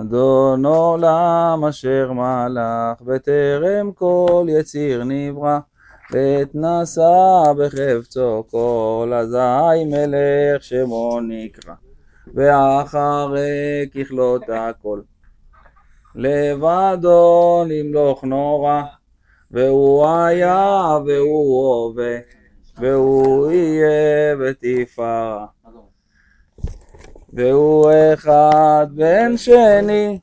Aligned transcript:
אדון 0.00 0.66
עולם 0.66 1.64
אשר 1.68 2.12
מלך, 2.12 3.00
בטרם 3.00 3.92
כל 3.92 4.46
יציר 4.48 5.04
נברא, 5.04 5.58
ועת 6.10 6.54
נשא 6.54 7.52
בחפצו 7.58 8.44
כל 8.50 9.12
אזי 9.14 9.84
מלך 9.86 10.64
שמו 10.64 11.20
נקרא, 11.20 11.74
ואחרי 12.34 13.88
ככלות 13.94 14.42
הכל. 14.48 15.00
לבדו 16.14 17.64
למלוך 17.68 18.24
נורא, 18.24 18.82
והוא 19.50 20.06
היה 20.06 20.98
והוא 21.06 21.74
הווה, 21.74 22.16
והוא 22.78 23.50
יהיה 23.50 24.36
בתפארה. 24.36 25.46
והוא 27.32 27.90
אחד 28.14 28.86
בן 28.94 29.36
שני, 29.36 30.18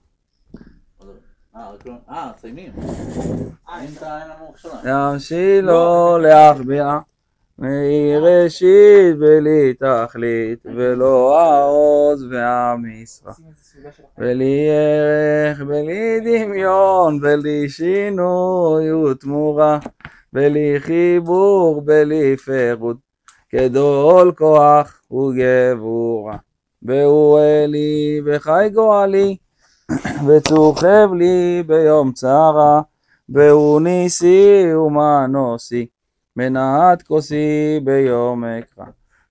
אה, 1.55 1.71
לא- 1.85 1.93
אה, 2.09 2.31
מסיימים. 2.37 2.71
אין 2.77 3.89
את 3.97 4.03
ה- 4.03 4.19
אין 4.21 4.27
לנו 4.27 4.51
מחשבה. 4.51 4.71
ימשילו 4.85 6.17
להחביאה, 6.17 6.99
מראשית 7.59 9.17
בלי 9.19 9.73
תכלית, 9.73 10.65
ולא 10.75 11.39
העוז 11.41 12.25
והמשרה. 12.31 13.33
בלי 14.17 14.67
ערך, 14.69 15.61
בלי 15.61 16.19
דמיון, 16.19 17.19
בלי 17.19 17.69
שינוי 17.69 18.91
ותמורה, 18.93 19.79
בלי 20.33 20.75
חיבור, 20.79 21.81
בלי 21.81 22.37
פירוט, 22.37 22.97
גדול 23.55 24.31
כוח 24.37 25.01
וגבורה. 25.11 26.37
אלי 26.87 28.21
וחי 28.25 28.69
גואלי, 28.73 29.37
וצוכב 30.27 31.09
לי 31.17 31.63
ביום 31.67 32.11
צרה, 32.11 32.81
והוא 33.29 33.81
ניסי 33.81 34.73
ומנוסי, 34.75 35.87
מנעת 36.35 37.01
כוסי 37.01 37.79
ביום 37.83 38.45
אקרא. 38.45 38.85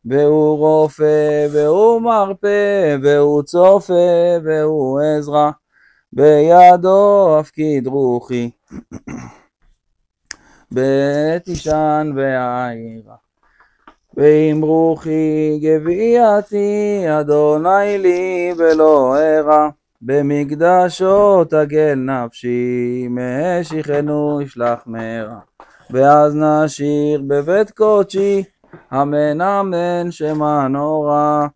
והוא 0.04 0.58
רופא, 0.58 1.46
והוא 1.52 2.02
מרפא, 2.02 2.96
והוא 3.02 3.42
צופה, 3.42 3.94
והוא 4.44 5.00
עזרא, 5.00 5.50
בידו 6.12 7.36
הפקיד 7.40 7.86
רוחי, 7.86 8.50
בעת 10.72 11.48
ישן 11.48 12.12
והעירה. 12.16 13.27
ואם 14.18 14.60
רוחי 14.62 15.58
גביעתי, 15.62 17.04
אדוני 17.20 17.98
לי 17.98 18.52
ולא 18.58 19.16
ארע, 19.18 19.68
במקדשו 20.02 21.44
תגל 21.44 21.94
נפשי, 21.94 23.08
משיחנו 23.10 24.40
ישלח 24.42 24.82
מרע. 24.86 25.38
ואז 25.90 26.36
נשיר 26.36 27.22
בבית 27.26 27.70
קודשי, 27.70 28.44
אמן 28.92 29.40
אמן 29.40 30.10
שמע 30.10 30.68
נורא. 30.68 31.46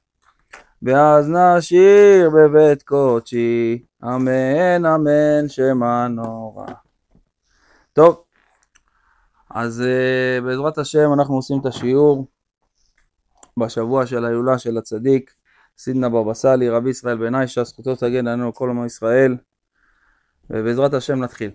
ואז 0.83 1.31
נשיר 1.31 2.31
בבית 2.31 2.83
קודשי, 2.83 3.83
אמן 4.05 4.87
אמן 4.87 5.49
שמע 5.49 6.09
נורא. 6.09 6.67
טוב, 7.93 8.23
אז 9.51 9.85
uh, 9.85 10.45
בעזרת 10.45 10.79
השם 10.79 11.13
אנחנו 11.13 11.35
עושים 11.35 11.61
את 11.61 11.67
השיעור 11.67 12.27
בשבוע 13.57 14.07
של 14.07 14.25
ההילולה 14.25 14.59
של 14.59 14.79
הצדיק, 14.79 15.35
סידנה 15.79 16.09
בבא 16.09 16.35
סאלי, 16.35 16.69
רבי 16.69 16.91
ישראל 16.91 17.17
בן 17.17 17.35
עישה, 17.35 17.65
זכותו 17.65 17.97
תגן 17.97 18.27
עלינו 18.27 18.55
כל 18.55 18.71
עמו 18.71 18.87
ישראל, 18.87 19.37
ובעזרת 20.51 20.95
השם 20.95 21.19
נתחיל. 21.19 21.51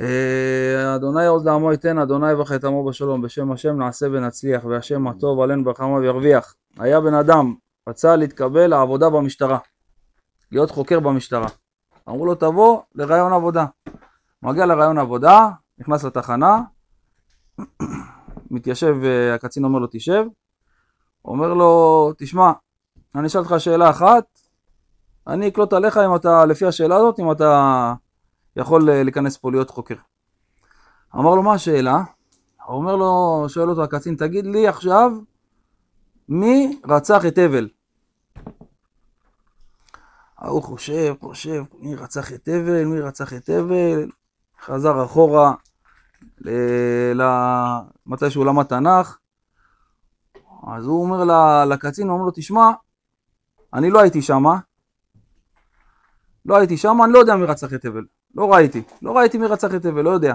אה, 0.00 0.94
אדוני 0.94 1.26
עוז 1.26 1.46
לעמו 1.46 1.72
ייתן, 1.72 1.98
אדוני 1.98 2.32
יברך 2.32 2.52
את 2.52 2.64
עמו 2.64 2.84
בשלום, 2.84 3.22
בשם 3.22 3.52
השם 3.52 3.78
נעשה 3.78 4.06
ונצליח, 4.12 4.64
והשם 4.64 5.08
הטוב 5.08 5.40
עלינו 5.40 5.64
ברחמו 5.64 5.98
וירוויח. 6.00 6.54
היה 6.78 7.00
בן 7.00 7.14
אדם, 7.14 7.54
רצה 7.88 8.16
להתקבל 8.16 8.66
לעבודה 8.66 9.10
במשטרה, 9.10 9.58
להיות 10.52 10.70
חוקר 10.70 11.00
במשטרה. 11.00 11.48
אמרו 12.08 12.26
לו 12.26 12.34
תבוא 12.34 12.80
לראיון 12.94 13.32
עבודה. 13.32 13.64
מגיע 14.42 14.66
לראיון 14.66 14.98
עבודה, 14.98 15.48
נכנס 15.78 16.04
לתחנה, 16.04 16.60
מתיישב, 18.56 18.96
אה, 19.04 19.34
הקצין 19.34 19.64
אומר 19.64 19.78
לו 19.78 19.86
תשב, 19.90 20.24
אומר 21.24 21.54
לו 21.54 22.12
תשמע, 22.18 22.52
אני 23.14 23.26
אשאל 23.26 23.40
אותך 23.40 23.54
שאלה 23.58 23.90
אחת, 23.90 24.24
אני 25.26 25.48
אקלוט 25.48 25.72
עליך 25.72 25.96
אם 25.96 26.16
אתה, 26.16 26.44
לפי 26.46 26.66
השאלה 26.66 26.96
הזאת, 26.96 27.20
אם 27.20 27.32
אתה 27.32 27.94
יכול 28.56 28.90
אה, 28.90 29.02
להיכנס 29.02 29.36
פה 29.36 29.50
להיות 29.50 29.70
חוקר. 29.70 29.94
אמר 31.16 31.34
לו 31.34 31.42
מה 31.42 31.52
השאלה? 31.52 32.02
הוא 32.66 32.76
אומר 32.76 32.96
לו, 32.96 33.44
שואל 33.48 33.70
אותו 33.70 33.82
הקצין, 33.82 34.16
תגיד 34.16 34.46
לי 34.46 34.68
עכשיו, 34.68 35.12
מי 36.28 36.80
רצח 36.88 37.26
את 37.26 37.38
הבל? 37.38 37.68
ההוא 40.38 40.62
חושב, 40.62 41.14
חושב, 41.20 41.64
מי 41.78 41.94
רצח 41.94 42.32
את 42.32 42.48
הבל, 42.48 42.84
מי 42.84 43.00
רצח 43.00 43.32
את 43.32 43.48
הבל, 43.48 44.10
חזר 44.64 45.04
אחורה 45.04 45.54
מתי 48.06 48.30
שהוא 48.30 48.46
למד 48.46 48.64
תנ"ך, 48.64 49.18
אז 50.66 50.86
הוא 50.86 51.02
אומר 51.02 51.24
לקצין, 51.64 52.08
הוא 52.08 52.14
אומר 52.14 52.26
לו, 52.26 52.32
תשמע, 52.34 52.70
אני 53.74 53.90
לא 53.90 54.00
הייתי 54.00 54.22
שמה, 54.22 54.58
לא 56.44 56.56
הייתי 56.56 56.76
שמה, 56.76 57.04
אני 57.04 57.12
לא 57.12 57.18
יודע 57.18 57.36
מי 57.36 57.44
רצח 57.44 57.74
את 57.74 57.84
הבל, 57.84 58.04
לא 58.34 58.52
ראיתי, 58.52 58.82
לא 59.02 59.16
ראיתי 59.16 59.38
מי 59.38 59.46
רצח 59.46 59.74
את 59.74 59.84
הבל, 59.84 60.02
לא 60.02 60.10
יודע. 60.10 60.34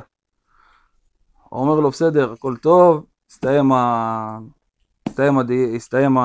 הוא 1.50 1.62
אומר 1.62 1.80
לו, 1.80 1.90
בסדר, 1.90 2.34
הכל 2.34 2.56
טוב, 2.58 3.06
הסתיים, 3.30 3.72
ה... 3.72 4.40
הסתיים, 5.08 5.38
הד... 5.38 5.52
הסתיים 5.76 6.18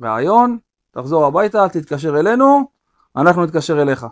הרעיון, 0.00 0.58
תחזור 0.90 1.24
הביתה, 1.26 1.68
תתקשר 1.68 2.20
אלינו, 2.20 2.70
אנחנו 3.16 3.44
נתקשר 3.44 3.82
אליך. 3.82 4.06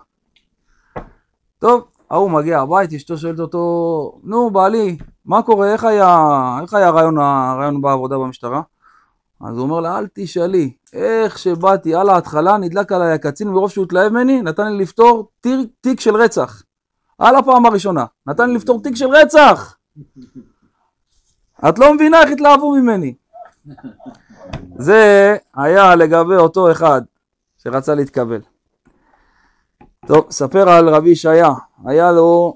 טוב, 1.58 1.88
ההוא 2.12 2.30
מגיע 2.30 2.60
הבית, 2.60 2.92
אשתו 2.92 3.18
שואלת 3.18 3.40
אותו, 3.40 4.20
נו 4.24 4.50
בעלי, 4.50 4.96
מה 5.24 5.42
קורה, 5.42 5.72
איך 5.72 5.84
היה, 5.84 6.28
איך 6.62 6.74
היה 6.74 6.86
הרעיון, 6.86 7.18
הרעיון 7.18 7.82
בעבודה 7.82 8.18
במשטרה? 8.18 8.62
אז 9.40 9.56
הוא 9.56 9.62
אומר 9.62 9.80
לה, 9.80 9.98
אל 9.98 10.06
תשאלי, 10.14 10.72
איך 10.92 11.38
שבאתי 11.38 11.94
על 11.94 12.08
ההתחלה, 12.08 12.56
נדלק 12.56 12.92
עליי 12.92 13.12
הקצין 13.12 13.48
מרוב 13.48 13.70
שהוא 13.70 13.84
התלהב 13.84 14.12
ממני, 14.12 14.42
נתן 14.42 14.72
לי 14.72 14.82
לפתור 14.82 15.28
תיק, 15.40 15.70
תיק 15.80 16.00
של 16.00 16.16
רצח. 16.16 16.62
על 17.18 17.36
הפעם 17.36 17.66
הראשונה, 17.66 18.04
נתן 18.26 18.48
לי 18.48 18.54
לפתור 18.54 18.82
תיק 18.82 18.96
של 18.96 19.08
רצח! 19.08 19.76
את 21.68 21.78
לא 21.78 21.94
מבינה 21.94 22.20
איך 22.20 22.30
התלהבו 22.30 22.72
ממני. 22.72 23.14
זה 24.76 25.36
היה 25.56 25.94
לגבי 25.94 26.36
אותו 26.36 26.72
אחד 26.72 27.02
שרצה 27.58 27.94
להתקבל. 27.94 28.40
טוב, 30.06 30.26
ספר 30.30 30.68
על 30.68 30.88
רבי 30.88 31.10
ישעיה, 31.10 31.50
היה 31.84 32.12
לו 32.12 32.54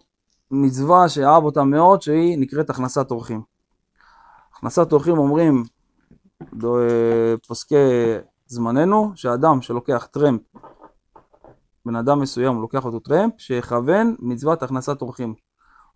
מצווה 0.50 1.08
שאהב 1.08 1.44
אותה 1.44 1.64
מאוד, 1.64 2.02
שהיא 2.02 2.38
נקראת 2.38 2.70
הכנסת 2.70 3.10
אורחים. 3.10 3.42
הכנסת 4.54 4.92
אורחים 4.92 5.18
אומרים 5.18 5.62
דו- 6.54 6.78
פוסקי 7.48 7.74
זמננו, 8.46 9.12
שאדם 9.14 9.62
שלוקח 9.62 10.08
טרמפ, 10.10 10.40
בן 11.86 11.96
אדם 11.96 12.20
מסוים 12.20 12.60
לוקח 12.60 12.84
אותו 12.84 13.00
טרמפ, 13.00 13.32
שיכוון 13.38 14.14
מצוות 14.18 14.62
הכנסת 14.62 15.02
אורחים. 15.02 15.34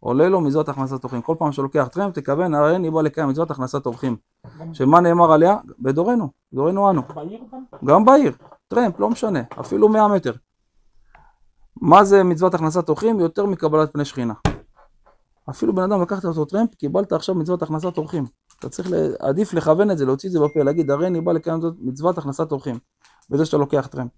עולה 0.00 0.28
לו 0.28 0.40
מצוות 0.40 0.68
הכנסת 0.68 1.04
אורחים. 1.04 1.22
כל 1.22 1.34
פעם 1.38 1.52
שלוקח 1.52 1.88
טרמפ, 1.92 2.18
תכוון, 2.18 2.54
הרי 2.54 2.76
אני 2.76 2.90
בא 2.90 3.02
לקיים 3.02 3.28
מצוות 3.28 3.50
הכנסת 3.50 3.86
אורחים. 3.86 4.16
שמה 4.72 5.00
נאמר 5.00 5.32
עליה? 5.32 5.56
בדורנו, 5.78 6.28
דורנו 6.52 6.90
אנו. 6.90 7.02
בעיר 7.14 7.40
גם? 7.52 7.64
גם 7.84 8.04
בעיר, 8.04 8.32
טרמפ, 8.68 9.00
לא 9.00 9.10
משנה, 9.10 9.40
אפילו 9.60 9.88
100 9.88 10.08
מטר. 10.08 10.32
מה 11.80 12.04
זה 12.04 12.22
מצוות 12.24 12.54
הכנסת 12.54 12.88
אורחים? 12.88 13.20
יותר 13.20 13.46
מקבלת 13.46 13.92
פני 13.92 14.04
שכינה. 14.04 14.34
אפילו 15.50 15.74
בן 15.74 15.82
אדם 15.82 16.02
לקחת 16.02 16.24
אותו 16.24 16.44
טרמפ, 16.44 16.74
קיבלת 16.74 17.12
עכשיו 17.12 17.34
מצוות 17.34 17.62
הכנסת 17.62 17.98
אורחים. 17.98 18.24
אתה 18.58 18.68
צריך, 18.68 18.90
ל- 18.90 19.14
עדיף 19.18 19.54
לכוון 19.54 19.90
את 19.90 19.98
זה, 19.98 20.06
להוציא 20.06 20.28
את 20.28 20.32
זה 20.32 20.40
בפה, 20.40 20.62
להגיד, 20.62 20.90
הרי 20.90 21.06
אני 21.06 21.20
בא 21.20 21.32
לקיים 21.32 21.60
זאת 21.60 21.74
מצוות 21.80 22.18
הכנסת 22.18 22.52
אורחים, 22.52 22.78
בזה 23.30 23.44
שאתה 23.46 23.56
לוקח 23.56 23.86
טרמפ. 23.86 24.10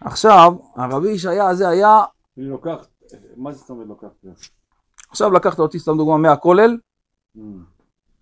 עכשיו, 0.00 0.52
הרבי 0.76 1.08
ישעיה 1.10 1.48
הזה 1.48 1.68
היה, 1.68 2.04
אני 2.38 2.44
לוקח, 2.46 2.76
מה 3.36 3.52
זה 3.52 3.58
זאת 3.58 3.70
אומרת 3.70 3.86
לוקח? 3.88 4.06
זה? 4.22 4.30
עכשיו 5.10 5.30
לקחת 5.32 5.58
אותי, 5.58 5.78
סתם 5.78 5.96
דוגמה, 5.96 6.16
מהכולל 6.16 6.76
Mm, 7.36 7.40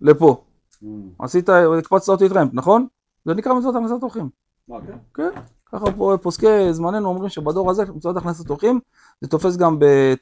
לפה. 0.01 0.45
mm. 0.83 0.87
עשית, 1.19 1.49
הקפצת 1.79 2.09
אותי 2.09 2.29
טרמפ, 2.29 2.51
נכון? 2.55 2.87
זה 3.25 3.35
נקרא 3.35 3.55
מצוות 3.55 3.75
הכנסת 3.77 4.03
אורחים. 4.03 4.29
מה, 4.69 4.77
כן? 5.15 5.29
ככה 5.73 5.87
פה 5.97 6.15
פוסקי 6.23 6.73
זמננו 6.73 7.09
אומרים 7.09 7.29
שבדור 7.29 7.71
הזה 7.71 7.85
מצוות 7.95 8.17
הכנסת 8.17 8.51
אורחים 8.51 8.81
זה 9.21 9.29
תופס 9.29 9.57
גם 9.57 9.79
אה, 9.83 10.15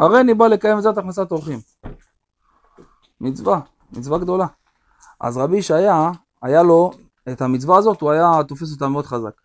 הרי 0.00 0.20
אני 0.20 0.34
בא 0.34 0.46
לקיים 0.46 0.78
מצוות 0.78 0.98
הכנסת 0.98 1.32
אורחים. 1.32 1.58
מצווה, 3.20 3.60
מצווה 3.92 4.18
גדולה. 4.18 4.46
אז 5.20 5.38
רבי 5.38 5.56
ישעיה, 5.56 6.10
היה 6.42 6.62
לו 6.62 6.90
את 7.32 7.42
המצווה 7.42 7.78
הזאת, 7.78 8.00
הוא 8.00 8.10
היה 8.10 8.30
תופס 8.48 8.72
אותה 8.72 8.88
מאוד 8.88 9.06
חזק. 9.06 9.40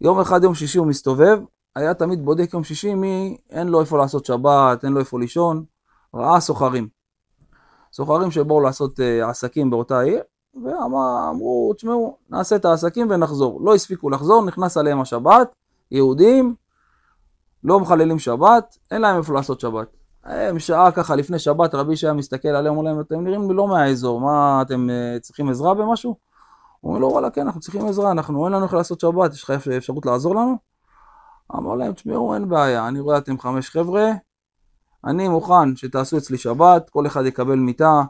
יום 0.00 0.20
אחד, 0.20 0.42
יום 0.42 0.54
שישי 0.54 0.78
הוא 0.78 0.86
מסתובב, 0.86 1.38
היה 1.76 1.94
תמיד 1.94 2.24
בודק 2.24 2.54
יום 2.54 2.64
שישי 2.64 2.94
מי 2.94 3.36
אין 3.50 3.68
לו 3.68 3.80
איפה 3.80 3.98
לעשות 3.98 4.24
שבת, 4.24 4.84
אין 4.84 4.92
לו 4.92 5.00
איפה 5.00 5.20
לישון, 5.20 5.64
ראה 6.14 6.40
סוחרים. 6.40 6.88
סוחרים 7.92 8.30
שבאו 8.30 8.60
לעשות 8.60 9.00
uh, 9.00 9.28
עסקים 9.30 9.70
באותה 9.70 10.00
עיר, 10.00 10.22
ואמרו, 10.62 11.72
תשמעו, 11.76 12.16
נעשה 12.30 12.56
את 12.56 12.64
העסקים 12.64 13.06
ונחזור. 13.10 13.60
לא 13.64 13.74
הספיקו 13.74 14.10
לחזור, 14.10 14.44
נכנס 14.44 14.76
עליהם 14.76 15.00
השבת, 15.00 15.54
יהודים, 15.90 16.54
לא 17.64 17.80
מחללים 17.80 18.18
שבת, 18.18 18.78
אין 18.90 19.00
להם 19.00 19.16
איפה 19.16 19.34
לעשות 19.34 19.60
שבת. 19.60 19.86
הם 20.24 20.58
שעה 20.58 20.92
ככה 20.92 21.16
לפני 21.16 21.38
שבת, 21.38 21.74
רבי 21.74 21.96
שהיה 21.96 22.12
מסתכל 22.12 22.48
עליהם, 22.48 22.76
אומר 22.76 22.90
להם, 22.90 23.00
אתם 23.00 23.20
נראים 23.24 23.50
לי 23.50 23.56
לא 23.56 23.68
מהאזור, 23.68 24.20
מה, 24.20 24.62
אתם 24.62 24.88
uh, 24.90 25.20
צריכים 25.20 25.48
עזרה 25.48 25.74
במשהו? 25.74 26.16
הוא 26.80 26.88
אומר 26.88 27.00
לו, 27.00 27.08
וואלה, 27.08 27.30
כן, 27.30 27.40
אנחנו 27.40 27.60
צריכים 27.60 27.86
עזרה, 27.86 28.10
אנחנו, 28.10 28.44
אין 28.44 28.52
לנו 28.52 28.64
איך 28.64 28.74
לעשות 28.74 29.00
שבת, 29.00 29.32
יש 29.32 29.44
לך 29.44 29.50
אפשרות 29.50 30.06
לעזור 30.06 30.34
לנו? 30.34 30.56
אמר 31.56 31.74
להם, 31.74 31.92
תשמעו, 31.92 32.34
אין 32.34 32.48
בעיה, 32.48 32.88
אני 32.88 33.00
רואה 33.00 33.18
אתם 33.18 33.38
חמש 33.38 33.70
חבר'ה, 33.70 34.10
אני 35.04 35.28
מוכן 35.28 35.76
שתעשו 35.76 36.18
אצלי 36.18 36.38
שבת, 36.38 36.90
כל 36.90 37.06
אחד 37.06 37.26
יקבל 37.26 37.56
מיטה, 37.56 38.02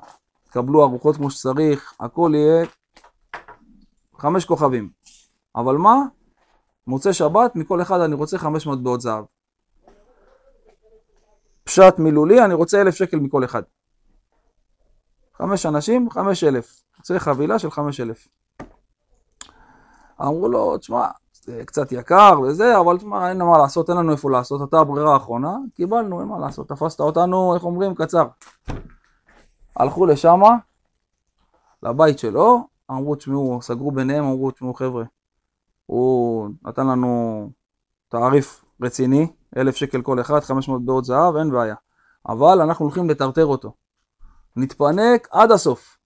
תקבלו 0.55 0.83
ארוחות 0.83 1.17
כמו 1.17 1.31
שצריך, 1.31 1.95
הכל 2.01 2.33
יהיה 2.35 2.67
חמש 4.19 4.45
כוכבים. 4.45 4.91
אבל 5.57 5.77
מה? 5.77 5.97
מוצא 6.87 7.13
שבת, 7.13 7.57
מכל 7.57 7.83
אחד 7.83 8.01
אני 8.01 8.15
רוצה 8.15 8.39
חמש 8.39 8.67
מטבעות 8.67 9.01
זהב. 9.01 9.25
פשט 11.65 11.99
מילולי, 11.99 12.45
אני 12.45 12.55
רוצה 12.55 12.81
אלף 12.81 12.95
שקל 12.95 13.17
מכל 13.17 13.45
אחד. 13.45 13.63
חמש 15.37 15.67
אנשים, 15.67 16.11
חמש 16.11 16.45
אלף. 16.45 16.83
רוצה 16.99 17.19
חבילה 17.19 17.59
של 17.59 17.71
חמש 17.71 18.01
אלף. 18.01 18.29
אמרו 20.21 20.49
לו, 20.49 20.79
תשמע, 20.79 21.07
זה 21.33 21.63
קצת 21.65 21.93
יקר 21.93 22.41
וזה, 22.41 22.81
אבל 22.81 22.99
תשמע, 22.99 23.29
אין 23.29 23.39
מה 23.43 23.59
לעשות, 23.59 23.91
אין 23.91 23.99
לנו 23.99 24.13
איפה 24.13 24.31
לעשות, 24.31 24.69
אתה 24.69 24.79
הברירה 24.79 25.15
האחרונה, 25.15 25.57
קיבלנו, 25.75 26.21
אין 26.21 26.29
מה 26.29 26.39
לעשות, 26.39 26.69
תפסת 26.69 27.01
אותנו, 27.01 27.55
איך 27.55 27.65
אומרים, 27.65 27.95
קצר. 27.95 28.27
הלכו 29.77 30.07
לשמה, 30.07 30.57
לבית 31.83 32.19
שלו, 32.19 32.69
אמרו, 32.91 33.15
תשמעו, 33.15 33.63
סגרו 33.63 33.93
ביניהם, 33.93 34.25
אמרו, 34.25 34.51
תשמעו, 34.51 34.75
חבר'ה, 34.75 35.05
הוא 35.87 36.49
נתן 36.65 36.87
לנו 36.87 37.51
תעריף 38.09 38.65
רציני, 38.83 39.27
אלף 39.57 39.77
שקל 39.77 40.03
כל 40.03 40.21
אחד, 40.21 40.41
500 40.41 40.81
מטבעות 40.81 41.05
זהב, 41.05 41.37
אין 41.37 41.51
בעיה. 41.51 41.75
אבל 42.29 42.61
אנחנו 42.61 42.85
הולכים 42.85 43.11
לטרטר 43.11 43.47
אותו. 43.47 43.73
נתפנק 44.57 45.29
עד 45.31 45.51
הסוף. 45.51 45.99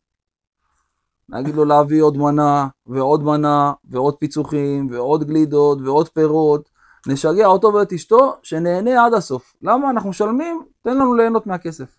נגיד 1.29 1.55
לו 1.55 1.64
להביא 1.64 2.03
עוד 2.03 2.17
מנה, 2.17 2.69
ועוד 2.87 3.23
מנה, 3.23 3.73
ועוד 3.85 4.14
פיצוחים, 4.14 4.87
ועוד 4.91 5.25
גלידות, 5.25 5.79
ועוד 5.85 6.09
פירות. 6.09 6.71
נשגע 7.06 7.47
אותו 7.47 7.75
ואת 7.75 7.93
אשתו, 7.93 8.37
שנהנה 8.43 9.05
עד 9.06 9.14
הסוף. 9.14 9.55
למה? 9.62 9.91
אנחנו 9.91 10.11
משלמים, 10.11 10.62
תן 10.82 10.97
לנו 10.97 11.14
ליהנות 11.14 11.47
מהכסף. 11.47 11.99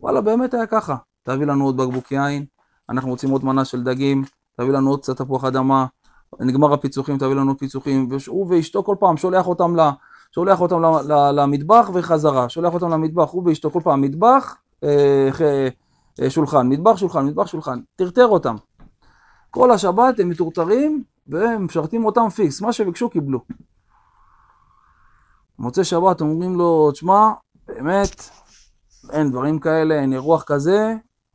וואלה, 0.00 0.20
באמת 0.20 0.54
היה 0.54 0.66
ככה. 0.66 0.96
תביא 1.22 1.46
לנו 1.46 1.64
עוד 1.64 1.76
בקבוק 1.76 2.12
יין, 2.12 2.44
אנחנו 2.88 3.10
רוצים 3.10 3.30
עוד 3.30 3.44
מנה 3.44 3.64
של 3.64 3.82
דגים, 3.82 4.24
תביא 4.56 4.72
לנו 4.72 4.90
עוד 4.90 5.02
קצת 5.02 5.16
תפוח 5.16 5.44
אדמה, 5.44 5.86
נגמר 6.40 6.72
הפיצוחים, 6.72 7.18
תביא 7.18 7.34
לנו 7.34 7.58
פיצוחים, 7.58 8.08
והוא 8.10 8.46
ואשתו 8.50 8.84
כל 8.84 8.96
פעם 9.00 9.16
שולח 9.16 9.46
אותם, 9.46 9.76
ל, 9.76 9.88
שולח 10.34 10.60
אותם 10.60 10.82
ל, 10.82 11.12
ל, 11.12 11.40
למטבח 11.40 11.90
וחזרה, 11.94 12.48
שולח 12.48 12.74
אותם 12.74 12.90
למטבח, 12.90 13.30
הוא 13.30 13.42
ואשתו 13.46 13.70
כל 13.70 13.80
פעם 13.84 14.00
מטבח, 14.00 14.56
אה, 14.84 15.28
אה, 16.22 16.30
שולחן, 16.30 16.68
מטבח, 16.68 16.96
שולחן, 16.96 17.26
מטבח, 17.26 17.46
שולחן, 17.46 17.80
טרטר 17.96 18.26
אותם. 18.26 18.56
כל 19.50 19.70
השבת 19.70 20.20
הם 20.20 20.28
מטורטרים 20.28 21.04
והם 21.26 21.64
משרתים 21.64 22.04
אותם 22.04 22.28
פיקס, 22.28 22.60
מה 22.60 22.72
שביקשו 22.72 23.10
קיבלו. 23.10 23.40
מוצאי 25.58 25.84
שבת 25.84 26.20
אומרים 26.20 26.54
לו, 26.54 26.90
תשמע, 26.92 27.30
באמת, 27.66 28.30
אין 29.10 29.30
דברים 29.30 29.58
כאלה, 29.58 29.94
אין 29.94 30.12
אירוח 30.12 30.42
כזה, 30.42 30.94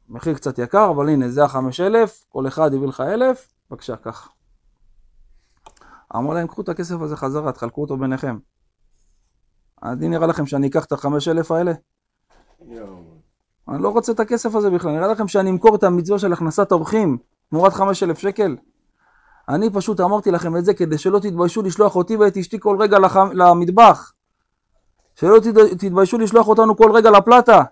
מחיר 0.09 0.33
קצת 0.33 0.59
יקר, 0.59 0.89
אבל 0.89 1.09
הנה, 1.09 1.29
זה 1.29 1.44
החמש 1.44 1.79
אלף, 1.79 2.25
כל 2.29 2.47
אחד 2.47 2.73
הביא 2.73 2.88
לך 2.88 3.01
אלף, 3.01 3.47
בבקשה, 3.69 3.95
קח. 3.95 4.29
אמרו 6.15 6.33
להם, 6.33 6.47
קחו 6.47 6.62
את 6.62 6.69
הכסף 6.69 7.01
הזה 7.01 7.15
חזרה, 7.15 7.51
תחלקו 7.51 7.81
אותו 7.81 7.97
ביניכם. 7.97 8.38
אני 9.83 10.09
נראה 10.09 10.27
לכם 10.27 10.45
שאני 10.45 10.68
אקח 10.68 10.85
את 10.85 10.91
החמש 10.91 11.27
אלף 11.27 11.51
האלה? 11.51 11.71
אני 13.69 13.83
לא 13.83 13.89
רוצה 13.89 14.12
את 14.12 14.19
הכסף 14.19 14.56
הזה 14.56 14.69
בכלל, 14.69 14.91
נראה 14.91 15.07
לכם 15.07 15.27
שאני 15.27 15.50
אמכור 15.50 15.75
את 15.75 15.83
המצווה 15.83 16.19
של 16.19 16.33
הכנסת 16.33 16.71
אורחים 16.71 17.18
תמורת 17.50 17.73
חמש 17.73 18.03
אלף 18.03 18.18
שקל? 18.18 18.57
אני 19.50 19.69
פשוט 19.69 20.00
אמרתי 20.00 20.31
לכם 20.31 20.57
את 20.57 20.65
זה 20.65 20.73
כדי 20.73 20.97
שלא 20.97 21.19
תתביישו 21.19 21.62
לשלוח 21.62 21.95
אותי 21.95 22.15
ואת 22.15 22.38
אשתי 22.38 22.59
כל 22.59 22.77
רגע 22.79 23.00
לח... 23.00 23.18
למטבח. 23.33 24.13
שלא 25.21 25.39
תתביישו 25.79 26.18
לשלוח 26.18 26.47
אותנו 26.47 26.77
כל 26.77 26.91
רגע 26.94 27.12
לפלטה. 27.12 27.63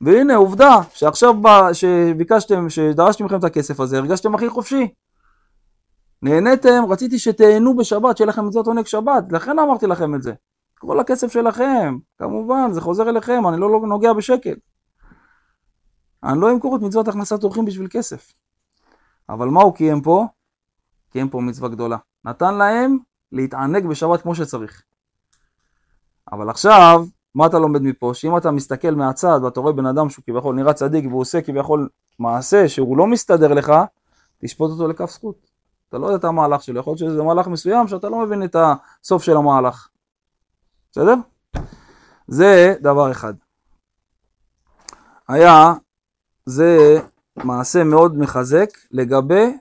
והנה 0.00 0.36
עובדה 0.36 0.76
שעכשיו 0.92 1.34
שביקשתם, 1.72 2.70
שדרשתי 2.70 3.22
מכם 3.22 3.38
את 3.38 3.44
הכסף 3.44 3.80
הזה, 3.80 3.98
הרגשתם 3.98 4.34
הכי 4.34 4.48
חופשי. 4.48 4.88
נהניתם, 6.22 6.82
רציתי 6.88 7.18
שתהנו 7.18 7.76
בשבת, 7.76 8.16
שיהיה 8.16 8.28
לכם 8.28 8.46
מצוות 8.46 8.66
עונג 8.66 8.86
שבת, 8.86 9.32
לכן 9.32 9.58
אמרתי 9.58 9.86
לכם 9.86 10.14
את 10.14 10.22
זה. 10.22 10.32
כל 10.78 11.00
הכסף 11.00 11.32
שלכם, 11.32 11.98
כמובן, 12.18 12.72
זה 12.72 12.80
חוזר 12.80 13.08
אליכם, 13.08 13.46
אני 13.48 13.60
לא, 13.60 13.70
לא 13.70 13.80
נוגע 13.86 14.12
בשקל. 14.12 14.54
אני 16.24 16.40
לא 16.40 16.50
אמכור 16.50 16.76
את 16.76 16.80
מצוות 16.80 17.08
הכנסת 17.08 17.44
אורחים 17.44 17.64
בשביל 17.64 17.88
כסף. 17.90 18.32
אבל 19.28 19.48
מה 19.48 19.62
הוא 19.62 19.74
קיים 19.74 20.02
פה? 20.02 20.26
קיים 21.10 21.28
פה 21.28 21.40
מצווה 21.40 21.68
גדולה. 21.68 21.96
נתן 22.24 22.54
להם 22.54 22.98
להתענג 23.32 23.86
בשבת 23.86 24.22
כמו 24.22 24.34
שצריך. 24.34 24.82
אבל 26.32 26.50
עכשיו, 26.50 27.04
מה 27.34 27.46
אתה 27.46 27.58
לומד 27.58 27.82
מפה? 27.82 28.14
שאם 28.14 28.36
אתה 28.36 28.50
מסתכל 28.50 28.90
מהצד 28.90 29.40
ואתה 29.44 29.60
רואה 29.60 29.72
בן 29.72 29.86
אדם 29.86 30.10
שהוא 30.10 30.24
כביכול 30.26 30.54
נראה 30.54 30.72
צדיק 30.72 31.04
והוא 31.06 31.20
עושה 31.20 31.40
כביכול 31.40 31.88
מעשה 32.18 32.68
שהוא 32.68 32.98
לא 32.98 33.06
מסתדר 33.06 33.54
לך, 33.54 33.72
תשפוט 34.38 34.70
אותו 34.70 34.88
לכף 34.88 35.10
זכות. 35.10 35.50
אתה 35.88 35.98
לא 35.98 36.06
יודע 36.06 36.16
את 36.16 36.24
המהלך 36.24 36.62
שלו, 36.62 36.80
יכול 36.80 36.90
להיות 36.90 36.98
שזה 36.98 37.22
מהלך 37.22 37.46
מסוים 37.46 37.88
שאתה 37.88 38.08
לא 38.08 38.18
מבין 38.18 38.44
את 38.44 38.56
הסוף 38.58 39.22
של 39.22 39.36
המהלך. 39.36 39.88
בסדר? 40.92 41.14
זה 42.28 42.74
דבר 42.80 43.10
אחד. 43.10 43.34
היה, 45.28 45.72
זה 46.46 47.00
מעשה 47.36 47.84
מאוד 47.84 48.18
מחזק 48.18 48.68
לגבי 48.90 49.58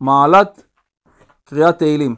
מעלת 0.00 0.62
קריאת 1.54 1.78
תהילים. 1.78 2.16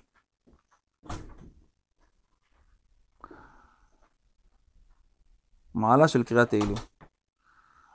מעלה 5.74 6.08
של 6.08 6.22
קריאת 6.22 6.50
תהילים. 6.50 6.76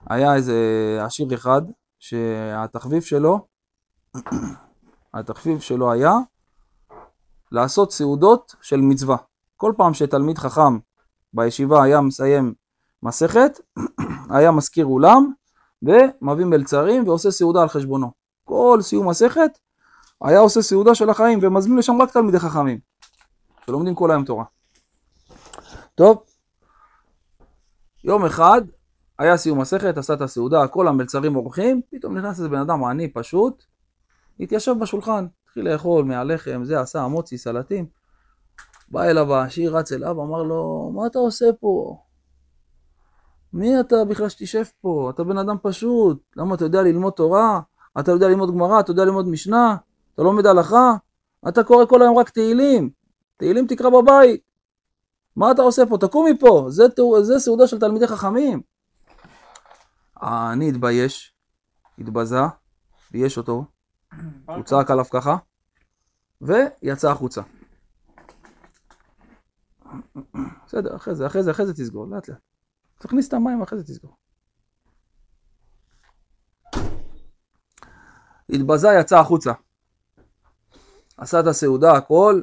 היה 0.10 0.36
איזה 0.36 0.55
עשיר 1.05 1.34
אחד 1.34 1.62
שהתחביב 2.00 3.01
שלו, 3.01 3.48
התחביב 5.13 5.60
שלו 5.60 5.91
היה 5.91 6.13
לעשות 7.51 7.91
סעודות 7.91 8.55
של 8.62 8.81
מצווה. 8.81 9.17
כל 9.58 9.74
פעם 9.77 9.93
שתלמיד 9.93 10.38
חכם 10.38 10.79
בישיבה 11.34 11.84
היה 11.84 12.01
מסיים 12.01 12.53
מסכת, 13.03 13.60
היה 14.36 14.51
מזכיר 14.51 14.86
אולם 14.86 15.31
ומביא 15.81 16.46
מלצרים 16.46 17.08
ועושה 17.08 17.31
סעודה 17.31 17.62
על 17.62 17.69
חשבונו. 17.69 18.12
כל 18.43 18.79
סיום 18.81 19.10
מסכת 19.10 19.60
היה 20.24 20.40
עושה 20.40 20.62
סעודה 20.62 20.96
של 20.96 21.10
החיים 21.10 21.40
ומזמין 21.42 21.78
לשם 21.78 22.02
רק 22.02 22.12
תלמידי 22.12 22.40
חכמים 22.40 22.80
שלומדים 23.66 23.96
כל 23.96 24.12
היום 24.12 24.26
תורה. 24.26 24.44
טוב, 25.96 26.24
יום 28.04 28.26
אחד 28.26 28.62
היה 29.20 29.38
סיום 29.38 29.62
מסכת, 29.62 29.98
עשה 29.98 30.14
את 30.14 30.22
הסעודה, 30.22 30.68
כל 30.68 30.88
המלצרים 30.88 31.36
אורחים, 31.36 31.82
פתאום 31.92 32.18
נכנס 32.18 32.38
איזה 32.38 32.50
בן 32.50 32.60
אדם 32.60 32.84
עני 32.84 33.14
פשוט, 33.14 33.64
התיישב 34.40 34.76
בשולחן, 34.80 35.28
התחיל 35.44 35.70
לאכול 35.70 36.06
מהלחם, 36.06 36.62
זה 36.64 36.80
עשה 36.80 37.02
המוצי, 37.02 37.38
סלטים. 37.38 37.86
בא 38.90 39.04
אליו 39.04 39.34
העשיר, 39.34 39.78
רץ 39.78 39.92
אליו, 39.92 40.24
אמר 40.24 40.44
לו, 40.44 40.92
מה 40.96 41.08
אתה 41.08 41.20
עושה 41.20 41.46
פה? 41.60 41.98
מי 43.54 43.80
אתה 43.80 43.96
בכלל 44.06 44.30
שתשב 44.30 44.64
פה? 44.82 45.12
אתה 45.16 45.24
בן 45.24 45.38
אדם 45.38 45.56
פשוט, 45.62 46.24
למה 46.36 46.56
אתה 46.56 46.66
יודע 46.66 46.82
ללמוד 46.82 47.14
תורה? 47.14 47.60
אתה 48.00 48.12
יודע 48.12 48.28
ללמוד 48.28 48.52
גמרא, 48.52 48.80
אתה 48.80 48.92
יודע 48.92 49.06
ללמוד 49.06 49.28
משנה? 49.28 49.76
אתה 50.20 50.28
לומד 50.28 50.46
הלכה? 50.46 50.94
אתה 51.50 51.64
קורא 51.64 51.86
כל 51.86 52.02
היום 52.02 52.18
רק 52.18 52.30
תהילים. 52.30 52.90
תהילים 53.38 53.68
תקרא 53.68 53.90
בבית. 53.90 54.42
מה 55.36 55.52
אתה 55.52 55.62
עושה 55.62 55.86
פה? 55.90 55.98
תקום 55.98 56.28
מפה. 56.32 56.66
זה, 56.70 56.84
זה 57.22 57.40
סעודה 57.40 57.68
של 57.68 57.80
תלמידי 57.80 58.08
חכמים. 58.08 58.62
אה, 60.24 60.54
אני 60.54 60.70
התבייש, 60.70 61.34
התבזה, 62.00 62.40
בייש 63.12 63.38
אותו, 63.38 63.66
הוא 64.46 64.64
צעק 64.64 64.92
עליו 64.92 65.06
ככה, 65.06 65.38
ויצא 66.42 67.12
החוצה. 67.12 67.42
בסדר, 70.66 70.96
אחרי 70.96 71.16
זה, 71.16 71.28
אחרי 71.28 71.44
זה, 71.44 71.52
אחרי 71.52 71.66
זה 71.66 71.74
תסגור, 71.74 72.08
לאט 72.08 72.30
לאט. 72.30 72.40
תכניס 73.00 73.28
את 73.28 73.34
המים, 73.34 73.62
אחרי 73.62 73.80
זה 73.80 73.84
תסגור. 73.84 74.16
התבזה, 78.50 78.88
יצא 79.00 79.20
החוצה. 79.20 79.52
עשה 81.20 81.40
את 81.40 81.48
הסעודה, 81.48 81.92
הכל, 81.92 82.42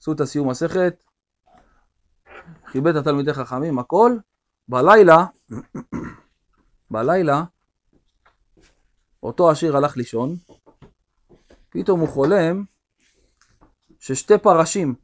עשו 0.00 0.12
את 0.12 0.20
הסיום 0.20 0.50
מסכת, 0.50 1.04
כיבד 2.72 2.96
את 2.96 3.00
התלמידי 3.00 3.34
חכמים, 3.34 3.78
הכל. 3.78 4.16
בלילה, 4.68 5.26
בלילה, 6.90 7.44
אותו 9.22 9.50
עשיר 9.50 9.76
הלך 9.76 9.96
לישון, 9.96 10.36
פתאום 11.68 12.00
הוא 12.00 12.08
חולם 12.08 12.64
ששתי 13.98 14.38
פרשים, 14.38 14.94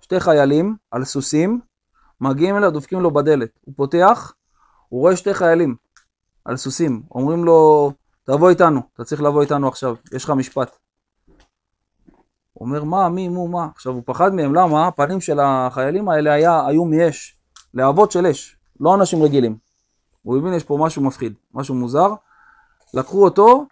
שתי 0.00 0.20
חיילים 0.20 0.76
על 0.90 1.04
סוסים, 1.04 1.60
מגיעים 2.20 2.56
אליו, 2.56 2.70
דופקים 2.70 3.00
לו 3.00 3.10
בדלת. 3.10 3.50
הוא 3.60 3.74
פותח, 3.76 4.34
הוא 4.88 5.00
רואה 5.00 5.16
שתי 5.16 5.34
חיילים 5.34 5.76
על 6.44 6.56
סוסים, 6.56 7.02
אומרים 7.10 7.44
לו, 7.44 7.92
תבוא 8.24 8.50
איתנו, 8.50 8.80
אתה 8.94 9.04
צריך 9.04 9.22
לבוא 9.22 9.42
איתנו 9.42 9.68
עכשיו, 9.68 9.96
יש 10.12 10.24
לך 10.24 10.30
משפט. 10.30 10.79
אומר, 12.60 12.84
מה, 12.84 13.08
מי, 13.08 13.28
מו, 13.28 13.48
מה? 13.48 13.68
עכשיו, 13.74 13.92
הוא 13.92 14.02
פחד 14.06 14.34
מהם, 14.34 14.54
למה? 14.54 14.86
הפנים 14.86 15.20
של 15.20 15.40
החיילים 15.40 16.08
האלה 16.08 16.32
היה, 16.32 16.66
היו 16.66 16.84
מאש, 16.84 17.36
להבות 17.74 18.10
של 18.10 18.26
אש, 18.26 18.56
לא 18.80 18.94
אנשים 18.94 19.22
רגילים. 19.22 19.56
הוא 20.22 20.38
הבין, 20.38 20.54
יש 20.54 20.64
פה 20.64 20.78
משהו 20.80 21.02
מפחיד, 21.02 21.34
משהו 21.54 21.74
מוזר. 21.74 22.14
לקחו 22.94 23.24
אותו 23.24 23.66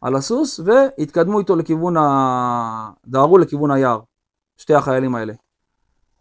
על 0.00 0.16
הסוס 0.16 0.60
והתקדמו 0.64 1.38
איתו 1.38 1.56
לכיוון 1.56 1.96
ה... 1.96 2.90
דהרו 3.06 3.38
לכיוון 3.38 3.70
היער, 3.70 4.00
שתי 4.56 4.74
החיילים 4.74 5.14
האלה. 5.14 5.32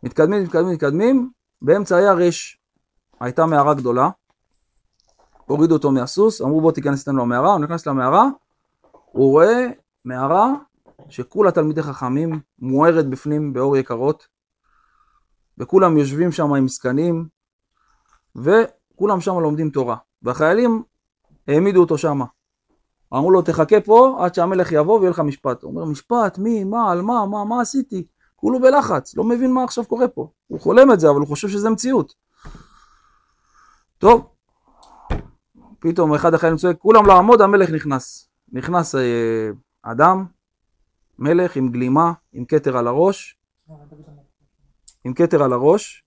מתקדמים, 0.04 0.44
מתקדמים, 0.44 0.74
מתקדמים, 0.74 1.32
באמצע 1.62 1.96
היער 1.96 2.22
יש, 2.22 2.58
הייתה 3.20 3.46
מערה 3.46 3.74
גדולה, 3.74 4.10
הורידו 5.46 5.76
אותו 5.76 5.92
מהסוס, 5.92 6.42
אמרו 6.42 6.62
בוא 6.62 6.72
תיכנס 6.72 7.00
איתנו 7.00 7.22
למערה, 7.22 7.52
הוא 7.52 7.60
נכנס 7.60 7.88
למערה, 7.88 8.28
הוא 9.12 9.32
רואה 9.32 9.68
מערה 10.06 10.54
שכולה 11.14 11.52
תלמידי 11.52 11.82
חכמים, 11.82 12.40
מוארת 12.60 13.10
בפנים 13.10 13.54
באור 13.54 13.78
יקרות, 13.78 14.28
וכולם 15.58 15.98
יושבים 15.98 16.32
שם 16.32 16.54
עם 16.54 16.68
זקנים, 16.68 17.28
וכולם 18.36 19.22
שם 19.22 19.40
לומדים 19.40 19.70
תורה. 19.70 19.96
והחיילים 20.22 20.84
העמידו 21.48 21.80
אותו 21.80 21.98
שם. 21.98 22.20
אמרו 23.14 23.32
לו, 23.32 23.42
תחכה 23.42 23.82
פה 23.82 24.18
עד 24.20 24.36
שהמלך 24.36 24.72
יבוא 24.72 25.00
ויהיה 25.00 25.10
לך 25.10 25.20
משפט. 25.20 25.64
הוא 25.64 25.72
אומר, 25.72 25.86
משפט? 25.86 26.38
מי? 26.38 26.64
מה? 26.64 26.92
על 26.92 27.02
מה? 27.02 27.26
מה? 27.26 27.44
מה 27.46 27.62
עשיתי? 27.62 28.08
כולו 28.36 28.62
בלחץ, 28.62 29.18
לא 29.18 29.24
מבין 29.24 29.54
מה 29.54 29.64
עכשיו 29.64 29.86
קורה 29.86 30.08
פה. 30.08 30.30
הוא 30.48 30.60
חולם 30.60 30.92
את 30.92 31.00
זה, 31.00 31.10
אבל 31.10 31.20
הוא 31.20 31.28
חושב 31.28 31.48
שזה 31.48 31.70
מציאות. 31.70 32.14
טוב, 33.98 34.30
פתאום 35.80 36.14
אחד 36.14 36.34
החיילים 36.34 36.58
צועק, 36.58 36.78
כולם 36.78 37.06
לעמוד, 37.06 37.42
המלך 37.42 37.70
נכנס. 37.70 38.30
נכנס 38.52 38.96
אה, 38.96 39.50
אדם, 39.84 40.26
מלך 41.20 41.56
עם 41.56 41.72
גלימה, 41.72 42.14
עם 42.32 42.46
כתר 42.46 42.78
על 42.78 42.88
הראש, 42.88 43.40
עם 45.04 45.14
כתר 45.14 45.44
על 45.44 45.54
הראש, 45.54 46.06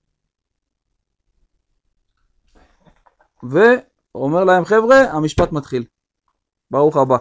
ואומר 3.42 4.44
להם, 4.44 4.64
חבר'ה, 4.64 4.96
המשפט 5.12 5.52
מתחיל. 5.52 5.84
ברוך 6.70 6.96
הבא. 6.96 7.16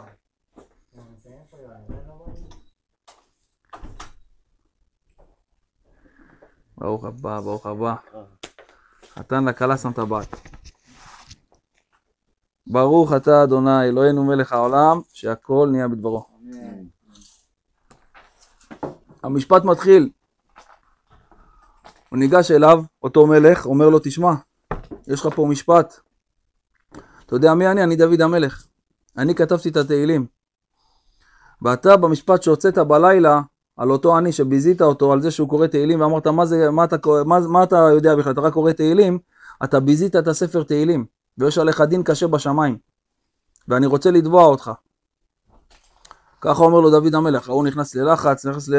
ברוך 6.77 7.05
הבא, 7.05 7.39
ברוך 7.39 7.65
הבא. 7.65 7.95
חתן 9.13 9.45
לכלה 9.45 9.77
שם 9.77 9.91
טבעת. 9.91 10.35
ברוך 12.67 13.13
אתה 13.13 13.43
אדוני 13.43 13.83
אלוהינו 13.83 14.25
מלך 14.25 14.53
העולם 14.53 15.01
שהכל 15.13 15.67
נהיה 15.71 15.87
בדברו. 15.87 16.25
המשפט 19.25 19.63
מתחיל. 19.63 20.09
הוא 22.09 22.19
ניגש 22.19 22.51
אליו, 22.51 22.83
אותו 23.03 23.27
מלך, 23.27 23.65
אומר 23.65 23.89
לו 23.89 23.99
תשמע, 24.03 24.33
יש 25.07 25.25
לך 25.25 25.35
פה 25.35 25.45
משפט. 25.49 25.99
אתה 27.25 27.35
יודע 27.35 27.53
מי 27.53 27.67
אני? 27.67 27.83
אני 27.83 27.95
דוד 27.95 28.21
המלך. 28.21 28.65
אני 29.17 29.35
כתבתי 29.35 29.69
את 29.69 29.77
התהילים. 29.77 30.25
ואתה 31.61 31.97
במשפט 31.97 32.43
שהוצאת 32.43 32.77
בלילה 32.77 33.41
על 33.77 33.91
אותו 33.91 34.17
עני 34.17 34.31
שביזית 34.31 34.81
אותו 34.81 35.13
על 35.13 35.21
זה 35.21 35.31
שהוא 35.31 35.49
קורא 35.49 35.67
תהילים 35.67 36.01
ואמרת 36.01 36.27
מה, 36.27 36.45
זה, 36.45 36.71
מה, 36.71 36.83
אתה, 36.83 36.95
מה, 37.25 37.39
מה 37.39 37.63
אתה 37.63 37.75
יודע 37.75 38.15
בכלל, 38.15 38.33
אתה 38.33 38.41
רק 38.41 38.53
קורא 38.53 38.71
תהילים, 38.71 39.19
אתה 39.63 39.79
ביזית 39.79 40.15
את 40.15 40.27
הספר 40.27 40.63
תהילים 40.63 41.05
ויש 41.37 41.57
עליך 41.57 41.81
דין 41.81 42.03
קשה 42.03 42.27
בשמיים 42.27 42.77
ואני 43.67 43.85
רוצה 43.85 44.11
לתבוע 44.11 44.43
אותך. 44.43 44.71
ככה 46.45 46.63
אומר 46.63 46.79
לו 46.79 46.89
דוד 46.89 47.15
המלך, 47.15 47.49
ההוא 47.49 47.67
נכנס 47.67 47.95
ללחץ, 47.95 48.45
נכנס 48.45 48.69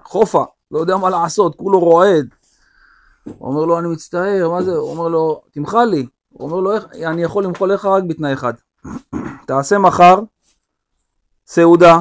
לחופה, 0.00 0.44
לא 0.70 0.78
יודע 0.78 0.96
מה 0.96 1.10
לעשות, 1.10 1.54
כולו 1.54 1.80
רועד. 1.80 2.26
הוא 3.24 3.48
אומר 3.48 3.64
לו, 3.64 3.78
אני 3.78 3.88
מצטער, 3.88 4.50
מה 4.50 4.62
זה? 4.62 4.72
הוא 4.72 4.90
אומר 4.90 5.08
לו, 5.08 5.42
תמחל 5.52 5.84
לי. 5.84 6.06
הוא 6.28 6.50
אומר 6.50 6.60
לו, 6.60 6.72
אני 7.04 7.22
יכול 7.22 7.44
למחול 7.44 7.72
לך 7.72 7.84
רק 7.84 8.04
בתנאי 8.04 8.32
אחד. 8.32 8.54
תעשה 9.46 9.78
מחר 9.78 10.18
סעודה, 11.46 12.00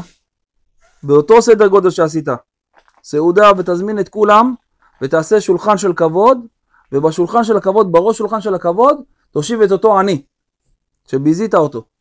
באותו 1.03 1.41
סדר 1.41 1.67
גודל 1.67 1.89
שעשית. 1.89 2.27
סעודה 3.03 3.51
ותזמין 3.57 3.99
את 3.99 4.09
כולם, 4.09 4.53
ותעשה 5.01 5.41
שולחן 5.41 5.77
של 5.77 5.93
כבוד, 5.93 6.37
ובשולחן 6.91 7.43
של 7.43 7.57
הכבוד, 7.57 7.91
בראש 7.91 8.17
שולחן 8.17 8.41
של 8.41 8.55
הכבוד, 8.55 8.97
תושיב 9.31 9.61
את 9.61 9.71
אותו 9.71 9.99
עני, 9.99 10.23
שביזית 11.07 11.55
אותו. 11.55 11.92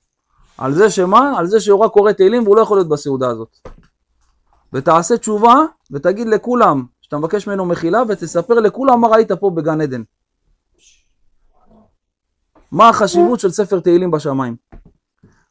על 0.59 0.75
זה 0.75 0.90
שמה? 0.90 1.38
על 1.38 1.47
זה 1.47 1.61
שהוא 1.61 1.80
רק 1.80 1.92
קורא 1.92 2.12
תהילים 2.12 2.42
והוא 2.42 2.56
לא 2.56 2.62
יכול 2.62 2.76
להיות 2.76 2.88
בסעודה 2.88 3.28
הזאת. 3.28 3.56
ותעשה 4.73 5.16
תשובה, 5.16 5.54
ותגיד 5.90 6.26
לכולם 6.26 6.85
שאתה 7.00 7.18
מבקש 7.18 7.47
ממנו 7.47 7.66
מחילה, 7.66 8.02
ותספר 8.09 8.54
לכולם 8.54 9.00
מה 9.00 9.09
ראית 9.09 9.32
פה 9.32 9.50
בגן 9.50 9.80
עדן. 9.80 10.02
מה 12.73 12.88
החשיבות 12.88 13.40
של 13.40 13.50
ספר 13.50 13.80
תהילים 13.80 14.11
בשמיים. 14.11 14.56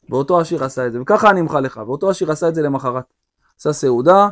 ואותו 0.10 0.40
עשיר 0.40 0.64
עשה 0.64 0.88
את 0.88 0.92
זה, 0.92 1.02
וככה 1.02 1.30
אני 1.30 1.42
אמחה 1.42 1.60
לך, 1.60 1.82
ואותו 1.88 2.10
עשיר 2.10 2.32
עשה 2.32 2.50
את 2.50 2.56
זה 2.56 2.62
למחרת. 2.62 3.06
עשה 3.60 3.74
סעודה, 3.74 4.30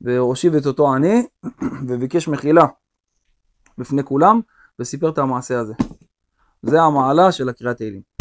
והושיב 0.00 0.54
את 0.54 0.66
אותו 0.66 0.94
עני, 0.94 1.26
וביקש 1.88 2.28
מחילה 2.28 2.66
בפני 3.78 4.04
כולם, 4.04 4.40
וסיפר 4.78 5.08
את 5.08 5.18
המעשה 5.18 5.58
הזה. 5.58 5.74
זה 6.62 6.82
המעלה 6.82 7.32
של 7.32 7.48
הקריאת 7.48 7.76
תהילים. 7.76 8.11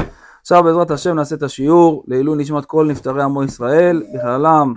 עכשיו 0.42 0.64
בעזרת 0.64 0.92
השם 0.92 1.16
נעשה 1.16 1.36
את 1.36 1.44
השיעור 1.44 2.04
לעילוי 2.08 2.38
נשמת 2.38 2.66
כל 2.66 2.88
נפטרי 2.90 3.24
עמו 3.24 3.44
ישראל, 3.44 4.04
בכללם 4.16 4.74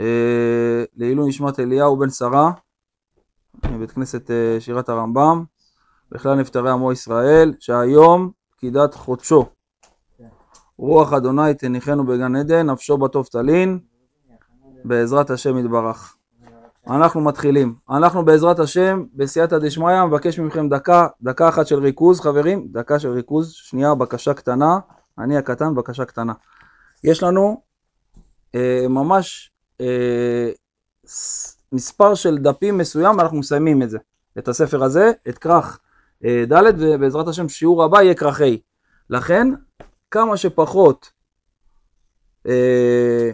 אה, 0.00 0.84
לעילוי 0.96 1.28
נשמת 1.28 1.60
אליהו 1.60 1.96
בן 1.96 2.10
שרה, 2.10 2.50
מבית 3.70 3.90
כנסת 3.90 4.30
אה, 4.30 4.56
שירת 4.60 4.88
הרמב"ם, 4.88 5.44
בכלל 6.12 6.34
נפטרי 6.34 6.70
עמו 6.70 6.92
ישראל, 6.92 7.54
שהיום 7.60 8.30
פקידת 8.50 8.94
חודשו. 8.94 9.46
רוח 10.78 11.12
אדוני 11.12 11.54
תניחנו 11.54 12.06
בגן 12.06 12.36
עדן, 12.36 12.70
נפשו 12.70 12.98
בטוב 12.98 13.26
תלין, 13.26 13.78
בעזרת 14.84 15.30
השם 15.30 15.58
יתברך. 15.58 16.16
אנחנו 16.90 17.20
מתחילים. 17.20 17.74
אנחנו 17.90 18.24
בעזרת 18.24 18.58
השם, 18.58 19.04
בסייעתא 19.14 19.58
דשמיא, 19.58 20.04
מבקש 20.04 20.38
מכם 20.38 20.68
דקה, 20.68 21.06
דקה 21.22 21.48
אחת 21.48 21.66
של 21.66 21.78
ריכוז, 21.78 22.20
חברים, 22.20 22.68
דקה 22.72 22.98
של 22.98 23.08
ריכוז, 23.08 23.52
שנייה, 23.52 23.94
בקשה 23.94 24.34
קטנה, 24.34 24.78
אני 25.18 25.36
הקטן, 25.36 25.74
בקשה 25.74 26.04
קטנה. 26.04 26.32
יש 27.04 27.22
לנו 27.22 27.62
אה, 28.54 28.86
ממש 28.88 29.52
אה, 29.80 30.50
מספר 31.72 32.14
של 32.14 32.38
דפים 32.38 32.78
מסוים, 32.78 33.18
ואנחנו 33.18 33.38
מסיימים 33.38 33.82
את 33.82 33.90
זה, 33.90 33.98
את 34.38 34.48
הספר 34.48 34.84
הזה, 34.84 35.12
את 35.28 35.38
כרך 35.38 35.80
אה, 36.24 36.44
ד', 36.52 36.62
ובעזרת 36.78 37.28
השם 37.28 37.48
שיעור 37.48 37.84
הבא 37.84 38.02
יהיה 38.02 38.14
כרך 38.14 38.40
ה'. 38.40 38.44
לכן, 39.10 39.48
כמה 40.10 40.36
שפחות 40.36 41.10
אה, 42.46 43.30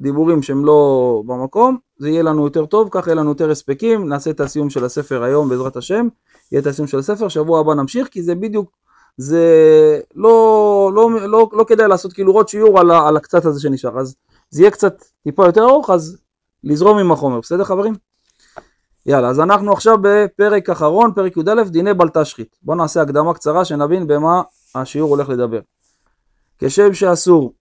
דיבורים 0.00 0.42
שהם 0.42 0.64
לא 0.64 1.22
במקום, 1.26 1.76
זה 1.98 2.08
יהיה 2.08 2.22
לנו 2.22 2.44
יותר 2.44 2.66
טוב, 2.66 2.88
ככה 2.90 3.10
יהיה 3.10 3.14
לנו 3.14 3.30
יותר 3.30 3.50
הספקים, 3.50 4.08
נעשה 4.08 4.30
את 4.30 4.40
הסיום 4.40 4.70
של 4.70 4.84
הספר 4.84 5.22
היום 5.22 5.48
בעזרת 5.48 5.76
השם, 5.76 6.08
יהיה 6.52 6.62
את 6.62 6.66
הסיום 6.66 6.88
של 6.88 6.98
הספר, 6.98 7.28
שבוע 7.28 7.60
הבא 7.60 7.74
נמשיך, 7.74 8.08
כי 8.08 8.22
זה 8.22 8.34
בדיוק, 8.34 8.70
זה 9.16 9.44
לא, 10.14 10.90
לא, 10.94 11.10
לא, 11.10 11.28
לא, 11.28 11.48
לא 11.52 11.64
כדאי 11.64 11.88
לעשות 11.88 12.12
כאילו 12.12 12.32
עוד 12.32 12.48
שיעור 12.48 12.80
על, 12.80 12.90
על 12.90 13.16
הקצת 13.16 13.44
הזה 13.44 13.60
שנשאר, 13.60 13.98
אז 13.98 14.14
זה 14.50 14.62
יהיה 14.62 14.70
קצת 14.70 15.04
טיפה 15.22 15.46
יותר 15.46 15.62
ארוך, 15.62 15.90
אז 15.90 16.18
לזרום 16.64 16.98
עם 16.98 17.12
החומר, 17.12 17.40
בסדר 17.40 17.64
חברים? 17.64 17.94
יאללה, 19.06 19.28
אז 19.28 19.40
אנחנו 19.40 19.72
עכשיו 19.72 19.98
בפרק 20.02 20.70
אחרון, 20.70 21.12
פרק 21.14 21.36
י"א, 21.36 21.62
דיני 21.62 21.94
בל 21.94 22.08
תשחית. 22.08 22.56
בואו 22.62 22.76
נעשה 22.76 23.02
הקדמה 23.02 23.34
קצרה 23.34 23.64
שנבין 23.64 24.06
במה 24.06 24.42
השיעור 24.74 25.10
הולך 25.10 25.28
לדבר. 25.28 25.60
כשם 26.58 26.94
שאסור 26.94 27.52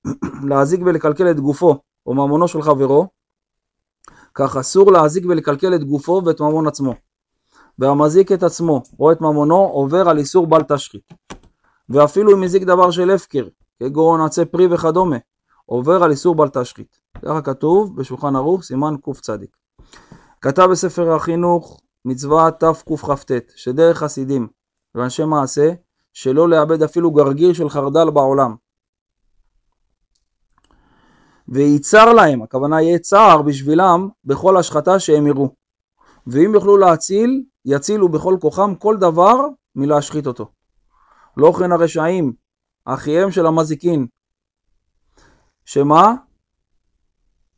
להזיק 0.43 0.79
ולקלקל 0.85 1.31
את 1.31 1.39
גופו 1.39 1.79
או 2.09 2.13
ממונו 2.13 2.47
של 2.47 2.61
חברו, 2.61 3.07
כך 4.35 4.57
אסור 4.57 4.91
להזיק 4.91 5.23
ולקלקל 5.29 5.75
את 5.75 5.83
גופו 5.83 6.21
ואת 6.25 6.41
ממון 6.41 6.67
עצמו. 6.67 6.93
והמזיק 7.79 8.31
את 8.31 8.43
עצמו 8.43 8.81
או 8.99 9.11
את 9.11 9.21
ממונו 9.21 9.55
עובר 9.55 10.09
על 10.09 10.17
איסור 10.17 10.47
בל 10.47 10.61
תשחית. 10.63 11.13
ואפילו 11.89 12.37
אם 12.37 12.43
הזיק 12.43 12.63
דבר 12.63 12.91
של 12.91 13.09
הפקר, 13.09 13.47
כגון 13.79 14.21
עצי 14.21 14.45
פרי 14.45 14.67
וכדומה, 14.73 15.17
עובר 15.65 16.03
על 16.03 16.11
איסור 16.11 16.35
בל 16.35 16.49
תשחית. 16.49 16.99
ככה 17.25 17.41
כתוב 17.41 17.95
בשולחן 17.95 18.35
ערוך, 18.35 18.63
סימן 18.63 18.95
קצ. 19.01 19.29
כתב 20.41 20.67
בספר 20.71 21.15
החינוך 21.15 21.81
מצווה 22.05 22.51
תקכ"ט, 22.51 23.31
שדרך 23.55 23.97
חסידים 23.97 24.47
ואנשי 24.95 25.25
מעשה, 25.25 25.71
שלא 26.13 26.49
לאבד 26.49 26.83
אפילו 26.83 27.11
גרגיר 27.11 27.53
של 27.53 27.69
חרדל 27.69 28.09
בעולם. 28.09 28.55
וייצר 31.51 32.13
להם, 32.13 32.41
הכוונה 32.41 32.81
יהיה 32.81 32.99
צער 32.99 33.41
בשבילם 33.41 34.09
בכל 34.25 34.57
השחתה 34.57 34.99
שהם 34.99 35.27
יראו. 35.27 35.49
ואם 36.27 36.51
יוכלו 36.53 36.77
להציל, 36.77 37.43
יצילו 37.65 38.09
בכל 38.09 38.37
כוחם 38.41 38.75
כל 38.75 38.97
דבר 38.97 39.35
מלהשחית 39.75 40.27
אותו. 40.27 40.51
לא 41.37 41.53
כן 41.59 41.71
הרשעים, 41.71 42.33
אחיהם 42.85 43.31
של 43.31 43.45
המזיקין. 43.45 44.07
שמה? 45.65 46.13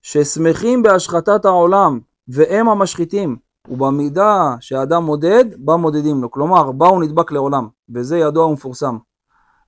ששמחים 0.01 0.83
בהשחתת 0.83 1.45
העולם, 1.45 1.99
והם 2.27 2.69
המשחיתים, 2.69 3.37
ובמידה 3.69 4.55
שהאדם 4.59 5.03
מודד, 5.03 5.45
בה 5.57 5.75
מודדים 5.75 6.21
לו. 6.21 6.31
כלומר, 6.31 6.71
בה 6.71 6.87
הוא 6.87 7.03
נדבק 7.03 7.31
לעולם, 7.31 7.67
וזה 7.93 8.17
ידוע 8.17 8.45
ומפורסם. 8.45 8.97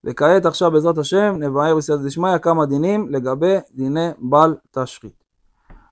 וכעת 0.03 0.45
עכשיו 0.45 0.71
בעזרת 0.71 0.97
השם 0.97 1.35
נבהר 1.39 1.75
בסייעתא 1.75 2.03
דשמיא 2.03 2.37
כמה 2.37 2.65
דינים 2.65 3.09
לגבי 3.09 3.55
דיני 3.71 4.09
בל 4.19 4.55
תשחית. 4.71 5.23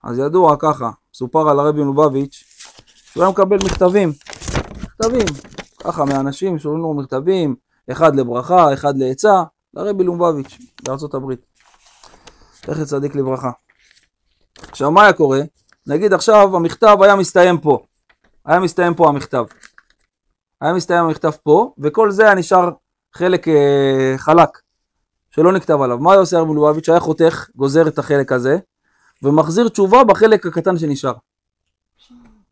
אז 0.03 0.19
ידוע 0.19 0.55
ככה, 0.59 0.91
סופר 1.13 1.49
על 1.49 1.59
הרבי 1.59 1.83
מלובביץ', 1.83 2.43
שהוא 2.85 3.23
היה 3.23 3.31
מקבל 3.31 3.57
מכתבים, 3.65 4.13
מכתבים, 4.83 5.25
ככה 5.83 6.05
מאנשים 6.05 6.59
שואלים 6.59 6.81
לו 6.81 6.93
מכתבים, 6.93 7.55
אחד 7.91 8.15
לברכה, 8.15 8.73
אחד 8.73 8.97
לעצה, 8.97 9.43
לרבי 9.73 10.03
לומבביץ' 10.03 10.57
בארצות 10.83 11.13
הברית. 11.13 11.45
זכר 12.67 12.85
צדיק 12.85 13.15
לברכה. 13.15 13.51
עכשיו 14.69 14.91
מה 14.91 15.03
היה 15.03 15.13
קורה? 15.13 15.39
נגיד 15.87 16.13
עכשיו 16.13 16.55
המכתב 16.55 16.97
היה 17.01 17.15
מסתיים 17.15 17.57
פה, 17.57 17.79
היה 18.45 18.59
מסתיים 18.59 18.93
פה 18.93 19.09
המכתב. 19.09 19.43
היה 20.61 20.73
מסתיים 20.73 21.05
המכתב 21.05 21.31
פה, 21.43 21.73
וכל 21.77 22.11
זה 22.11 22.25
היה 22.25 22.35
נשאר 22.35 22.69
חלק 23.13 23.47
אה, 23.47 24.13
חלק, 24.17 24.49
שלא 25.31 25.51
נכתב 25.51 25.81
עליו. 25.81 25.97
מה 25.97 26.13
עושה 26.13 26.37
הרב 26.37 26.47
לובביץ'? 26.47 26.89
היה 26.89 26.99
חותך, 26.99 27.49
גוזר 27.55 27.87
את 27.87 27.99
החלק 27.99 28.31
הזה, 28.31 28.57
ומחזיר 29.23 29.69
תשובה 29.69 30.03
בחלק 30.03 30.45
הקטן 30.45 30.77
שנשאר. 30.77 31.13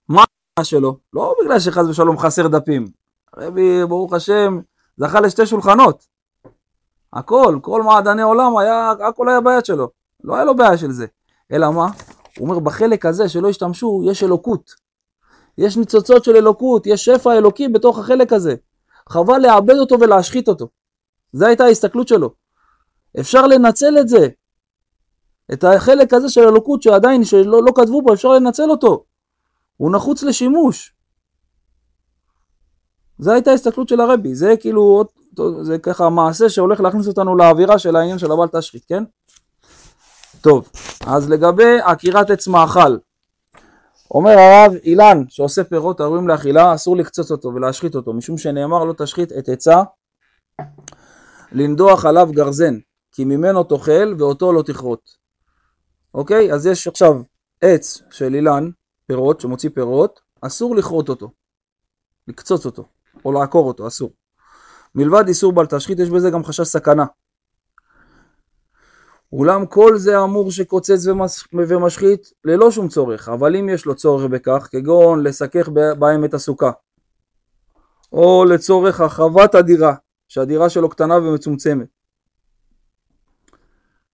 מה 0.09 0.23
שלו? 0.63 0.97
לא 1.13 1.35
בגלל 1.41 1.59
שחס 1.59 1.85
ושלום 1.89 2.17
חסר 2.17 2.47
דפים. 2.47 2.87
הרבי, 3.33 3.85
ברוך 3.85 4.13
השם, 4.13 4.59
זכה 4.97 5.21
לשתי 5.21 5.45
שולחנות. 5.45 6.05
הכל, 7.13 7.59
כל 7.61 7.83
מעדני 7.83 8.21
עולם, 8.21 8.57
היה, 8.57 8.93
הכל 9.07 9.29
היה 9.29 9.41
ביד 9.41 9.65
שלו. 9.65 9.89
לא 10.23 10.35
היה 10.35 10.45
לו 10.45 10.55
בעיה 10.55 10.77
של 10.77 10.91
זה. 10.91 11.05
אלא 11.51 11.71
מה? 11.71 11.87
הוא 12.37 12.47
אומר, 12.47 12.59
בחלק 12.59 13.05
הזה 13.05 13.29
שלא 13.29 13.49
השתמשו, 13.49 14.01
יש 14.05 14.23
אלוקות. 14.23 14.71
יש 15.57 15.77
ניצוצות 15.77 16.23
של 16.23 16.35
אלוקות, 16.35 16.87
יש 16.87 17.05
שפע 17.05 17.33
אלוקי 17.33 17.67
בתוך 17.67 17.99
החלק 17.99 18.33
הזה. 18.33 18.55
חבל 19.09 19.39
לאבד 19.41 19.75
אותו 19.79 19.99
ולהשחית 19.99 20.47
אותו. 20.47 20.67
זו 21.33 21.45
הייתה 21.45 21.63
ההסתכלות 21.63 22.07
שלו. 22.07 22.33
אפשר 23.19 23.47
לנצל 23.47 23.97
את 23.99 24.09
זה. 24.09 24.27
את 25.53 25.63
החלק 25.63 26.13
הזה 26.13 26.29
של 26.29 26.41
אלוקות 26.41 26.81
שעדיין, 26.81 27.25
שלא 27.25 27.63
לא 27.63 27.71
כתבו 27.75 28.01
בו, 28.01 28.13
אפשר 28.13 28.29
לנצל 28.29 28.69
אותו. 28.69 29.03
הוא 29.77 29.91
נחוץ 29.91 30.23
לשימוש. 30.23 30.93
זו 33.19 33.31
הייתה 33.31 33.51
ההסתכלות 33.51 33.89
של 33.89 33.99
הרבי, 33.99 34.35
זה 34.35 34.53
כאילו, 34.59 35.03
זה 35.61 35.77
ככה 35.77 36.09
מעשה 36.09 36.49
שהולך 36.49 36.81
להכניס 36.81 37.07
אותנו 37.07 37.37
לאווירה 37.37 37.79
של 37.79 37.95
העניין 37.95 38.17
של 38.17 38.31
הבל 38.31 38.47
תשחית, 38.47 38.85
כן? 38.85 39.03
טוב, 40.41 40.69
אז 41.07 41.29
לגבי 41.29 41.79
עקירת 41.79 42.29
עץ 42.29 42.47
מאכל, 42.47 42.97
אומר 44.11 44.31
הרב 44.31 44.73
אילן 44.83 45.23
שעושה 45.29 45.63
פירות 45.63 45.99
הראויים 45.99 46.27
לאכילה 46.27 46.75
אסור 46.75 46.97
לקצוץ 46.97 47.31
אותו 47.31 47.53
ולהשחית 47.53 47.95
אותו 47.95 48.13
משום 48.13 48.37
שנאמר 48.37 48.83
לא 48.83 48.93
תשחית 48.93 49.31
את 49.31 49.49
עצה 49.49 49.83
לנדוח 51.51 52.05
עליו 52.05 52.29
גרזן 52.31 52.79
כי 53.11 53.25
ממנו 53.25 53.63
תאכל 53.63 54.13
ואותו 54.19 54.53
לא 54.53 54.61
תכרות. 54.61 55.01
אוקיי? 56.13 56.53
אז 56.53 56.65
יש 56.65 56.87
עכשיו 56.87 57.21
עץ 57.61 58.01
של 58.09 58.35
אילן 58.35 58.69
פירות 59.07 59.41
שמוציא 59.41 59.69
פירות 59.73 60.19
אסור 60.41 60.75
לכרות 60.75 61.09
אותו. 61.09 61.31
לקצוץ 62.27 62.65
אותו 62.65 62.83
או 63.25 63.31
לעקור 63.31 63.67
אותו 63.67 63.87
אסור. 63.87 64.11
מלבד 64.95 65.27
איסור 65.27 65.53
בל 65.53 65.65
תשחית 65.65 65.99
יש 65.99 66.09
בזה 66.09 66.29
גם 66.29 66.43
חשש 66.43 66.67
סכנה 66.67 67.05
אולם 69.33 69.65
כל 69.65 69.97
זה 69.97 70.23
אמור 70.23 70.51
שקוצץ 70.51 71.05
ומשחית 71.51 72.33
ללא 72.45 72.71
שום 72.71 72.87
צורך, 72.87 73.29
אבל 73.29 73.55
אם 73.55 73.69
יש 73.69 73.85
לו 73.85 73.95
צורך 73.95 74.25
בכך, 74.25 74.67
כגון 74.71 75.23
לסכך 75.23 75.69
בהם 75.99 76.25
את 76.25 76.33
הסוכה, 76.33 76.71
או 78.13 78.45
לצורך 78.45 78.99
הרחבת 78.99 79.55
הדירה, 79.55 79.93
שהדירה 80.27 80.69
שלו 80.69 80.89
קטנה 80.89 81.17
ומצומצמת. 81.17 81.87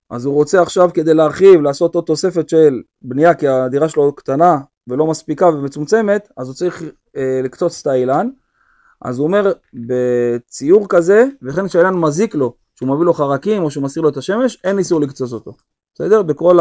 אז 0.09 0.25
הוא 0.25 0.33
רוצה 0.33 0.61
עכשיו 0.61 0.89
כדי 0.93 1.13
להרחיב, 1.13 1.61
לעשות 1.61 1.95
עוד 1.95 2.03
תוספת 2.03 2.49
של 2.49 2.81
בנייה, 3.01 3.33
כי 3.33 3.47
הדירה 3.47 3.89
שלו 3.89 4.15
קטנה 4.15 4.57
ולא 4.87 5.07
מספיקה 5.07 5.47
ומצומצמת, 5.47 6.29
אז 6.37 6.47
הוא 6.47 6.55
צריך 6.55 6.83
אה, 7.17 7.41
לקצוץ 7.43 7.81
את 7.81 7.87
האילן. 7.87 8.29
אז 9.01 9.19
הוא 9.19 9.27
אומר, 9.27 9.53
בציור 9.73 10.85
כזה, 10.89 11.25
וכן 11.41 11.67
כשהאילן 11.67 11.95
מזיק 11.95 12.35
לו, 12.35 12.55
שהוא 12.75 12.89
מביא 12.89 13.05
לו 13.05 13.13
חרקים 13.13 13.63
או 13.63 13.71
שהוא 13.71 13.83
מסיר 13.83 14.03
לו 14.03 14.09
את 14.09 14.17
השמש, 14.17 14.57
אין 14.63 14.77
איסור 14.77 15.01
לקצוץ 15.01 15.33
אותו. 15.33 15.53
בסדר? 15.95 16.21
בכל 16.21 16.59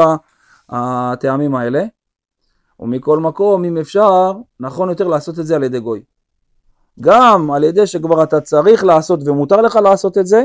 הטעמים 0.68 1.55
האלה. 1.55 1.85
ומכל 2.81 3.18
מקום, 3.18 3.64
אם 3.64 3.79
אפשר, 3.79 4.33
נכון 4.61 4.88
יותר 4.88 5.09
לעשות 5.09 5.38
את 5.38 5.46
זה 5.46 5.57
על 5.57 5.62
ידי 5.62 5.81
גוי. 5.81 6.03
גם 7.00 7.50
על 7.50 7.64
ידי 7.64 7.87
שכבר 7.87 8.22
אתה 8.22 8.40
צריך 8.40 8.85
לעשות 8.85 9.20
ומותר 9.27 9.61
לך 9.61 9.77
לעשות 9.77 10.18
את 10.18 10.27
זה, 10.27 10.44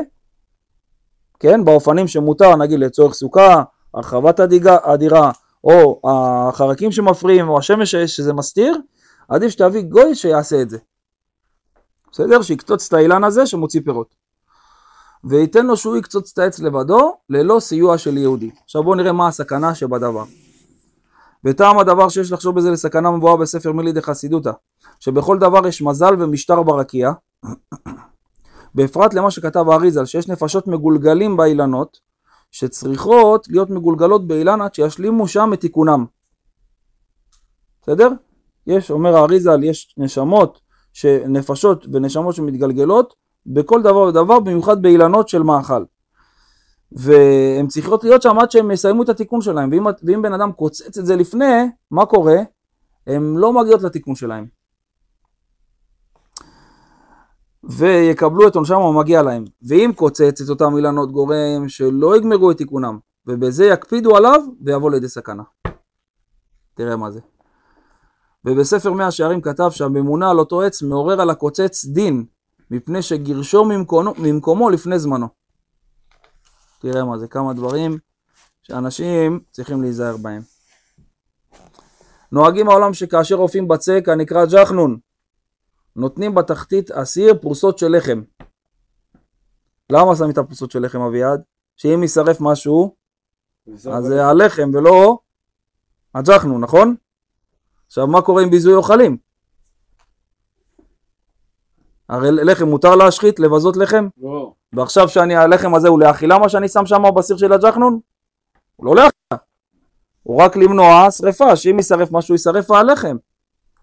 כן, 1.40 1.66
באופנים 1.66 2.08
שמותר, 2.08 2.56
נגיד 2.56 2.80
לצורך 2.80 3.14
סוכה, 3.14 3.64
הרחבת 3.94 4.40
הדיגה, 4.40 4.78
הדירה, 4.84 5.32
או 5.64 6.02
החרקים 6.04 6.92
שמפריעים, 6.92 7.50
או 7.50 7.58
השמש 7.60 7.96
שזה 7.96 8.34
מסתיר, 8.34 8.78
עדיף 9.30 9.52
שתביא 9.52 9.82
גוי 9.82 10.16
שיעשה 10.16 10.62
את 10.62 10.70
זה. 10.70 10.78
בסדר? 12.12 12.42
שיקצוץ 12.42 12.88
את 12.88 12.94
האילן 12.94 13.24
הזה 13.24 13.46
שמוציא 13.46 13.82
פירות. 13.86 14.16
וייתן 15.24 15.66
לו 15.66 15.78
שהוא 15.78 15.98
יקצוץ 15.98 16.32
את 16.34 16.40
העץ 16.40 16.60
לבדו, 16.60 17.18
ללא 17.30 17.60
סיוע 17.60 17.98
של 17.98 18.18
יהודי. 18.18 18.52
עכשיו 18.64 18.84
בואו 18.84 18.96
נראה 18.96 19.12
מה 19.12 19.28
הסכנה 19.28 19.76
שבדבר. 19.76 20.24
וטעם 21.44 21.80
הדבר 21.80 22.10
שיש 22.10 22.32
לחשוב 22.32 22.56
בזה 22.56 22.72
לסכנה 22.72 23.12
מבואה 23.12 23.38
בספר 23.38 23.72
מילי 23.72 23.92
דחסידותא, 23.92 24.52
שבכל 25.00 25.38
דבר 25.38 25.68
יש 25.68 25.82
מזל 25.82 26.14
ומשטר 26.20 26.64
ברקיע, 26.64 27.12
בפרט 28.76 29.14
למה 29.14 29.32
שכתב 29.32 29.66
האריזל, 29.70 30.06
שיש 30.06 30.28
נפשות 30.28 30.68
מגולגלים 30.68 31.38
באילנות, 31.38 32.00
שצריכות 32.52 33.48
להיות 33.50 33.70
מגולגלות 33.70 34.28
באילן 34.28 34.62
עד 34.62 34.74
שישלימו 34.74 35.28
שם 35.28 35.54
את 35.54 35.62
תיקונם. 35.62 36.06
בסדר? 37.82 38.10
יש, 38.68 38.92
אומר 38.92 39.18
האריזל, 39.18 39.64
יש 39.64 39.96
נשמות, 39.98 40.60
נפשות 41.28 41.86
ונשמות 41.94 42.36
שמתגלגלות 42.36 43.14
בכל 43.46 43.82
דבר 43.82 43.98
ודבר, 43.98 44.40
במיוחד 44.40 44.82
באילנות 44.82 45.30
של 45.30 45.44
מאכל. 45.44 45.84
והן 46.92 47.68
צריכות 47.68 48.04
להיות 48.04 48.22
שם 48.22 48.40
עד 48.40 48.52
שהם 48.52 48.72
יסיימו 48.72 49.04
את 49.04 49.10
התיקון 49.10 49.42
שלהם, 49.42 49.70
ואם, 49.72 49.86
ואם 50.04 50.22
בן 50.22 50.34
אדם 50.34 50.52
קוצץ 50.52 50.98
את 50.98 51.06
זה 51.06 51.16
לפני, 51.16 51.70
מה 51.92 52.06
קורה? 52.06 52.38
הן 53.08 53.36
לא 53.38 53.54
מגיעות 53.54 53.84
לתיקון 53.84 54.16
שלהם. 54.16 54.46
ויקבלו 57.64 58.48
את 58.48 58.56
עונשם 58.56 58.76
המגיע 58.76 59.22
להם. 59.22 59.46
ואם 59.68 59.92
קוצץ 59.96 60.42
את 60.42 60.50
אותם 60.50 60.76
אילנות 60.78 61.12
גורם 61.12 61.68
שלא 61.68 62.18
יגמרו 62.18 62.52
את 62.52 62.58
תיקונם, 62.58 63.00
ובזה 63.28 63.66
יקפידו 63.66 64.18
עליו 64.18 64.42
ויבוא 64.62 64.92
לידי 64.92 65.10
סכנה. 65.10 65.44
תראה 66.74 66.96
מה 66.96 67.12
זה. 67.12 67.20
ובספר 68.46 68.94
מאה 68.94 69.12
שערים 69.12 69.42
כתב 69.42 69.70
שהממונה 69.72 70.30
על 70.30 70.40
אותו 70.40 70.62
עץ 70.62 70.82
מעורר 70.82 71.22
על 71.22 71.30
הקוצץ 71.30 71.86
דין, 71.86 72.26
מפני 72.72 73.02
שגירשו 73.02 73.66
ממקומו, 73.66 74.14
ממקומו 74.18 74.70
לפני 74.70 75.00
זמנו. 75.00 75.28
תראה 76.80 77.04
מה 77.04 77.18
זה, 77.18 77.28
כמה 77.28 77.54
דברים 77.54 77.98
שאנשים 78.62 79.40
צריכים 79.52 79.82
להיזהר 79.82 80.18
בהם. 80.18 80.42
נוהגים 82.32 82.70
העולם 82.70 82.94
שכאשר 82.94 83.36
עופים 83.36 83.68
בצק 83.68 84.04
הנקרא 84.08 84.46
ג'חנון, 84.46 84.98
נותנים 85.96 86.36
בתחתית 86.36 86.92
הסיר 86.92 87.34
פרוסות 87.42 87.78
של 87.78 87.98
לחם. 87.98 88.22
למה 89.90 90.16
שמים 90.16 90.30
את 90.30 90.38
הפרוסות 90.38 90.72
של 90.72 90.86
לחם 90.86 91.02
אביעד? 91.02 91.42
שאם 91.76 92.02
יישרף 92.02 92.38
משהו, 92.42 92.96
אז 93.74 94.04
זה 94.04 94.26
הלחם 94.26 94.70
ולא 94.74 95.20
הג'חנון, 96.16 96.62
נכון? 96.62 96.96
עכשיו 97.88 98.08
מה 98.08 98.22
קורה 98.22 98.44
עם 98.44 98.50
ביזוי 98.50 98.74
אוכלים? 98.74 99.18
הרי 102.10 102.32
לחם 102.32 102.66
מותר 102.66 102.96
להשחית, 102.96 103.40
לבזות 103.40 103.78
לחם? 103.78 104.08
לא. 104.18 104.54
ועכשיו 104.74 105.10
שאני, 105.10 105.36
הלחם 105.36 105.76
הזה 105.76 105.88
הוא 105.88 106.00
לאכילה 106.00 106.40
מה 106.40 106.50
שאני 106.50 106.68
שם 106.70 106.86
שם 106.86 107.04
בסיר 107.16 107.38
של 107.38 107.54
הג'חנון? 107.54 108.00
הוא 108.76 108.86
לא 108.86 108.96
לאכילה. 108.96 109.42
הוא 110.24 110.42
רק 110.42 110.56
למנוע 110.56 111.12
שריפה, 111.12 111.56
שאם 111.56 111.78
יישרף 111.78 112.12
משהו 112.12 112.34
יישרף 112.36 112.72
הלחם. 112.72 113.18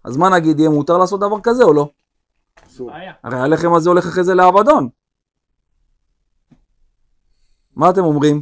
אז 0.03 0.17
מה 0.17 0.29
נגיד, 0.29 0.59
יהיה 0.59 0.69
מותר 0.69 0.97
לעשות 0.97 1.19
דבר 1.19 1.39
כזה 1.43 1.63
או 1.63 1.73
לא? 1.73 1.89
הרי 3.23 3.39
הלחם 3.39 3.73
הזה 3.73 3.89
הולך 3.89 4.05
אחרי 4.05 4.23
זה 4.23 4.33
לאבדון. 4.33 4.89
מה 7.75 7.89
אתם 7.89 8.03
אומרים? 8.03 8.41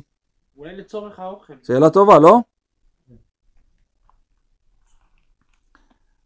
אולי 0.57 0.75
לצורך 0.75 1.19
האוכל. 1.19 1.53
שאלה 1.63 1.89
טובה, 1.89 2.19
לא? 2.19 2.39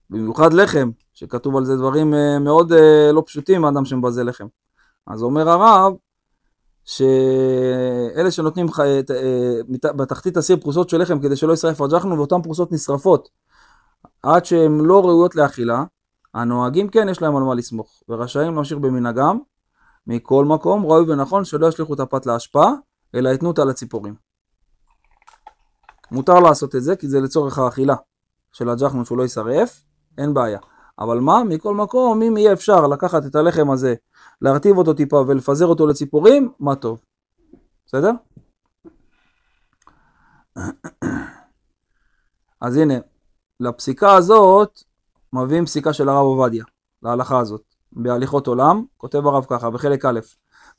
במיוחד 0.10 0.54
לחם, 0.54 0.90
שכתוב 1.20 1.58
על 1.58 1.66
זה 1.66 1.76
דברים 1.76 2.14
אה, 2.14 2.40
מאוד 2.40 2.74
אה, 2.74 3.12
לא 3.12 3.24
פשוטים, 3.26 3.66
האדם 3.66 3.86
שמבזה 3.86 4.24
לחם. 4.24 4.48
אז 5.08 5.24
אומר 5.24 5.50
הרב, 5.50 5.94
שאלה 6.86 8.32
שנותנים. 8.32 8.66
אה, 8.80 9.92
בתחתית 9.94 10.38
הסיר 10.38 10.58
פרוסות 10.58 10.90
של 10.90 11.02
לחם 11.02 11.20
כדי 11.20 11.36
שלא 11.36 11.54
ישרף 11.54 11.82
רג'חנו, 11.82 12.18
ואותן 12.18 12.42
פרוסות 12.42 12.72
נשרפות 12.72 13.30
עד 14.24 14.46
שהן 14.46 14.80
לא 14.82 15.02
ראויות 15.06 15.36
לאכילה, 15.36 15.84
הנוהגים 16.34 16.90
כן 16.90 17.10
יש 17.10 17.22
להם 17.22 17.36
על 17.36 17.44
מה 17.44 17.56
לסמוך, 17.56 18.04
ורשאים 18.10 18.56
להמשיך 18.56 18.78
במנהגם. 18.78 19.40
מכל 20.08 20.46
מקום, 20.46 20.86
ראוי 20.86 21.12
ונכון 21.12 21.46
שלא 21.46 21.68
ישליכו 21.68 21.94
את 21.94 22.00
הפת 22.00 22.26
לאשפה, 22.26 22.66
אלא 23.16 23.30
ייתנו 23.30 23.48
אותה 23.48 23.66
לציפורים. 23.66 24.16
מותר 26.12 26.40
לעשות 26.40 26.76
את 26.76 26.84
זה, 26.84 26.96
כי 26.96 27.08
זה 27.08 27.20
לצורך 27.20 27.58
האכילה 27.58 27.96
של 28.52 28.70
הג'חנון 28.70 29.06
שהוא 29.06 29.18
לא 29.18 29.24
יישרף, 29.24 29.82
אין 30.18 30.34
בעיה. 30.34 30.60
אבל 31.00 31.20
מה, 31.20 31.44
מכל 31.44 31.76
מקום, 31.76 32.22
אם 32.22 32.38
יהיה 32.38 32.54
אפשר 32.54 32.88
לקחת 32.88 33.26
את 33.26 33.36
הלחם 33.36 33.72
הזה, 33.72 33.96
להרטיב 34.42 34.78
אותו 34.78 34.94
טיפה 34.94 35.24
ולפזר 35.28 35.66
אותו 35.66 35.88
לציפורים, 35.88 36.52
מה 36.60 36.76
טוב. 36.76 37.02
בסדר? 37.86 38.12
אז 42.62 42.78
הנה, 42.78 42.94
לפסיקה 43.60 44.16
הזאת 44.16 44.84
מביאים 45.34 45.66
פסיקה 45.66 45.94
של 45.94 46.10
הרב 46.10 46.26
עובדיה, 46.26 46.64
להלכה 47.04 47.40
הזאת, 47.40 47.62
בהליכות 47.92 48.48
עולם, 48.48 48.84
כותב 48.98 49.28
הרב 49.28 49.46
ככה, 49.50 49.70
בחלק 49.70 50.06
א', 50.06 50.20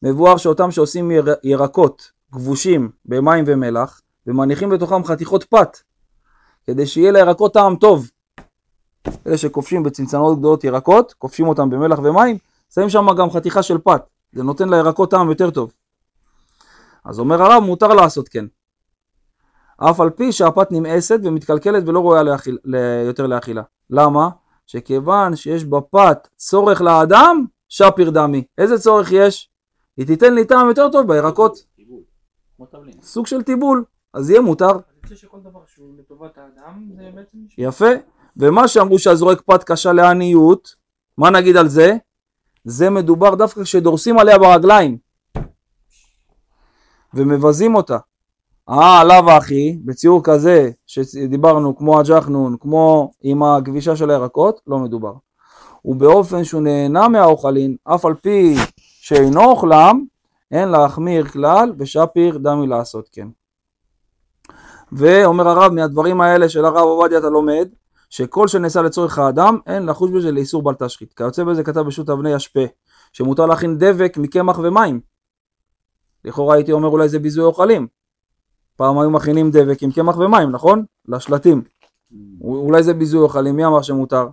מבואר 0.02 0.37
שאותם 0.37 0.70
שעושים 0.70 1.11
יר... 1.11 1.26
ירקות 1.42 2.12
כבושים 2.33 2.90
במים 3.04 3.44
ומלח, 3.46 4.00
ומניחים 4.26 4.70
בתוכם 4.70 5.04
חתיכות 5.04 5.44
פת, 5.44 5.76
כדי 6.64 6.87
שיהיה 6.87 7.12
לירקות 7.12 7.54
טעם 7.54 7.76
טוב. 7.76 8.11
אלה 9.26 9.38
שכובשים 9.38 9.82
בצנצנות 9.82 10.38
גדולות 10.38 10.64
ירקות, 10.64 11.12
כובשים 11.12 11.48
אותם 11.48 11.70
במלח 11.70 11.98
ומים, 11.98 12.38
שמים 12.74 12.88
שם 12.88 13.06
גם 13.18 13.30
חתיכה 13.30 13.62
של 13.62 13.78
פת, 13.78 14.02
זה 14.32 14.42
נותן 14.42 14.68
לירקות 14.68 15.10
טעם 15.10 15.30
יותר 15.30 15.50
טוב. 15.50 15.72
אז 17.04 17.18
אומר 17.18 17.42
הרב, 17.42 17.62
מותר 17.62 17.88
לעשות 17.88 18.28
כן. 18.28 18.44
אף 19.76 20.00
על 20.00 20.10
פי 20.10 20.32
שהפת 20.32 20.72
נמאסת 20.72 21.18
ומתקלקלת 21.24 21.82
ולא 21.86 22.00
ראויה 22.00 22.22
לאכיל, 22.22 22.58
יותר 23.06 23.26
לאכילה. 23.26 23.62
למה? 23.90 24.28
שכיוון 24.66 25.36
שיש 25.36 25.64
בפת 25.64 26.28
צורך 26.36 26.80
לאדם, 26.80 27.44
שפיר 27.68 28.10
דמי. 28.10 28.44
איזה 28.58 28.78
צורך 28.78 29.12
יש? 29.12 29.50
היא 29.96 30.06
תיתן 30.06 30.34
לי 30.34 30.44
טעם 30.44 30.68
יותר 30.68 30.88
טוב 30.88 31.06
בירקות. 31.12 31.64
טיבול. 31.76 32.02
סוג 33.02 33.26
של 33.26 33.42
טיבול, 33.42 33.84
אז 34.14 34.30
יהיה 34.30 34.40
מותר. 34.40 34.70
אז 34.70 34.80
יוצא 35.02 35.14
שכל 35.14 35.38
דבר 35.40 35.60
שהוא 35.66 35.94
לטובת 35.98 36.38
האדם 36.38 36.90
זה 36.96 37.10
בעצם... 37.14 37.38
יפה. 37.58 37.90
ומה 38.37 38.69
שאמרו 38.69 38.99
שהזורק 38.99 39.40
פת 39.40 39.64
קשה 39.64 39.93
לעניות, 39.93 40.75
מה 41.19 41.31
נגיד 41.31 41.57
על 41.57 41.69
זה? 41.69 41.97
זה 42.64 42.90
מדובר 42.90 43.35
דווקא 43.35 43.62
כשדורסים 43.62 44.19
עליה 44.19 44.38
ברגליים 44.38 44.99
ומבזים 47.14 47.75
אותה. 47.75 47.99
אה, 48.69 49.05
לאו 49.05 49.38
אחי, 49.38 49.79
בציור 49.85 50.21
כזה 50.25 50.71
שדיברנו 50.87 51.77
כמו 51.77 52.01
הג'חנון, 52.01 52.57
כמו 52.61 53.12
עם 53.23 53.43
הכבישה 53.43 53.97
של 53.97 54.11
הירקות, 54.11 54.61
לא 54.66 54.79
מדובר. 54.79 55.12
ובאופן 55.85 56.45
שהוא 56.45 56.62
נהנה 56.62 57.09
מהאוכלין, 57.09 57.77
אף 57.85 58.05
על 58.05 58.14
פי 58.14 58.55
שאינו 58.77 59.45
אוכלם, 59.45 60.05
אין 60.51 60.69
להחמיר 60.69 61.25
כלל, 61.25 61.73
ושפיר 61.79 62.38
דמי 62.38 62.66
לעשות 62.66 63.09
כן. 63.12 63.29
ואומר 64.93 65.49
הרב, 65.49 65.73
מהדברים 65.73 66.21
האלה 66.21 66.49
של 66.49 66.64
הרב 66.64 66.77
עובדיה 66.77 67.19
אתה 67.19 67.31
לומד, 67.31 67.69
שכל 68.11 68.49
שנעשה 68.49 68.83
לצורך 68.83 69.18
האדם, 69.18 69.59
אין 69.66 69.87
לחוש 69.87 70.11
בזה 70.11 70.33
לאיסור 70.33 70.62
בל 70.62 70.75
תשחית. 70.75 71.12
כיוצא 71.12 71.44
בזה 71.44 71.64
כתב 71.64 71.81
בשו"ת 71.81 72.11
אבני 72.11 72.37
אשפה, 72.37 72.61
שמותר 73.12 73.46
להכין 73.46 73.79
דבק 73.79 74.16
מקמח 74.16 74.59
ומים. 74.59 75.01
לכאורה 76.25 76.55
הייתי 76.55 76.73
אומר 76.73 76.88
אולי 76.88 77.09
זה 77.09 77.18
ביזוי 77.18 77.44
אוכלים. 77.44 77.87
פעם 78.77 78.99
היו 78.99 79.11
מכינים 79.11 79.51
דבק 79.51 79.83
עם 79.83 79.92
קמח 79.92 80.18
ומים, 80.18 80.51
נכון? 80.51 80.85
לשלטים. 81.09 81.62
אולי 82.40 82.83
זה 82.83 82.94
ביזוי 82.94 83.20
אוכלים, 83.20 83.57
מי 83.57 83.66
אמר 83.66 83.83
שמותר? 83.83 84.27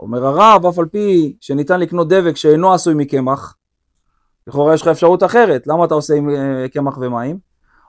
אומר 0.00 0.26
הרב, 0.26 0.66
אף 0.66 0.78
על 0.78 0.86
פי 0.86 1.36
שניתן 1.40 1.80
לקנות 1.80 2.08
דבק 2.08 2.36
שאינו 2.36 2.72
עשוי 2.72 2.94
מקמח, 2.94 3.56
לכאורה 4.46 4.74
יש 4.74 4.82
לך 4.82 4.88
אפשרות 4.88 5.22
אחרת, 5.22 5.66
למה 5.66 5.84
אתה 5.84 5.94
עושה 5.94 6.14
עם 6.14 6.30
אה, 6.30 6.66
קמח 6.72 6.98
ומים? 7.00 7.38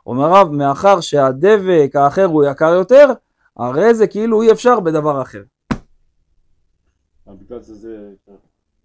אומר 0.05 0.25
הרב, 0.25 0.51
מאחר 0.51 0.99
שהדבק 0.99 1.91
האחר 1.93 2.25
הוא 2.25 2.43
יקר 2.43 2.73
יותר, 2.73 3.05
הרי 3.57 3.95
זה 3.95 4.07
כאילו 4.07 4.41
אי 4.41 4.51
אפשר 4.51 4.79
בדבר 4.79 5.21
אחר. 5.21 5.43
אבל 7.27 7.35
בגלל 7.35 7.61
זה 7.61 7.73
זה... 7.73 8.09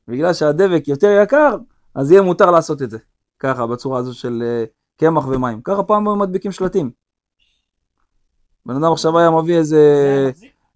בגלל 0.09 0.33
שהדבק 0.33 0.89
יותר 0.89 1.21
יקר, 1.23 1.57
אז 1.95 2.11
יהיה 2.11 2.23
מותר 2.23 2.51
לעשות 2.51 2.83
את 2.83 2.91
זה. 2.91 2.99
ככה, 3.39 3.67
בצורה 3.67 3.99
הזו 3.99 4.15
של 4.15 4.43
אה, 4.47 4.65
קמח 4.97 5.27
ומים. 5.29 5.63
ככה 5.63 5.83
פעם 5.83 6.09
היו 6.09 6.17
מדביקים 6.17 6.53
שלטים. 6.53 6.91
בן 8.67 8.77
אדם 8.77 8.93
עכשיו 8.93 9.19
היה 9.19 9.31
מביא 9.31 9.57
איזה, 9.57 9.85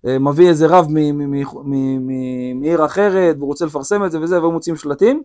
אה, 0.07 0.19
מביא 0.19 0.49
איזה 0.49 0.67
רב 0.67 0.87
מעיר 2.55 2.85
אחרת, 2.85 3.37
והוא 3.37 3.47
רוצה 3.47 3.67
לפרסם 3.67 4.05
את 4.05 4.13
זה 4.13 4.21
וזה, 4.21 4.41
והיו 4.41 4.53
מוצאים 4.53 4.77
שלטים. 4.77 5.23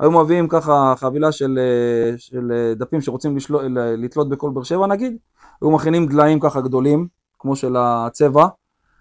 היו 0.00 0.10
מביאים 0.10 0.48
ככה 0.48 0.94
חבילה 0.96 1.32
של, 1.32 1.58
אה, 1.58 2.18
של 2.18 2.52
אה, 2.52 2.74
דפים 2.74 3.00
שרוצים 3.00 3.36
לשלו, 3.36 3.60
ל- 3.62 4.04
לתלות 4.04 4.28
בכל 4.28 4.50
באר 4.50 4.62
שבע 4.62 4.86
נגיד, 4.86 5.16
היו 5.62 5.70
מכינים 5.70 6.06
דליים 6.06 6.40
ככה 6.40 6.60
גדולים, 6.60 7.08
כמו 7.44 7.56
של 7.56 7.76
הצבע, 7.78 8.46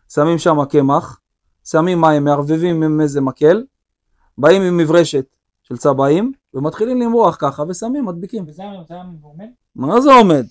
שמים 0.09 0.37
שם 0.37 0.65
קמח, 0.65 1.19
שמים 1.63 2.01
מים, 2.01 2.23
מערבבים 2.23 2.83
עם 2.83 3.01
איזה 3.01 3.21
מקל, 3.21 3.63
באים 4.37 4.61
עם 4.61 4.77
מברשת 4.77 5.25
של 5.63 5.77
צבעים, 5.77 6.31
ומתחילים 6.53 7.01
למרוח 7.01 7.37
ככה, 7.39 7.63
ושמים, 7.69 8.05
מדביקים. 8.05 8.43
וזה 8.47 8.63
עומד? 9.21 9.45
מה 9.75 10.01
זה 10.01 10.13
עומד? 10.13 10.45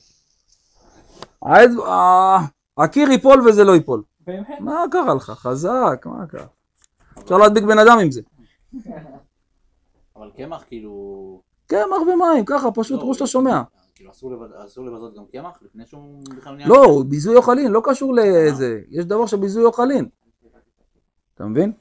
העד- 1.43 1.81
ה- 1.89 2.39
הקיר 2.79 3.11
ייפול 3.11 3.49
וזה 3.49 3.65
לא 3.65 3.73
ייפול. 3.73 4.03
באמת? 4.27 4.61
מה 4.61 4.85
קרה 4.91 5.15
לך? 5.15 5.31
חזק, 5.31 6.03
מה 6.07 6.27
קרה? 6.27 6.47
אפשר 7.19 7.39
להדביק 7.39 7.65
בן 7.65 7.79
אדם 7.79 7.99
עם 7.99 8.11
זה. 8.11 8.21
אבל 10.17 10.31
קמח 10.37 10.65
כאילו... 10.69 11.41
קמח 11.67 11.81
ומים, 12.03 12.45
ככה, 12.47 12.71
פשוט 12.71 12.97
לא, 12.99 13.03
כמו 13.05 13.15
שאתה 13.15 13.27
שומע. 13.27 13.63
כאילו 14.03 14.13
אסור 14.13 14.31
לבז- 14.33 14.67
אסור 14.67 14.87
לבזות 14.87 15.15
גם 15.17 15.23
קמח 15.33 15.59
לפני 15.63 15.87
שהוא 15.87 16.23
בכלל 16.37 16.55
נהיה... 16.55 16.69
לא, 16.69 17.03
ביזוי 17.09 17.37
אוכלין, 17.37 17.73
לא 17.73 17.81
קשור 17.85 18.15
לזה. 18.15 18.81
יש 18.91 19.05
דבר 19.05 19.27
של 19.27 19.37
ביזוי 19.37 19.65
אוכלין. 19.65 20.09
אתה 21.35 21.45
מבין? 21.45 21.73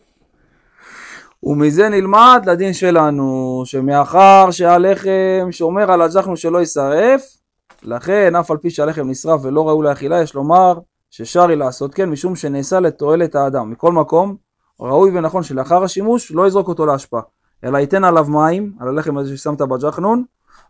ומזה 1.44 1.90
נלמד 1.90 2.44
לדין 2.46 2.74
שלנו, 2.74 3.62
שמאחר 3.66 4.52
שהלחם 4.52 5.52
שומר 5.52 5.92
על 5.92 6.02
הג'חנו 6.02 6.38
שלא 6.38 6.58
יישרף, 6.58 7.38
לכן 7.84 8.36
אף 8.36 8.52
על 8.52 8.58
פי 8.58 8.70
שהלחם 8.70 9.10
נשרף 9.10 9.42
ולא 9.44 9.70
ראוי 9.70 9.88
לאכילה, 9.88 10.22
יש 10.22 10.36
לומר 10.36 10.80
ששרי 11.10 11.56
לעשות 11.56 11.94
כן, 11.94 12.10
משום 12.10 12.36
שנעשה 12.36 12.80
לתועלת 12.80 13.36
האדם. 13.36 13.72
מכל 13.72 13.92
מקום, 13.92 14.36
ראוי 14.80 15.18
ונכון 15.18 15.44
שלאחר 15.44 15.84
השימוש 15.84 16.32
לא 16.32 16.48
יזרוק 16.48 16.68
אותו 16.68 16.86
להשפעה, 16.86 17.22
אלא 17.64 17.78
ייתן 17.78 18.04
עליו 18.04 18.26
מים, 18.30 18.74
על 18.80 18.88
הלחם 18.88 19.18
הזה 19.18 19.38
ששמת 19.38 19.62
בג'חנון, 19.62 20.24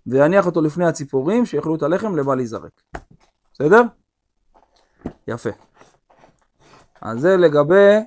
ויניח 0.08 0.46
אותו 0.46 0.62
לפני 0.62 0.86
הציפורים, 0.86 1.46
שיאכלו 1.46 1.76
את 1.76 1.84
הלחם 1.84 2.16
לבל 2.16 2.40
ייזרק. 2.40 2.82
בסדר? 3.54 3.82
יפה. 5.28 5.50
אז 7.02 7.20
זה 7.20 7.38
לגבי 7.38 7.98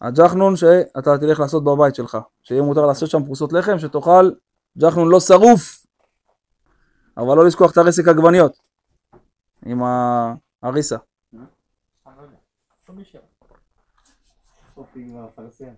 הג'חנון 0.00 0.56
שאתה 0.56 1.18
תלך 1.18 1.40
לעשות 1.40 1.64
בבית 1.64 1.94
שלך, 1.94 2.18
שיהיה 2.42 2.62
מותר 2.62 2.86
לעשות 2.86 3.10
שם 3.10 3.24
פרוסות 3.24 3.52
לחם, 3.52 3.78
שתאכל 3.78 4.30
ג'חנון 4.78 5.08
לא 5.08 5.20
שרוף, 5.20 5.86
אבל 7.16 7.36
לא 7.36 7.46
לשכוח 7.46 7.72
את 7.72 7.76
הרסק 7.76 8.08
עגבניות 8.08 8.58
עם 9.66 9.82
בשם. 15.38 15.72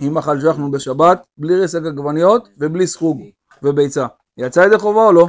אם 0.00 0.18
אכל 0.18 0.38
ג'חנון 0.40 0.70
בשבת, 0.70 1.26
בלי 1.38 1.60
רסק 1.60 1.80
עגבניות 1.86 2.48
ובלי 2.58 2.86
סחוג 2.86 3.20
וביצה. 3.62 4.06
יצא 4.36 4.60
ידי 4.60 4.78
חובה 4.78 5.06
או 5.06 5.12
לא? 5.12 5.28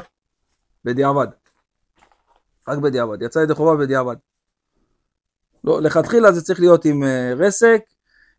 בדיעבד. 0.86 1.28
רק 2.67 2.78
בדיעבד. 2.78 3.22
יצא 3.22 3.39
ידי 3.39 3.54
חובה 3.54 3.76
בדיעבד. 3.76 4.15
לא, 5.63 5.82
לכתחילה 5.82 6.32
זה 6.32 6.41
צריך 6.41 6.60
להיות 6.60 6.86
עם 6.86 7.04
אה, 7.04 7.34
רסק, 7.38 7.82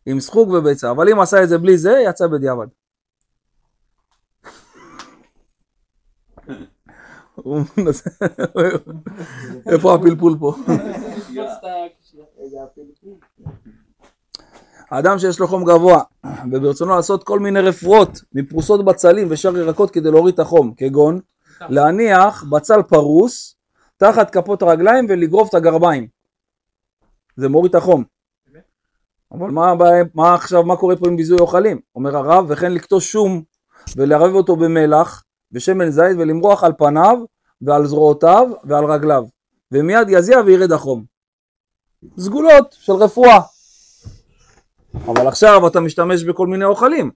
עם 0.05 0.19
סחוג 0.19 0.49
וביצה, 0.49 0.91
אבל 0.91 1.09
אם 1.09 1.19
עשה 1.19 1.43
את 1.43 1.49
זה 1.49 1.57
בלי 1.57 1.77
זה, 1.77 2.03
יצא 2.09 2.27
בדיעבד. 2.27 2.67
איפה 9.71 9.95
הפלפול 9.95 10.37
פה? 10.39 10.55
האדם 14.93 15.19
שיש 15.19 15.39
לו 15.39 15.47
חום 15.47 15.63
גבוה 15.65 16.01
וברצונו 16.51 16.95
לעשות 16.95 17.23
כל 17.23 17.39
מיני 17.39 17.59
רפואות 17.59 18.21
מפרוסות 18.33 18.85
בצלים 18.85 19.27
ושאר 19.29 19.57
ירקות 19.57 19.91
כדי 19.91 20.11
להוריד 20.11 20.33
את 20.33 20.39
החום, 20.39 20.73
כגון 20.77 21.19
להניח 21.61 22.43
בצל 22.43 22.81
פרוס 22.83 23.55
תחת 23.97 24.29
כפות 24.29 24.61
הרגליים 24.61 25.05
ולגרוף 25.09 25.49
את 25.49 25.53
הגרביים. 25.53 26.07
זה 27.35 27.49
מוריד 27.49 27.69
את 27.69 27.75
החום. 27.75 28.03
אבל 29.31 29.51
מה, 29.51 29.73
מה 30.13 30.33
עכשיו, 30.33 30.63
מה 30.63 30.75
קורה 30.75 30.95
פה 30.95 31.07
עם 31.07 31.15
ביזוי 31.15 31.37
אוכלים? 31.39 31.79
אומר 31.95 32.17
הרב, 32.17 32.45
וכן 32.47 32.71
לקטוש 32.71 33.11
שום 33.11 33.43
ולערבב 33.95 34.35
אותו 34.35 34.55
במלח 34.55 35.23
ושמן 35.51 35.89
זית 35.89 36.17
ולמרוח 36.17 36.63
על 36.63 36.73
פניו 36.77 37.17
ועל 37.61 37.85
זרועותיו 37.85 38.49
ועל 38.63 38.85
רגליו 38.85 39.23
ומיד 39.71 40.09
יזיע 40.09 40.39
וירד 40.45 40.71
החום. 40.71 41.03
סגולות 42.19 42.75
של 42.79 42.93
רפואה. 42.93 43.52
אבל 44.95 45.27
עכשיו 45.27 45.67
אתה 45.67 45.79
משתמש 45.79 46.23
בכל 46.23 46.47
מיני 46.47 46.65
אוכלים. 46.65 47.11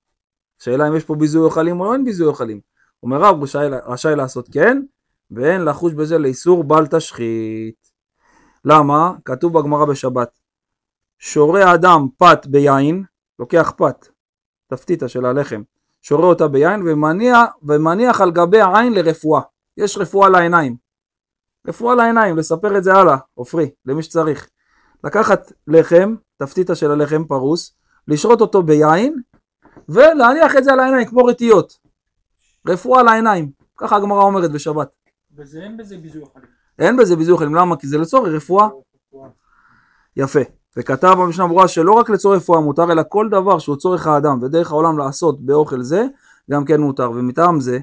שאלה 0.59 0.87
אם 0.87 0.95
יש 0.95 1.03
פה 1.03 1.15
ביזוי 1.15 1.41
אוכלים 1.41 1.81
או 1.81 1.93
אין 1.93 2.05
ביזוי 2.05 2.27
אוכלים. 2.27 2.59
אומר 3.03 3.17
רב 3.17 3.43
רשאי, 3.43 3.67
רשאי 3.85 4.15
לעשות 4.15 4.49
כן, 4.51 4.81
ואין 5.31 5.61
לחוש 5.65 5.93
בזה 5.93 6.17
לאיסור 6.17 6.63
בל 6.63 6.87
תשחית. 6.87 7.91
למה? 8.65 9.13
כתוב 9.25 9.59
בגמרא 9.59 9.85
בשבת. 9.85 10.29
שורה 11.19 11.73
אדם 11.73 12.07
פת 12.17 12.45
ביין, 12.47 13.03
לוקח 13.39 13.73
פת, 13.77 14.07
תפתיתה 14.67 15.07
של 15.07 15.25
הלחם, 15.25 15.61
שורה 16.01 16.25
אותה 16.25 16.47
ביין 16.47 16.81
ומניח, 16.87 17.39
ומניח 17.63 18.21
על 18.21 18.31
גבי 18.31 18.61
העין 18.61 18.93
לרפואה. 18.93 19.41
יש 19.77 19.97
רפואה 19.97 20.29
לעיניים. 20.29 20.75
רפואה 21.67 21.95
לעיניים, 21.95 22.37
לספר 22.37 22.77
את 22.77 22.83
זה 22.83 22.93
הלאה, 22.93 23.17
עופרי, 23.33 23.69
למי 23.85 24.03
שצריך. 24.03 24.47
לקחת 25.03 25.51
לחם, 25.67 26.15
תפתיתה 26.37 26.75
של 26.75 26.91
הלחם 26.91 27.23
פרוס, 27.23 27.75
לשרות 28.07 28.41
אותו 28.41 28.63
ביין, 28.63 29.21
ולהניח 29.89 30.55
את 30.57 30.63
זה 30.63 30.73
על 30.73 30.79
העיניים 30.79 31.07
כמו 31.07 31.25
רטיות. 31.25 31.77
רפואה 32.67 33.03
לעיניים. 33.03 33.51
ככה 33.77 33.95
הגמרא 33.95 34.23
אומרת 34.23 34.51
בשבת. 34.51 34.87
וזה 35.35 35.63
אין 35.63 35.77
בזה 35.77 35.97
ביזוי 35.97 36.21
אוכלים. 36.21 36.45
אין 36.79 36.97
בזה 36.97 37.15
ביזוי 37.15 37.33
אוכלים, 37.33 37.55
למה? 37.55 37.75
כי 37.75 37.87
זה 37.87 37.97
לצורך 37.97 38.33
רפואה. 38.33 38.67
יפה. 40.17 40.39
וכתב 40.77 41.15
במשנה 41.19 41.47
ברורה 41.47 41.67
שלא 41.67 41.91
רק 41.91 42.09
לצורך 42.09 42.41
רפואה 42.41 42.59
מותר, 42.59 42.91
אלא 42.91 43.03
כל 43.09 43.29
דבר 43.29 43.59
שהוא 43.59 43.75
צורך 43.75 44.07
האדם 44.07 44.43
ודרך 44.43 44.71
העולם 44.71 44.97
לעשות 44.97 45.41
באוכל 45.41 45.81
זה, 45.81 46.05
גם 46.51 46.65
כן 46.65 46.81
מותר. 46.81 47.11
ומטעם 47.11 47.59
זה, 47.59 47.79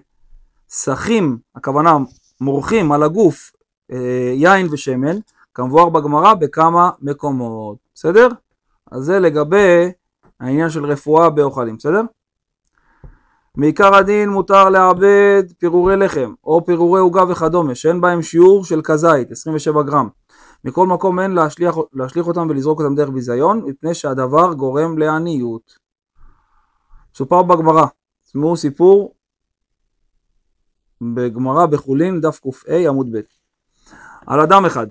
סחים, 0.69 1.39
הכוונה 1.55 1.97
מורחים 2.41 2.93
על 2.93 3.03
הגוף 3.03 3.53
אה, 3.93 4.33
יין 4.35 4.67
ושמן, 4.71 5.17
כמבואר 5.55 5.89
בגמרא 5.89 6.35
בכמה 6.35 6.91
מקומות. 7.01 7.79
בסדר? 7.95 8.29
אז 8.91 9.05
זה 9.05 9.19
לגבי 9.19 9.93
העניין 10.41 10.71
של 10.71 10.85
רפואה 10.85 11.31
באוכלים, 11.31 11.77
בסדר? 11.77 12.03
מעיקר 13.57 13.95
הדין 13.95 14.29
מותר 14.29 14.71
לעבד 14.71 15.43
פירורי 15.59 15.97
לחם 15.97 16.35
או 16.45 16.65
פירורי 16.67 17.01
עוגה 17.01 17.25
וכדומה 17.29 17.75
שאין 17.75 18.01
בהם 18.01 18.23
שיעור 18.23 18.65
של 18.65 18.81
כזית 18.85 19.31
27 19.31 19.83
גרם 19.83 20.09
מכל 20.65 20.87
מקום 20.87 21.21
אין 21.21 21.31
להשליך, 21.31 21.75
להשליך 21.93 22.27
אותם 22.27 22.47
ולזרוק 22.51 22.81
אותם 22.81 22.95
דרך 22.95 23.09
ביזיון 23.09 23.65
מפני 23.67 23.95
שהדבר 23.95 24.53
גורם 24.53 24.99
לעניות. 24.99 25.79
סופר 27.15 27.43
בגמרא, 27.43 27.87
תשמעו 28.25 28.57
סיפור 28.57 29.15
בגמרא 31.15 31.67
בחולין 31.67 32.21
דף 32.21 32.41
קה 32.41 32.75
עמוד 32.89 33.17
ב' 33.17 33.21
על 34.27 34.41
אדם 34.41 34.65
אחד 34.65 34.87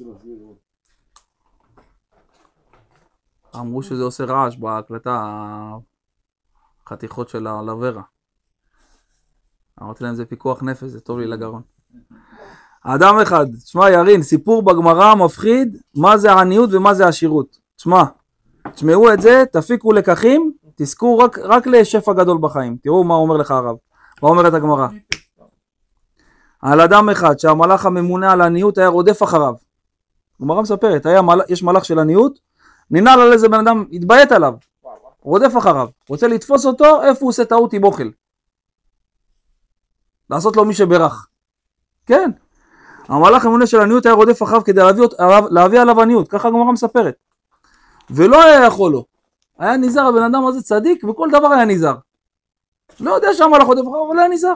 רוצה 0.00 0.12
להסביר 0.12 0.38
עוד. 0.40 0.56
אמרו 3.56 3.82
שזה 3.82 4.02
עושה 4.02 4.24
רעש 4.24 4.56
בהקלטה 4.56 5.22
החתיכות 6.86 7.28
של 7.28 7.46
הלברה. 7.46 8.02
אמרתי 9.82 10.04
להם 10.04 10.14
זה 10.14 10.24
פיקוח 10.24 10.62
נפש, 10.62 10.84
זה 10.84 11.00
טוב 11.00 11.18
לי 11.18 11.26
לגרון. 11.26 11.62
אדם 12.82 13.20
אחד, 13.22 13.46
שמע 13.64 13.90
ירין, 13.90 14.22
סיפור 14.22 14.62
בגמרא 14.62 15.14
מפחיד, 15.14 15.76
מה 15.96 16.18
זה 16.18 16.32
עניות 16.32 16.70
ומה 16.72 16.94
זה 16.94 17.06
עשירות. 17.06 17.58
שמע, 17.76 18.02
תשמעו 18.72 19.12
את 19.12 19.20
זה, 19.20 19.44
תפיקו 19.52 19.92
לקחים, 19.92 20.52
תזכו 20.74 21.18
רק, 21.18 21.38
רק 21.38 21.66
לשפע 21.66 22.12
גדול 22.12 22.38
בחיים. 22.40 22.76
תראו 22.82 23.04
מה 23.04 23.14
אומר 23.14 23.36
לך 23.36 23.50
הרב, 23.50 23.76
מה 24.22 24.28
אומרת 24.28 24.54
הגמרא. 24.54 24.86
על 26.62 26.80
אדם 26.80 27.08
אחד 27.10 27.38
שהמלאך 27.38 27.86
הממונה 27.86 28.32
על 28.32 28.40
עניות 28.40 28.78
היה 28.78 28.88
רודף 28.88 29.22
אחריו. 29.22 29.54
הגמרא 30.40 30.62
מספרת, 30.62 31.06
היה 31.06 31.22
מל... 31.22 31.40
יש 31.48 31.62
מלאך 31.62 31.84
של 31.84 31.98
עניות, 31.98 32.38
ננעל 32.90 33.20
על 33.20 33.32
איזה 33.32 33.48
בן 33.48 33.58
אדם, 33.58 33.84
התביית 33.92 34.32
עליו, 34.32 34.54
רודף 35.20 35.56
אחריו, 35.58 35.88
רוצה 36.08 36.26
לתפוס 36.28 36.66
אותו, 36.66 37.02
איפה 37.02 37.20
הוא 37.20 37.28
עושה 37.28 37.44
טעות 37.44 37.72
עם 37.72 37.84
אוכל. 37.84 38.10
לעשות 40.30 40.56
לו 40.56 40.64
מי 40.64 40.74
שברך. 40.74 41.26
כן. 42.06 42.30
המלאך 43.08 43.44
הממונה 43.44 43.66
של 43.66 43.80
עניות 43.80 44.06
היה 44.06 44.14
רודף 44.14 44.42
אחריו 44.42 44.64
כדי 44.64 44.80
להביא, 44.82 45.04
עליו- 45.18 45.48
להביא 45.50 45.80
עליו 45.80 46.00
עניות, 46.00 46.28
ככה 46.28 46.48
הגמרא 46.48 46.72
מספרת. 46.72 47.14
ולא 48.10 48.44
היה 48.44 48.66
יכול 48.66 48.92
לו. 48.92 49.04
היה 49.58 49.76
נזהר 49.76 50.06
הבן 50.06 50.22
אדם 50.22 50.46
הזה 50.46 50.62
צדיק, 50.62 51.04
וכל 51.04 51.28
דבר 51.32 51.46
היה 51.52 51.64
נזהר. 51.64 51.96
לא 53.00 53.14
יודע 53.14 53.28
שהמלאך 53.34 53.66
רודף 53.66 53.82
אחריו, 53.82 54.06
אבל 54.08 54.18
היה 54.18 54.28
נזהר. 54.28 54.54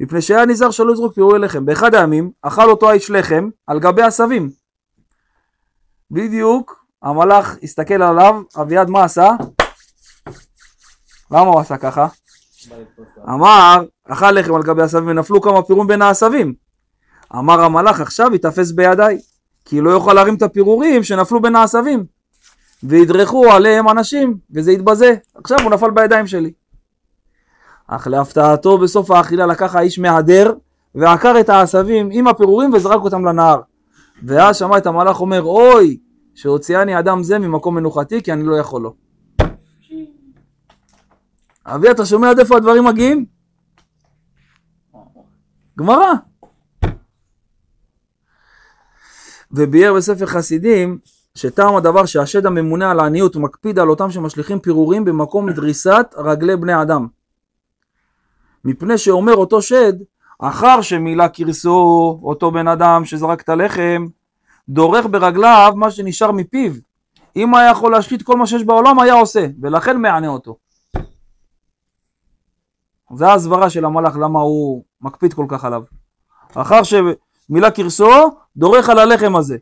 מפני 0.00 0.22
שהיה 0.22 0.46
נזהר 0.46 0.70
שלא 0.70 0.92
יזרוק 0.92 1.14
פירורי 1.14 1.38
לחם. 1.38 1.64
באחד 1.66 1.94
הימים 1.94 2.30
אכל 2.42 2.70
אותו 2.70 2.90
האיש 2.90 3.10
לחם 3.10 3.48
על 3.66 3.80
גבי 3.80 4.02
עשבים. 4.02 4.50
בדיוק, 6.10 6.79
המלאך 7.02 7.56
הסתכל 7.62 8.02
עליו, 8.02 8.42
אביעד 8.60 8.90
מה 8.90 9.04
עשה? 9.04 9.30
למה 11.30 11.40
הוא 11.40 11.60
עשה 11.60 11.76
ככה? 11.76 12.06
אמר, 13.28 13.84
אכל 14.08 14.30
לחם 14.30 14.54
על 14.54 14.62
גבי 14.62 14.82
עשבים 14.82 15.08
ונפלו 15.08 15.40
כמה 15.40 15.62
פירורים 15.62 15.88
בין 15.88 16.02
העשבים. 16.02 16.54
אמר 17.34 17.60
המלאך, 17.60 18.00
עכשיו 18.00 18.32
ייתפס 18.32 18.72
בידיי, 18.72 19.18
כי 19.64 19.80
לא 19.80 19.90
יוכל 19.90 20.12
להרים 20.12 20.34
את 20.34 20.42
הפירורים 20.42 21.02
שנפלו 21.02 21.42
בין 21.42 21.56
העשבים. 21.56 22.04
וידרכו 22.82 23.50
עליהם 23.50 23.88
אנשים, 23.88 24.36
וזה 24.54 24.72
יתבזה. 24.72 25.14
עכשיו 25.34 25.58
הוא 25.62 25.70
נפל 25.70 25.90
בידיים 25.90 26.26
שלי. 26.26 26.52
אך 27.86 28.06
להפתעתו 28.06 28.78
בסוף 28.78 29.10
האכילה 29.10 29.46
לקח 29.46 29.74
האיש 29.74 29.98
מהדר, 29.98 30.52
ועקר 30.94 31.40
את 31.40 31.48
העשבים 31.48 32.08
עם 32.12 32.26
הפירורים 32.26 32.72
וזרק 32.72 33.00
אותם 33.02 33.24
לנהר. 33.24 33.60
ואז 34.24 34.56
שמע 34.56 34.78
את 34.78 34.86
המלאך 34.86 35.20
אומר, 35.20 35.42
אוי, 35.42 35.98
שהוציאני 36.40 36.98
אדם 36.98 37.22
זה 37.22 37.38
ממקום 37.38 37.74
מנוחתי, 37.74 38.22
כי 38.22 38.32
אני 38.32 38.42
לא 38.42 38.56
יכול 38.56 38.82
לו. 38.82 38.94
אבי, 41.66 41.90
אתה 41.90 42.06
שומע 42.06 42.30
עד 42.30 42.38
איפה 42.38 42.56
הדברים 42.56 42.84
מגיעים? 42.84 43.26
גמרא. 45.78 46.12
וביאר 49.52 49.94
בספר 49.94 50.26
חסידים 50.26 50.98
שטעם 51.34 51.76
הדבר 51.76 52.06
שהשד 52.06 52.46
הממונה 52.46 52.90
על 52.90 53.00
העניות 53.00 53.36
מקפיד 53.36 53.78
על 53.78 53.90
אותם 53.90 54.10
שמשליכים 54.10 54.60
פירורים 54.60 55.04
במקום 55.04 55.50
דריסת 55.50 56.14
רגלי 56.16 56.56
בני 56.56 56.82
אדם. 56.82 57.06
מפני 58.64 58.98
שאומר 58.98 59.34
אותו 59.34 59.62
שד, 59.62 59.92
אחר 60.38 60.82
שמילא 60.82 61.24
כרסו 61.32 62.20
אותו 62.22 62.50
בן 62.50 62.68
אדם 62.68 63.04
שזרק 63.04 63.40
את 63.40 63.48
הלחם, 63.48 64.06
דורך 64.68 65.06
ברגליו 65.06 65.72
מה 65.76 65.90
שנשאר 65.90 66.32
מפיו. 66.32 66.72
אם 67.36 67.54
היה 67.54 67.70
יכול 67.70 67.92
להשליט 67.92 68.22
כל 68.22 68.36
מה 68.36 68.46
שיש 68.46 68.64
בעולם 68.64 69.00
היה 69.00 69.14
עושה, 69.14 69.46
ולכן 69.62 69.96
מענה 69.96 70.28
אותו. 70.28 70.56
זה 73.14 73.28
ההסברה 73.28 73.70
של 73.70 73.84
המלאך 73.84 74.16
למה 74.16 74.40
הוא 74.40 74.84
מקפיד 75.00 75.34
כל 75.34 75.46
כך 75.48 75.64
עליו. 75.64 75.82
אחר 76.54 76.80
שמילא 76.82 77.70
כרסו, 77.74 78.10
דורך 78.56 78.88
על 78.88 78.98
הלחם 78.98 79.36
הזה. 79.36 79.56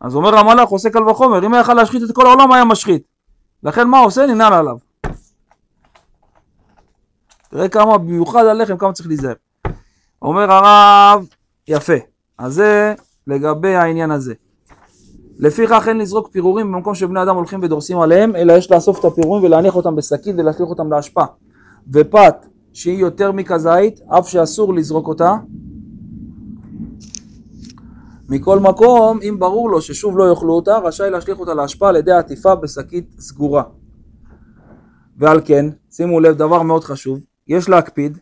אז 0.00 0.14
אומר 0.14 0.38
המלאך 0.38 0.68
עושה 0.68 0.90
קל 0.90 1.08
וחומר, 1.08 1.46
אם 1.46 1.54
היה 1.54 1.60
יכול 1.60 1.74
להשחית 1.74 2.02
את 2.02 2.14
כל 2.14 2.26
העולם 2.26 2.52
היה 2.52 2.64
משחית. 2.64 3.02
לכן 3.62 3.88
מה 3.88 3.98
עושה? 3.98 4.26
ננעל 4.26 4.52
עליו. 4.52 4.76
תראה 7.48 7.68
כמה, 7.68 7.98
במיוחד 7.98 8.44
הלחם, 8.44 8.76
כמה 8.76 8.92
צריך 8.92 9.08
להיזהר. 9.08 9.34
אומר 10.22 10.52
הרב, 10.52 11.26
יפה. 11.68 11.92
אז 12.38 12.54
זה 12.54 12.94
לגבי 13.26 13.74
העניין 13.74 14.10
הזה. 14.10 14.34
לפיכך 15.38 15.84
אין 15.88 15.98
לזרוק 15.98 16.28
פירורים 16.28 16.72
במקום 16.72 16.94
שבני 16.94 17.22
אדם 17.22 17.36
הולכים 17.36 17.60
ודורסים 17.62 18.00
עליהם, 18.00 18.36
אלא 18.36 18.52
יש 18.52 18.70
לאסוף 18.70 19.00
את 19.00 19.04
הפירורים 19.04 19.44
ולהניח 19.44 19.76
אותם 19.76 19.96
בשקית 19.96 20.34
ולהשליך 20.38 20.68
אותם 20.68 20.92
לאשפה. 20.92 21.24
ופת 21.92 22.46
שהיא 22.72 22.98
יותר 22.98 23.32
מכזית, 23.32 24.00
אף 24.08 24.28
שאסור 24.28 24.74
לזרוק 24.74 25.08
אותה, 25.08 25.36
מכל 28.28 28.58
מקום, 28.58 29.18
אם 29.22 29.36
ברור 29.38 29.70
לו 29.70 29.80
ששוב 29.80 30.18
לא 30.18 30.30
יאכלו 30.30 30.52
אותה, 30.54 30.78
רשאי 30.78 31.10
להשליך 31.10 31.40
אותה 31.40 31.54
להשפעה 31.54 31.88
על 31.88 31.96
ידי 31.96 32.12
עטיפה 32.12 32.54
בשקית 32.54 33.10
סגורה. 33.18 33.62
ועל 35.16 35.40
כן, 35.44 35.66
שימו 35.90 36.20
לב, 36.20 36.36
דבר 36.36 36.62
מאוד 36.62 36.84
חשוב, 36.84 37.18
יש 37.48 37.68
להקפיד 37.68 38.18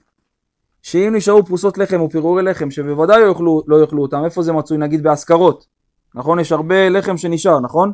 שאם 0.82 1.12
נשארו 1.16 1.46
פרוסות 1.46 1.78
לחם 1.78 2.02
ופירורי 2.02 2.42
לחם 2.42 2.70
שבוודאי 2.70 3.20
לא 3.20 3.26
יאכלו, 3.26 3.62
לא 3.66 3.80
יאכלו 3.80 4.02
אותם, 4.02 4.24
איפה 4.24 4.42
זה 4.42 4.52
מצוי? 4.52 4.78
נגיד 4.78 5.02
באזכרות, 5.02 5.66
נכון? 6.14 6.40
יש 6.40 6.52
הרבה 6.52 6.88
לחם 6.88 7.16
שנשאר, 7.16 7.60
נכון? 7.60 7.92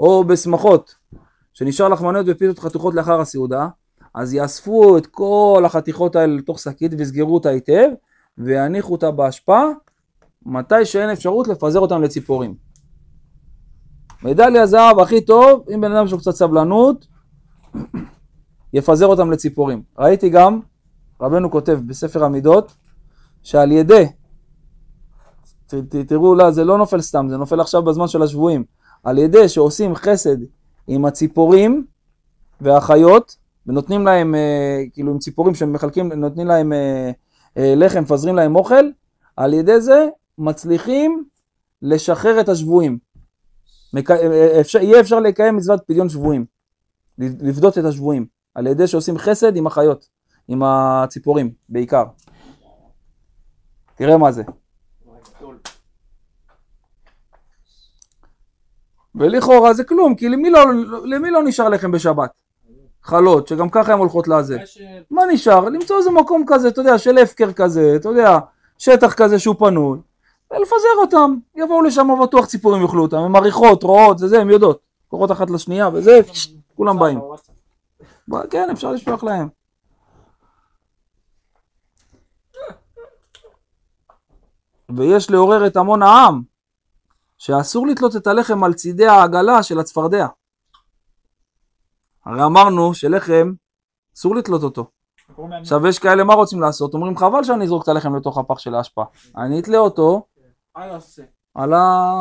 או 0.00 0.24
בשמחות, 0.24 0.94
שנשאר 1.54 1.88
לחמניות 1.88 2.26
ופיתות 2.28 2.58
חתוכות 2.58 2.94
לאחר 2.94 3.20
הסעודה, 3.20 3.68
אז 4.14 4.34
יאספו 4.34 4.98
את 4.98 5.06
כל 5.06 5.62
החתיכות 5.66 6.16
האלה 6.16 6.36
לתוך 6.36 6.58
שקית 6.58 6.92
ויסגרו 6.98 7.34
אותה 7.34 7.48
היטב, 7.48 7.88
ויניחו 8.38 8.92
אותה 8.92 9.10
באשפה, 9.10 9.62
מתי 10.46 10.84
שאין 10.84 11.10
אפשרות 11.10 11.48
לפזר 11.48 11.80
אותם 11.80 12.02
לציפורים. 12.02 12.54
מדליה 14.22 14.66
זהב 14.66 14.98
הכי 14.98 15.20
טוב, 15.20 15.64
אם 15.74 15.80
בן 15.80 15.92
אדם 15.92 16.04
יש 16.04 16.12
לו 16.12 16.18
קצת 16.18 16.30
סבלנות, 16.30 17.06
יפזר 18.72 19.06
אותם 19.06 19.30
לציפורים. 19.30 19.82
ראיתי 19.98 20.28
גם, 20.28 20.60
רבנו 21.20 21.50
כותב 21.50 21.78
בספר 21.86 22.24
המידות, 22.24 22.74
שעל 23.42 23.72
ידי, 23.72 24.06
ת, 25.66 25.74
ת, 25.74 25.96
תראו, 25.96 26.34
לא, 26.34 26.50
זה 26.50 26.64
לא 26.64 26.78
נופל 26.78 27.00
סתם, 27.00 27.26
זה 27.30 27.36
נופל 27.36 27.60
עכשיו 27.60 27.82
בזמן 27.82 28.08
של 28.08 28.22
השבויים, 28.22 28.64
על 29.04 29.18
ידי 29.18 29.48
שעושים 29.48 29.94
חסד 29.94 30.36
עם 30.86 31.04
הציפורים 31.04 31.86
והחיות, 32.60 33.36
ונותנים 33.66 34.06
להם, 34.06 34.34
אה, 34.34 34.82
כאילו 34.92 35.12
עם 35.12 35.18
ציפורים 35.18 35.54
שמחלקים, 35.54 36.12
נותנים 36.12 36.46
להם 36.46 36.72
אה, 36.72 37.10
אה, 37.56 37.74
לחם, 37.76 38.02
מפזרים 38.02 38.36
להם 38.36 38.56
אוכל, 38.56 38.84
על 39.36 39.54
ידי 39.54 39.80
זה 39.80 40.06
מצליחים 40.38 41.24
לשחרר 41.82 42.40
את 42.40 42.48
השבויים. 42.48 42.98
מק... 43.92 44.10
אה, 44.10 44.60
אפשר, 44.60 44.78
יהיה 44.78 45.00
אפשר 45.00 45.20
לקיים 45.20 45.56
מצוות 45.56 45.80
פדיון 45.86 46.08
שבויים, 46.08 46.44
לפדות 47.18 47.78
את 47.78 47.84
השבויים, 47.84 48.26
על 48.54 48.66
ידי 48.66 48.86
שעושים 48.86 49.18
חסד 49.18 49.56
עם 49.56 49.66
החיות, 49.66 50.08
עם 50.48 50.62
הציפורים 50.62 51.50
בעיקר. 51.68 52.04
תראה 53.94 54.16
מה 54.16 54.32
זה. 54.32 54.42
ולכאורה 59.14 59.74
זה 59.74 59.84
כלום, 59.84 60.14
כי 60.14 60.28
למי 60.28 60.50
לא, 60.50 60.60
למי 61.04 61.30
לא 61.30 61.42
נשאר 61.42 61.68
לחם 61.68 61.90
בשבת? 61.90 62.30
חלות, 63.02 63.48
שגם 63.48 63.68
ככה 63.70 63.92
הן 63.92 63.98
הולכות 63.98 64.28
לזה. 64.28 64.58
מה 65.10 65.22
נשאר? 65.32 65.68
למצוא 65.68 65.98
איזה 65.98 66.10
מקום 66.10 66.44
כזה, 66.46 66.68
אתה 66.68 66.80
יודע, 66.80 66.98
של 66.98 67.18
הפקר 67.18 67.52
כזה, 67.52 67.92
אתה 67.96 68.08
יודע, 68.08 68.38
שטח 68.78 69.14
כזה 69.14 69.38
שהוא 69.38 69.56
פנוי, 69.58 69.98
ולפזר 70.50 70.96
אותם. 70.98 71.36
יבואו 71.56 71.82
לשם 71.82 72.08
בטוח 72.22 72.46
ציפורים 72.46 72.82
יאכלו 72.82 73.02
אותם, 73.02 73.16
הן 73.16 73.32
מריחות, 73.32 73.82
רואות, 73.82 74.18
זה 74.18 74.28
זה, 74.28 74.40
הן 74.40 74.50
יודעות. 74.50 74.80
קורות 75.08 75.32
אחת 75.32 75.50
לשנייה, 75.50 75.88
וזה, 75.92 76.20
כולם 76.76 76.98
באים. 76.98 77.20
כן, 78.50 78.70
אפשר 78.70 78.92
לשלוח 78.92 79.24
להם. 79.24 79.57
ויש 84.96 85.30
לעורר 85.30 85.66
את 85.66 85.76
המון 85.76 86.02
העם, 86.02 86.42
שאסור 87.38 87.86
לתלות 87.86 88.16
את 88.16 88.26
הלחם 88.26 88.64
על 88.64 88.74
צידי 88.74 89.06
העגלה 89.06 89.62
של 89.62 89.78
הצפרדע. 89.78 90.26
הרי 92.24 92.44
אמרנו 92.44 92.94
שלחם, 92.94 93.52
אסור 94.16 94.36
לתלות 94.36 94.62
אותו. 94.62 94.90
עכשיו 95.60 95.86
יש 95.86 95.98
כאלה, 95.98 96.24
מה 96.24 96.34
רוצים 96.34 96.60
לעשות? 96.60 96.94
אומרים 96.94 97.16
חבל 97.16 97.44
שאני 97.44 97.64
אזרוק 97.64 97.82
את 97.82 97.88
הלחם 97.88 98.16
לתוך 98.16 98.38
הפח 98.38 98.58
של 98.58 98.74
האשפה. 98.74 99.04
אני 99.36 99.60
אתלה 99.60 99.78
אותו 99.78 100.26
על, 101.54 101.72
ה... 101.74 102.12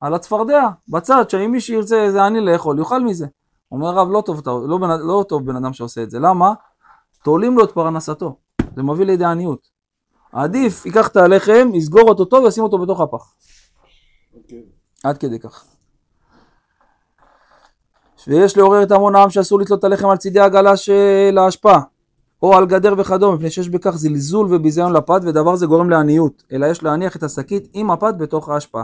על 0.00 0.14
הצפרדע, 0.14 0.68
בצד, 0.88 1.30
שאם 1.30 1.52
מישהו 1.52 1.74
ירצה 1.74 2.02
איזה 2.02 2.24
עני 2.24 2.40
לאכול, 2.40 2.78
יאכל 2.78 3.00
מזה. 3.00 3.26
אומר 3.72 3.88
הרב, 3.88 4.08
לא 4.10 4.22
לא. 4.46 4.98
לא 4.98 5.24
טוב 5.28 5.46
בן 5.46 5.56
אדם 5.56 5.72
שעושה 5.72 6.02
את 6.02 6.10
זה. 6.10 6.18
למה? 6.18 6.52
תולים 7.24 7.58
לו 7.58 7.64
את 7.64 7.72
פרנסתו. 7.72 8.36
זה 8.76 8.82
מביא 8.82 9.06
לידי 9.06 9.24
עניות. 9.24 9.71
עדיף, 10.32 10.86
ייקח 10.86 11.08
את 11.08 11.16
הלחם, 11.16 11.70
יסגור 11.74 12.08
אותו 12.08 12.24
טוב, 12.24 12.44
וישים 12.44 12.64
אותו 12.64 12.78
בתוך 12.78 13.00
הפח. 13.00 13.34
אוקיי. 14.36 14.62
עד 15.04 15.18
כדי 15.18 15.38
כך. 15.38 15.64
ויש 18.26 18.56
לעורר 18.56 18.82
את 18.82 18.90
המון 18.90 19.16
העם 19.16 19.30
שאסור 19.30 19.60
לתלות 19.60 19.78
את 19.78 19.84
הלחם 19.84 20.08
על 20.08 20.16
צידי 20.16 20.40
העגלה 20.40 20.76
של 20.76 21.38
האשפה, 21.38 21.76
או 22.42 22.56
על 22.56 22.66
גדר 22.66 22.94
וכדומה, 22.98 23.36
מפני 23.36 23.50
שיש 23.50 23.68
בכך 23.68 23.90
זלזול 23.90 24.54
וביזיון 24.54 24.92
לפת, 24.92 25.20
ודבר 25.22 25.56
זה 25.56 25.66
גורם 25.66 25.90
לעניות, 25.90 26.42
אלא 26.52 26.66
יש 26.66 26.82
להניח 26.82 27.16
את 27.16 27.22
השקית 27.22 27.68
עם 27.72 27.90
הפת 27.90 28.14
בתוך 28.18 28.48
האשפה. 28.48 28.82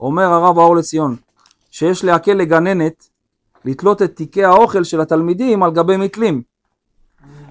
אומר 0.00 0.24
הרב 0.24 0.58
האור 0.58 0.76
לציון, 0.76 1.16
שיש 1.70 2.04
להקל 2.04 2.32
לגננת 2.32 3.08
לתלות 3.64 4.02
את 4.02 4.16
תיקי 4.16 4.44
האוכל 4.44 4.84
של 4.84 5.00
התלמידים 5.00 5.62
על 5.62 5.70
גבי 5.70 5.96
מתלים, 5.96 6.42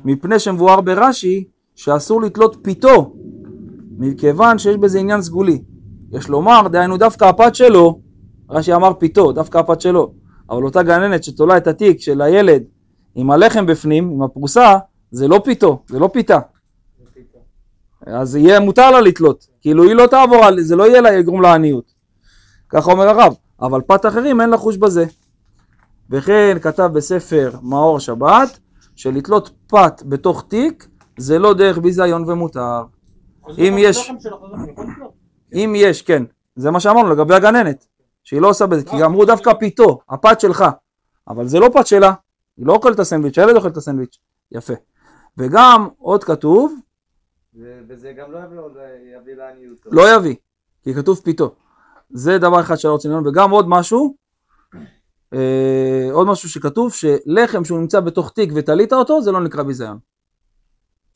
מפני 0.06 0.40
שמבואר 0.40 0.82
ברש"י 0.82 1.55
שאסור 1.76 2.22
לתלות 2.22 2.58
פיתו, 2.62 3.14
מכיוון 3.98 4.58
שיש 4.58 4.78
בזה 4.78 5.00
עניין 5.00 5.22
סגולי. 5.22 5.62
יש 6.12 6.30
לומר, 6.30 6.68
דהיינו 6.68 6.98
דווקא 6.98 7.26
הפת 7.26 7.56
שלו, 7.56 8.00
רש"י 8.50 8.74
אמר 8.74 8.94
פיתו, 8.94 9.32
דווקא 9.32 9.58
הפת 9.58 9.82
שלו, 9.82 10.14
אבל 10.50 10.64
אותה 10.64 10.84
גננת 10.84 11.24
שתולה 11.24 11.58
את 11.58 11.68
התיק 11.68 12.02
של 12.02 12.22
הילד 12.22 12.64
עם 13.16 13.32
הלחם 13.32 13.66
בפנים, 13.66 14.10
עם 14.10 14.22
הפרוסה, 14.22 14.78
זה 15.12 15.28
לא 15.28 15.42
פיתו, 15.44 15.84
זה 15.88 16.00
לא 16.00 16.10
פיתה. 16.14 16.40
אז 18.06 18.36
יהיה 18.36 18.60
מותר 18.60 18.92
לה 18.92 19.02
לתלות, 19.02 19.48
כאילו 19.62 19.84
היא 19.84 19.94
לא 19.94 20.08
תעבור, 20.08 20.62
זה 20.62 20.76
לא 20.76 20.88
יהיה 20.88 21.02
לה 21.02 21.14
יגרום 21.14 21.42
לעניות. 21.42 21.94
ככה 22.70 22.92
אומר 22.92 23.08
הרב, 23.10 23.36
אבל 23.62 23.82
פת 23.82 24.06
אחרים 24.06 24.42
אין 24.42 24.50
לחוש 24.50 24.78
בזה. 24.78 25.06
וכן 26.10 26.58
כתב 26.62 26.90
בספר 26.94 27.52
מאור 27.62 28.00
שבת, 28.00 28.60
שלתלות 28.96 29.50
פת 29.68 30.04
בתוך 30.06 30.46
תיק 30.48 30.88
זה 31.18 31.40
לא 31.40 31.54
דרך 31.54 31.78
ביזיון 31.78 32.30
ומותר. 32.30 32.84
אם 33.58 33.76
יש, 33.80 34.12
אם 35.54 35.74
יש, 35.76 36.02
כן, 36.02 36.24
זה 36.56 36.72
מה 36.72 36.80
שאמרנו 36.80 37.10
לגבי 37.10 37.36
הגננת, 37.36 37.88
שהיא 38.24 38.42
לא 38.42 38.50
עושה 38.50 38.66
בזה, 38.68 38.86
כי 38.86 39.04
אמרו 39.04 39.26
דווקא 39.26 39.54
פיתו, 39.54 40.00
הפת 40.10 40.40
שלך, 40.40 40.66
אבל 41.28 41.48
זה 41.48 41.60
לא 41.60 41.70
פת 41.74 41.88
שלה, 41.88 42.14
היא 42.58 42.66
לא 42.66 42.74
אוכלת 42.74 42.96
את 42.96 43.00
הסנדוויץ', 43.00 43.38
הילד 43.38 43.56
אוכל 43.56 43.68
את 43.68 43.78
הסנדוויץ', 43.78 44.18
יפה. 44.52 44.74
וגם 45.38 45.88
עוד 45.98 46.24
כתוב, 46.24 46.76
וזה 47.90 48.14
גם 48.14 48.32
לא 48.32 48.38
יביא 48.40 48.56
לו- 48.58 48.70
יביא 49.22 49.34
לעניות. 49.36 49.78
לא 49.86 50.16
יביא, 50.16 50.36
כי 50.84 50.94
כתוב 50.94 51.22
פיתו. 51.24 51.56
זה 52.10 52.38
דבר 52.38 52.60
אחד 52.62 52.76
שלא 52.76 52.92
רוצים 52.92 53.12
ללמוד, 53.12 53.28
וגם 53.28 53.52
עוד 53.52 53.66
משהו, 53.70 54.16
אה, 55.34 56.10
עוד 56.12 56.28
משהו 56.28 56.50
שכתוב, 56.50 56.94
שלחם 56.94 57.66
שהוא 57.66 57.80
נמצא 57.80 58.00
בתוך 58.00 58.32
תיק 58.32 58.50
ותלית 58.56 58.94
אותו, 58.94 59.22
זה 59.22 59.32
לא 59.32 59.40
נקרא 59.44 59.64
ביזיון. 59.64 59.98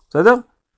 בסדר? 0.09 0.35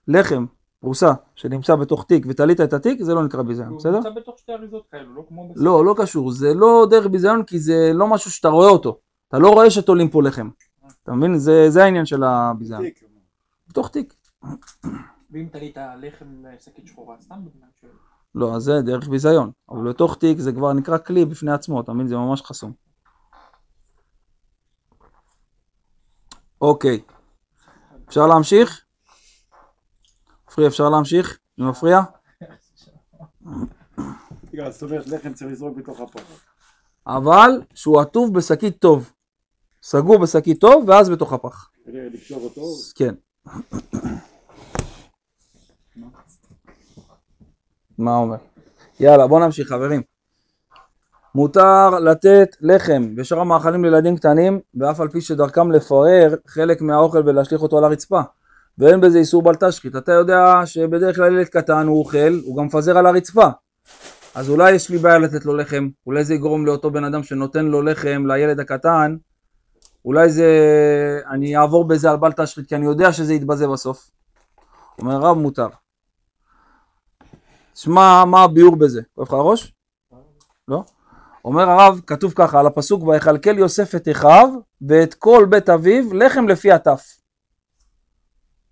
לחם, 0.08 0.46
פרוסה, 0.80 1.12
שנמצא 1.36 1.76
בתוך 1.76 2.06
תיק 2.06 2.26
ותלית 2.30 2.62
את 2.62 2.74
התיק, 2.74 3.02
זה 3.02 3.14
לא 3.14 3.26
נקרא 3.26 3.42
ביזיון, 3.42 3.78
בסדר? 3.78 3.98
הוא 3.98 3.98
נמצא 3.98 4.20
בתוך 4.20 4.40
שתי 4.40 4.52
אריזות 4.52 4.88
כאלו, 4.92 5.16
לא 5.16 5.24
כמו... 5.28 5.54
לא, 5.56 5.86
לא 5.86 5.96
קשור, 5.98 6.32
זה 6.32 6.54
לא 6.54 6.88
דרך 6.90 7.08
ביזיון 7.08 7.44
כי 7.44 7.60
זה 7.60 7.92
לא 7.94 8.08
משהו 8.08 8.32
שאתה 8.32 8.48
רואה 8.48 8.70
אותו. 8.70 9.00
אתה 9.28 9.40
לא 9.40 9.50
רואה 9.50 9.70
שתולים 9.70 10.10
פה 10.10 10.24
לחם. 10.24 10.50
אתה 11.04 11.12
מבין? 11.12 11.38
זה, 11.38 11.84
העניין 11.84 12.06
של 12.06 12.24
הביזיון. 12.24 12.84
בתוך 13.68 13.90
תיק. 13.90 14.14
ואם 15.32 15.48
תלית 15.52 15.78
לחם 16.02 16.26
לשקית 16.44 16.88
שחורה, 16.88 17.16
סתם 17.22 17.36
דוגמא 17.36 17.66
שואל. 17.82 17.92
לא, 18.36 18.56
אז 18.56 18.64
זה 18.64 18.82
דרך 18.82 19.08
ביזיון. 19.08 19.52
אבל 19.70 19.90
בתוך 19.90 20.18
תיק 20.18 20.40
זה 20.40 20.52
כבר 20.52 20.74
נקרא 20.74 20.98
כלי 20.98 21.26
בפני 21.26 21.52
עצמו, 21.52 21.82
אתה 21.82 21.94
מבין? 21.94 22.08
זה 22.08 22.16
ממש 22.16 22.42
חסום. 22.42 22.72
אוקיי. 26.62 27.00
אפשר 28.08 28.28
להמשיך? 28.28 28.86
מפריע, 30.52 30.68
אפשר 30.68 30.90
להמשיך? 30.90 31.40
אני 31.60 31.68
מפריע? 31.70 32.02
רגע, 34.54 34.70
זאת 34.70 34.84
אומרת 34.84 35.08
לחם 35.08 35.34
צריך 35.34 35.52
לזרוק 35.52 35.78
בתוך 35.78 36.00
הפח. 36.00 36.46
אבל 37.08 37.62
שהוא 37.76 38.02
עטוב 38.02 38.34
בשקית 38.34 38.80
טוב. 38.80 39.14
סגור 39.84 40.18
בשקית 40.18 40.62
טוב, 40.62 40.90
ואז 40.90 41.10
בתוך 41.10 41.34
הפח. 41.34 41.70
כדי 41.86 42.10
לקשור 42.10 42.44
אותו. 42.44 42.62
כן. 42.96 43.16
מה 47.98 48.16
אומר? 48.16 48.38
יאללה, 49.00 49.28
בוא 49.28 49.40
נמשיך 49.40 49.68
חברים. 49.70 50.02
מותר 51.36 51.90
לתת 51.90 52.56
לחם 52.62 53.14
ושאר 53.18 53.40
המאכלים 53.40 53.84
לילדים 53.84 54.18
קטנים, 54.18 54.60
ואף 54.76 55.00
על 55.00 55.10
פי 55.10 55.22
שדרכם 55.22 55.72
לפאר 55.72 56.36
חלק 56.48 56.82
מהאוכל 56.82 57.24
ולהשליך 57.26 57.62
אותו 57.62 57.78
על 57.78 57.84
הרצפה. 57.84 58.22
ואין 58.78 59.02
בזה 59.02 59.18
איסור 59.18 59.44
בל 59.44 59.56
תשחית. 59.56 59.96
אתה 59.96 60.12
יודע 60.12 60.62
שבדרך 60.66 61.16
כלל 61.16 61.34
ילד 61.34 61.48
קטן 61.48 61.88
הוא 61.88 62.00
אוכל, 62.00 62.40
הוא 62.44 62.58
גם 62.58 62.66
מפזר 62.66 62.98
על 62.98 63.06
הרצפה. 63.06 63.48
אז 64.36 64.50
אולי 64.50 64.72
יש 64.72 64.90
לי 64.90 64.98
בעיה 64.98 65.18
לתת 65.18 65.46
לו 65.46 65.56
לחם, 65.56 65.90
אולי 66.08 66.24
זה 66.24 66.34
יגרום 66.34 66.66
לאותו 66.66 66.92
בן 66.92 67.04
אדם 67.04 67.24
שנותן 67.24 67.66
לו 67.66 67.82
לחם 67.82 68.24
לילד 68.28 68.60
הקטן, 68.60 69.16
אולי 70.06 70.30
זה, 70.30 70.50
אני 71.30 71.58
אעבור 71.58 71.88
בזה 71.88 72.12
על 72.12 72.18
בל 72.18 72.32
תשחית, 72.32 72.68
כי 72.68 72.76
אני 72.76 72.86
יודע 72.86 73.14
שזה 73.14 73.34
יתבזה 73.34 73.68
בסוף. 73.68 74.10
אומר 75.00 75.16
הרב 75.16 75.38
מותר. 75.38 75.68
שמע 77.76 78.26
מה 78.26 78.44
הביאור 78.44 78.76
בזה. 78.76 79.02
כואב 79.16 79.28
לך 79.28 79.34
הראש? 79.34 79.74
לא? 80.68 80.84
אומר 81.46 81.70
הרב, 81.70 82.02
כתוב 82.08 82.34
ככה 82.36 82.60
על 82.60 82.68
הפסוק, 82.68 83.04
ויכלכל 83.04 83.58
יוסף 83.58 83.96
את 83.96 84.08
אחיו 84.12 84.50
ואת 84.82 85.14
כל 85.14 85.48
בית 85.50 85.70
אביו 85.70 86.14
לחם 86.14 86.48
לפי 86.48 86.72
הטף. 86.72 87.21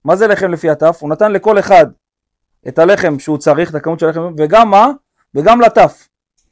מה 0.09 0.15
זה 0.15 0.27
לחם 0.27 0.51
לפי 0.51 0.69
הטף? 0.69 0.97
הוא 1.01 1.09
נתן 1.09 1.31
לכל 1.31 1.59
אחד 1.59 1.85
את 2.67 2.79
הלחם 2.79 3.19
שהוא 3.19 3.37
צריך, 3.37 3.69
את 3.69 3.75
הכמות 3.75 3.99
של 3.99 4.05
הלחם, 4.05 4.33
וגם 4.37 4.69
מה? 4.69 4.87
וגם 5.35 5.61
לטף. 5.61 6.07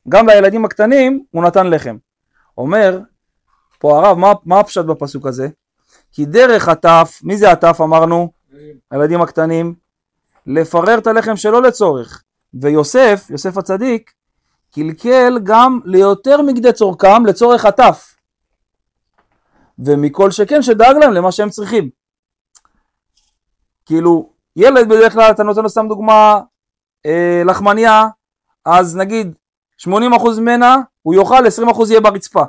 גם 0.10 0.30
לילדים 0.30 0.66
הקטנים 0.66 1.24
הוא 1.32 1.44
נתן 1.44 1.68
לחם. 1.68 1.98
אומר 2.58 3.00
פה 3.80 3.98
הרב, 3.98 4.18
מה, 4.18 4.34
מה 4.46 4.60
הפשט 4.60 4.86
בפסוק 4.86 5.28
הזה? 5.28 5.48
כי 6.12 6.26
דרך 6.26 6.68
הטף, 6.68 7.20
מי 7.24 7.38
זה 7.38 7.52
הטף 7.52 7.78
אמרנו? 7.82 8.32
הילדים 8.92 9.22
הקטנים, 9.22 9.74
לפרר 10.46 10.98
את 10.98 11.08
הלחם 11.08 11.36
שלא 11.36 11.62
לצורך. 11.62 12.24
ויוסף, 12.54 13.28
יוסף 13.30 13.58
הצדיק, 13.58 14.12
קלקל 14.74 15.40
גם 15.44 15.80
ליותר 15.86 16.42
מגדי 16.42 16.74
צורכם 16.74 17.26
לצורך 17.26 17.66
הטף. 17.66 18.16
ומכל 19.80 20.32
שכן 20.32 20.62
שדאג 20.62 20.96
להם 20.98 21.14
למה 21.14 21.32
שהם 21.32 21.50
צריכים. 21.50 21.97
כאילו, 23.88 24.30
ילד 24.56 24.90
בדרך 24.90 25.14
כלל, 25.14 25.32
אתה 25.32 25.44
נותן 25.44 25.62
לו 25.64 25.70
סתם 25.70 25.88
דוגמה, 25.88 26.42
אה, 27.06 27.42
לחמניה, 27.46 28.08
אז 28.66 28.98
נגיד 28.98 29.36
80% 29.78 30.40
ממנה 30.40 30.78
הוא 31.02 31.14
יאכל, 31.14 31.46
20% 31.48 31.90
יהיה 31.90 32.02
ברצפה. 32.02 32.44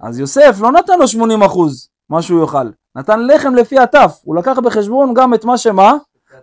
אז 0.00 0.18
יוסף 0.18 0.56
לא 0.60 0.72
נתן 0.72 0.98
לו 0.98 1.08
80% 1.08 1.88
מה 2.10 2.22
שהוא 2.22 2.40
יאכל, 2.40 2.70
נתן 2.96 3.26
לחם 3.26 3.54
לפי 3.54 3.78
הטף, 3.78 4.20
הוא 4.24 4.36
לקח 4.36 4.58
בחשבון 4.58 5.14
גם 5.14 5.34
את 5.34 5.44
מה 5.44 5.58
שמה? 5.58 5.92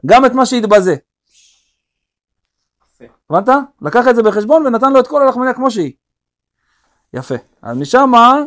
גם 0.06 0.26
את 0.26 0.34
מה 0.34 0.46
שהתבזה. 0.46 0.96
הבנת? 3.30 3.50
לקח 3.82 4.08
את 4.10 4.16
זה 4.16 4.24
בחשבון 4.24 4.68
ונתן 4.68 4.94
לו 4.94 5.00
את 5.00 5.08
כל 5.08 5.22
הלחמניה 5.22 5.54
כמו 5.54 5.72
שהיא. 5.72 5.94
יפה. 7.14 7.36
אז 7.62 7.78
משמה 7.78 8.40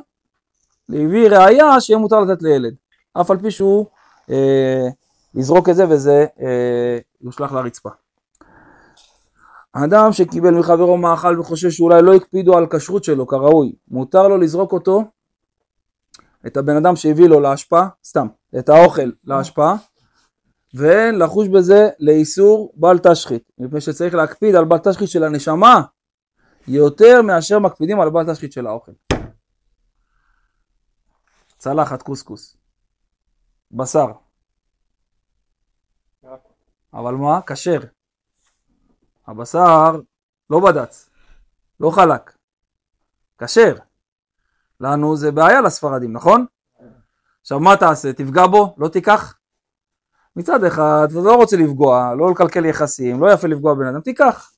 הביא 0.88 1.28
ראייה 1.28 1.80
שיהיה 1.80 1.98
מותר 1.98 2.20
לתת 2.20 2.42
לילד. 2.42 2.74
אף 3.20 3.30
על 3.30 3.38
פי 3.38 3.50
שהוא 3.50 3.86
אה, 4.30 4.88
יזרוק 5.34 5.68
את 5.68 5.76
זה 5.76 5.88
וזה 5.88 6.26
אה, 6.40 6.98
יושלך 7.20 7.52
לרצפה. 7.52 7.90
אדם 9.72 10.12
שקיבל 10.12 10.54
מחברו 10.54 10.96
מאכל 10.96 11.40
וחושב 11.40 11.70
שאולי 11.70 12.02
לא 12.02 12.14
הקפידו 12.14 12.56
על 12.56 12.66
כשרות 12.70 13.04
שלו 13.04 13.26
כראוי, 13.26 13.72
מותר 13.88 14.28
לו 14.28 14.38
לזרוק 14.38 14.72
אותו, 14.72 15.04
את 16.46 16.56
הבן 16.56 16.76
אדם 16.76 16.96
שהביא 16.96 17.28
לו 17.28 17.40
להשפעה, 17.40 17.88
סתם, 18.04 18.26
את 18.58 18.68
האוכל 18.68 19.10
להשפעה, 19.24 19.76
ולחוש 20.74 21.48
בזה 21.48 21.88
לאיסור 21.98 22.72
בל 22.76 22.98
תשחית, 22.98 23.52
מפני 23.58 23.80
שצריך 23.80 24.14
להקפיד 24.14 24.54
על 24.54 24.64
בל 24.64 24.78
תשחית 24.78 25.08
של 25.08 25.24
הנשמה 25.24 25.82
יותר 26.68 27.22
מאשר 27.22 27.58
מקפידים 27.58 28.00
על 28.00 28.10
בל 28.10 28.32
תשחית 28.32 28.52
של 28.52 28.66
האוכל. 28.66 28.92
צלחת 31.58 32.02
קוסקוס, 32.02 32.56
בשר, 33.70 34.06
אבל 36.96 37.14
מה? 37.14 37.40
כשר. 37.46 37.80
הבשר 39.26 40.00
לא 40.50 40.60
בד"ץ, 40.60 41.10
לא 41.80 41.90
חלק, 41.90 42.36
כשר. 43.38 43.74
לנו 44.80 45.16
זה 45.16 45.32
בעיה 45.32 45.60
לספרדים, 45.60 46.12
נכון? 46.12 46.46
עכשיו 47.40 47.60
מה 47.60 47.76
תעשה? 47.76 48.12
תפגע 48.12 48.46
בו? 48.46 48.74
לא 48.78 48.88
תיקח? 48.88 49.38
מצד 50.36 50.64
אחד 50.64 51.06
אתה 51.10 51.20
לא 51.20 51.34
רוצה 51.34 51.56
לפגוע, 51.56 52.14
לא 52.18 52.30
לקלקל 52.30 52.64
יחסים, 52.64 53.20
לא 53.20 53.32
יפה 53.32 53.48
לפגוע 53.48 53.74
בבן 53.74 53.86
אדם, 53.86 54.00
תיקח. 54.00 54.52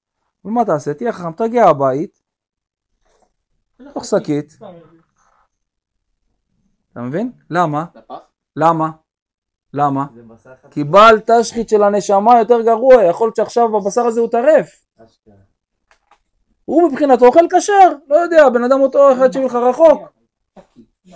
ומה 0.44 0.64
תעשה? 0.64 0.94
תהיה 0.94 1.12
חכם, 1.12 1.32
תגיע 1.32 1.64
הבית, 1.64 2.22
תוך 3.94 4.04
שקית, 4.04 4.58
אתה 6.92 7.00
מבין? 7.00 7.32
למה? 7.50 7.84
למה? 8.56 8.90
למה? 9.74 10.06
כי 10.70 10.84
בעל 10.84 11.20
תשחית 11.26 11.68
של 11.68 11.82
הנשמה 11.82 12.38
יותר 12.38 12.62
גרוע, 12.62 13.04
יכול 13.04 13.26
להיות 13.26 13.36
שעכשיו 13.36 13.76
הבשר 13.76 14.06
הזה 14.06 14.20
הוא 14.20 14.28
טרף. 14.28 14.84
הוא 16.64 16.90
מבחינתו 16.90 17.26
אוכל 17.26 17.46
כשר, 17.56 17.92
לא 18.08 18.16
יודע, 18.16 18.48
בן 18.48 18.64
אדם 18.64 18.80
אותו 18.80 19.12
אחד 19.12 19.32
שממך 19.32 19.54
רחוק. 19.54 20.02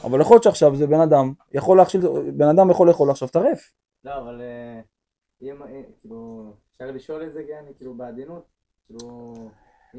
אבל 0.04 0.20
יכול 0.20 0.34
להיות 0.34 0.42
שעכשיו 0.42 0.76
זה 0.76 0.86
בן 0.86 1.00
אדם, 1.00 1.32
יכול 1.52 1.76
להכשיל, 1.76 2.00
בן 2.32 2.48
אדם 2.48 2.70
יכול 2.70 2.88
לאכול 2.88 3.10
עכשיו 3.10 3.28
טרף. 3.28 3.70
לא, 4.04 4.18
אבל 4.18 4.40
אה, 4.40 4.80
אה, 5.48 5.82
כאילו, 6.00 6.52
אפשר 6.72 6.90
לשאול 6.90 7.22
את 7.22 7.32
זה, 7.32 7.42
כן, 7.48 7.72
כאילו, 7.76 7.94
בעדינות? 7.94 8.42
כאילו, 8.86 9.32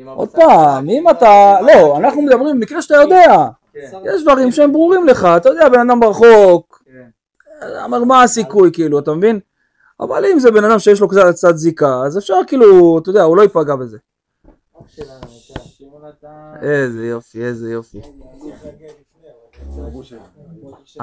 עוד 0.06 0.30
פעם, 0.30 0.90
אם 0.90 1.10
אתה, 1.10 1.58
לא, 1.62 1.98
אנחנו 1.98 2.22
מדברים 2.22 2.56
במקרה 2.56 2.82
שאתה 2.82 2.96
יודע, 2.96 3.26
כן, 3.74 3.92
יש 4.06 4.24
דברים 4.24 4.52
שהם 4.52 4.72
ברורים 4.72 5.08
לך, 5.08 5.28
אתה 5.38 5.50
יודע, 5.50 5.70
בן 5.70 5.90
אדם 5.90 6.04
רחוק, 6.04 6.83
אומר 7.84 8.04
מה 8.04 8.24
הסיכוי, 8.24 8.72
כאילו, 8.74 9.00
אתה 9.00 9.14
מבין? 9.14 9.40
אבל 10.00 10.26
אם 10.26 10.40
זה 10.40 10.52
בן 10.52 10.64
אדם 10.64 10.80
שיש 10.80 11.02
לו 11.02 11.08
קצת 11.08 11.22
קצת 11.32 11.56
זיקה, 11.56 12.02
אז 12.06 12.18
אפשר 12.18 12.34
כאילו, 12.48 13.00
אתה 13.00 13.10
יודע, 13.10 13.24
הוא 13.24 13.38
לא 13.38 13.42
ייפגע 13.42 13.76
בזה. 13.76 13.98
איזה 16.62 17.06
יופי, 17.06 17.46
איזה 17.46 17.72
יופי. 17.72 18.02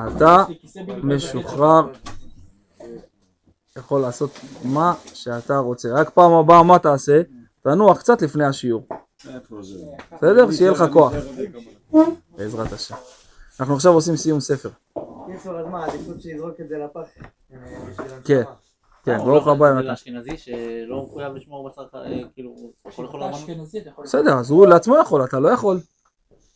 אתה 0.09 0.45
משוחרר, 1.03 1.93
יכול 3.79 4.01
לעשות 4.01 4.31
מה 4.65 4.95
שאתה 5.15 5.59
רוצה. 5.59 5.89
רק 5.93 6.11
פעם 6.11 6.33
הבאה 6.33 6.63
מה 6.63 6.79
תעשה? 6.79 7.23
תנוח 7.63 7.99
קצת 7.99 8.23
לפני 8.23 8.45
השיעור. 8.45 8.87
בסדר? 10.17 10.51
שיהיה 10.53 10.71
לך 10.71 10.85
כוח. 10.93 11.13
בעזרת 12.37 12.73
השם. 12.73 12.95
אנחנו 13.61 13.75
עכשיו 13.75 13.93
עושים 13.93 14.17
סיום 14.17 14.41
ספר. 14.41 14.69
קיצור, 15.27 15.59
אז 15.59 15.67
מה, 15.67 15.85
עדיפות 15.87 16.21
שיזרוק 16.21 16.61
את 16.61 16.69
זה 16.69 16.79
לפח? 16.79 17.01
אה, 17.53 17.57
כן. 18.25 18.43
כן, 19.05 19.17
הוא 19.17 19.25
ברוך 19.27 19.47
לא 19.47 19.53
הבא 19.53 19.67
יונתן. 19.69 19.87
לאשכנזי 19.87 20.37
שלא 20.37 21.07
מחויב 21.07 21.35
לשמור 21.35 21.69
בשר, 21.69 21.83
אה, 21.95 22.21
כאילו, 22.35 22.51
הוא 22.51 22.73
יכול 22.91 23.05
לאכול. 23.05 23.23
אשכנזי, 23.23 23.79
יכול... 23.87 24.05
בסדר, 24.05 24.39
אז 24.39 24.51
הוא 24.51 24.67
לעצמו 24.67 24.97
יכול, 24.99 25.25
אתה 25.25 25.39
לא 25.41 25.49
יכול. 25.49 25.81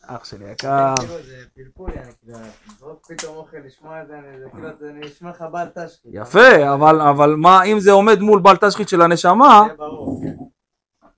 אח 0.07 0.25
שלי 0.25 0.51
יקר. 0.51 0.95
כאילו, 0.99 1.15
זה 1.23 1.37
פלפול, 1.55 1.91
כאילו, 1.91 2.97
פתאום 3.09 3.37
אוכל, 3.37 3.57
לשמוע 3.67 4.03
את 4.03 4.07
זה, 4.07 4.15
אני- 4.19 4.39
זה 4.41 4.51
כאילו, 4.51 4.69
זה 4.79 4.93
נשמע 4.95 5.31
לך 5.31 5.45
בעל 5.53 5.69
תשחית. 5.69 6.11
יפה, 6.15 6.73
אבל 6.75 7.01
אבל 7.01 7.35
מה, 7.37 7.63
אם 7.63 7.81
זה 7.81 7.93
עומד 7.93 8.21
מול 8.21 8.41
בל 8.41 8.57
תשחית 8.57 8.89
של 8.89 9.03
הנשמה, 9.03 9.63
זה 9.71 9.75
ברור. 9.77 10.23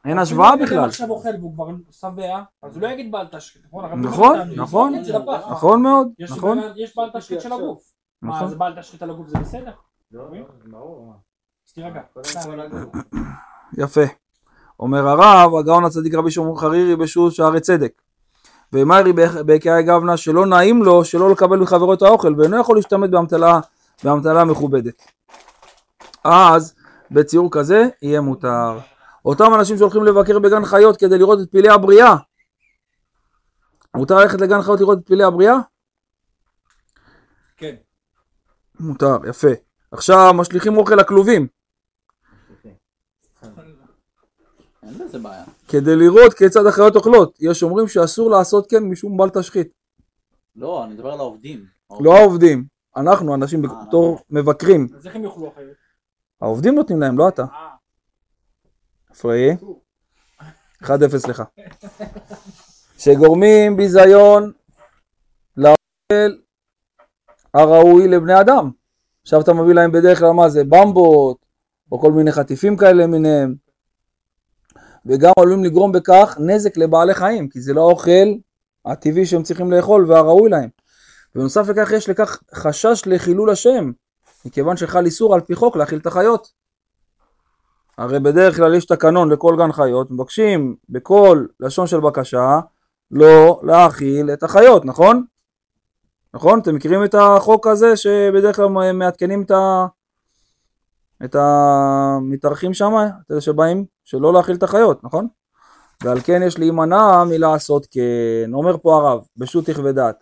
אין 0.07 0.18
השוואה 0.18 0.54
אם 0.54 0.59
בכלל. 0.62 0.78
אדם 0.78 0.88
עכשיו 0.88 1.11
אוכל 1.11 1.28
והוא 1.38 1.54
כבר 1.54 1.68
שבע, 1.90 2.42
אז 2.62 2.76
הוא 2.76 2.82
לא 2.82 2.88
יגיד 2.88 3.12
בעל 3.12 3.26
תשחית, 3.26 3.62
נכון? 3.66 4.00
נכון, 4.00 4.38
נכון, 4.57 4.94
לפח. 4.94 5.48
נכון 5.50 5.82
מאוד, 5.82 6.09
יש 6.18 6.30
נכון, 6.30 6.59
יש 6.76 6.96
בעל 6.96 7.11
תשחית 7.14 7.40
של 7.40 7.52
הגוף. 7.52 7.82
מה, 8.22 8.36
נכון. 8.36 8.48
זה 8.48 8.57
בעל 8.57 8.80
תשחית 8.80 9.02
על 9.02 9.11
הגוף 9.11 9.28
זה 9.28 9.38
בסדר? 9.38 9.70
לא, 10.12 10.24
לא, 10.32 10.44
ברור. 10.70 11.12
אז. 12.24 12.48
יפה. 13.82 14.00
אומר 14.80 15.09
הרב, 15.09 15.54
הגאון 15.54 15.84
הצדיק 15.84 16.14
רבי 16.14 16.30
שמעון 16.30 16.57
חרירי 16.57 16.96
בשו"ת 16.96 17.32
שערי 17.32 17.61
צדק. 17.61 18.02
ומרי 18.72 19.12
בקעי 19.46 19.82
גבנה 19.82 20.16
שלא 20.16 20.46
נעים 20.46 20.82
לו 20.82 21.04
שלא 21.04 21.30
לקבל 21.30 21.59
מחברו 21.59 21.94
את 21.94 22.02
האוכל 22.02 22.34
ואינו 22.38 22.61
יכול 22.61 22.76
להשתמט 22.76 23.11
באמתלה, 23.11 23.61
באמתלה 24.04 24.44
מכובדת. 24.44 25.02
אז 26.24 26.74
בציור 27.11 27.48
כזה 27.50 27.88
יהיה 28.02 28.20
מותר. 28.20 28.78
אותם 29.27 29.55
אנשים 29.59 29.77
שהולכים 29.79 30.05
לבקר 30.05 30.39
בגן 30.39 30.64
חיות 30.64 30.97
כדי 30.97 31.18
לראות 31.18 31.39
את 31.43 31.51
פילי 31.51 31.68
הבריאה. 31.68 32.16
מותר 33.97 34.14
ללכת 34.14 34.41
לגן 34.41 34.62
חיות 34.62 34.81
לראות 34.81 34.99
את 34.99 35.07
פילי 35.07 35.24
הבריאה? 35.24 35.55
כן. 37.57 37.74
מותר, 38.81 39.16
יפה. 39.29 39.49
עכשיו 39.93 40.35
משליכים 40.35 40.77
אוכל 40.77 40.95
לכלובים. 40.95 41.47
בעיה. 45.22 45.45
כדי 45.68 45.97
לראות 45.97 46.35
כיצד 46.35 46.66
החיות 46.66 46.97
אוכלות. 46.97 47.39
יש 47.41 47.62
אומרים 47.62 47.89
שאסור 47.89 48.31
לעשות 48.31 48.70
כן 48.70 48.85
משום 48.85 49.16
בל 49.16 49.31
תשחית. 49.31 49.68
לא, 50.57 50.85
אני 50.85 50.95
מדבר 50.95 51.12
על 51.12 51.18
העובדים. 51.20 51.64
לא 52.01 52.16
העובדים, 52.16 52.64
אנחנו 52.97 53.35
אנשים 53.35 53.64
אה, 53.64 53.70
בתור 53.87 54.18
מבקרים. 54.31 54.89
אז 54.97 55.07
איך 55.07 55.16
הם 55.16 55.24
יאכלו 55.24 55.49
אחרת? 55.49 55.77
העובדים 56.41 56.74
נותנים 56.74 57.01
להם, 57.01 57.18
לא 57.18 57.29
אתה. 57.29 57.43
אה, 57.43 57.76
הפראי. 59.17 59.57
1-0 60.83 60.89
לך. 61.29 61.43
שגורמים 62.99 63.77
ביזיון 63.77 64.53
לאוכל 65.57 66.33
הראוי 67.55 68.09
לבני 68.09 68.41
אדם. 68.41 68.71
עכשיו 69.23 69.41
אתה 69.41 69.53
מביא 69.53 69.75
להם 69.75 69.93
בדרך 69.93 70.19
כלל 70.19 70.31
מה 70.31 70.49
זה 70.49 70.64
במבות 70.64 71.47
או 71.93 72.01
כל 72.01 72.12
מיני 72.12 72.33
חטיפים 72.33 72.77
כאלה 72.77 73.05
למיניהם 73.05 73.55
וגם 75.07 75.33
עלולים 75.39 75.64
לגרום 75.64 75.93
בכך 75.93 76.37
נזק 76.41 76.77
לבעלי 76.77 77.14
חיים 77.14 77.49
כי 77.49 77.61
זה 77.61 77.73
לא 77.73 77.81
האוכל 77.81 78.29
הטבעי 78.85 79.27
שהם 79.27 79.43
צריכים 79.43 79.73
לאכול 79.73 80.11
והראוי 80.11 80.51
להם. 80.51 80.69
ובנוסף 81.35 81.69
לכך 81.69 81.93
יש 81.93 82.09
לכך 82.09 82.41
חשש 82.55 83.03
לחילול 83.07 83.51
השם 83.51 83.93
מכיוון 84.45 84.77
שחל 84.77 85.05
איסור 85.05 85.35
על 85.35 85.41
פי 85.41 85.55
חוק 85.55 85.77
להאכיל 85.77 85.99
את 85.99 86.07
החיות. 86.07 86.66
הרי 87.99 88.20
בדרך 88.20 88.57
כלל 88.57 88.74
יש 88.74 88.84
תקנון 88.84 89.32
לכל 89.32 89.55
גן 89.59 89.72
חיות, 89.72 90.11
מבקשים 90.11 90.76
בכל 90.88 91.47
לשון 91.61 91.86
של 91.86 92.01
בקשה 92.01 92.61
לא 93.11 93.61
להאכיל 93.62 94.30
את 94.30 94.42
החיות, 94.42 94.84
נכון? 94.84 95.24
נכון? 96.34 96.59
אתם 96.59 96.74
מכירים 96.74 97.05
את 97.05 97.14
החוק 97.14 97.66
הזה 97.66 97.97
שבדרך 97.97 98.57
כלל 98.57 98.68
מעדכנים 98.92 99.42
את 99.42 99.51
ה... 99.51 99.86
את 101.24 101.36
המתארחים 101.38 102.74
שם, 102.74 102.92
את 103.26 103.30
אלה 103.30 103.40
שבאים, 103.40 103.84
שלא 104.05 104.32
להאכיל 104.32 104.57
את 104.57 104.62
החיות, 104.62 105.05
נכון? 105.05 105.28
ועל 106.05 106.20
כן 106.24 106.42
יש 106.42 106.59
להימנע 106.59 107.24
מלעשות 107.24 107.86
כן. 107.90 108.53
אומר 108.53 108.76
פה 108.82 108.97
הרב, 108.97 109.20
בשו"ת 109.36 109.68
ודעת, 109.84 110.16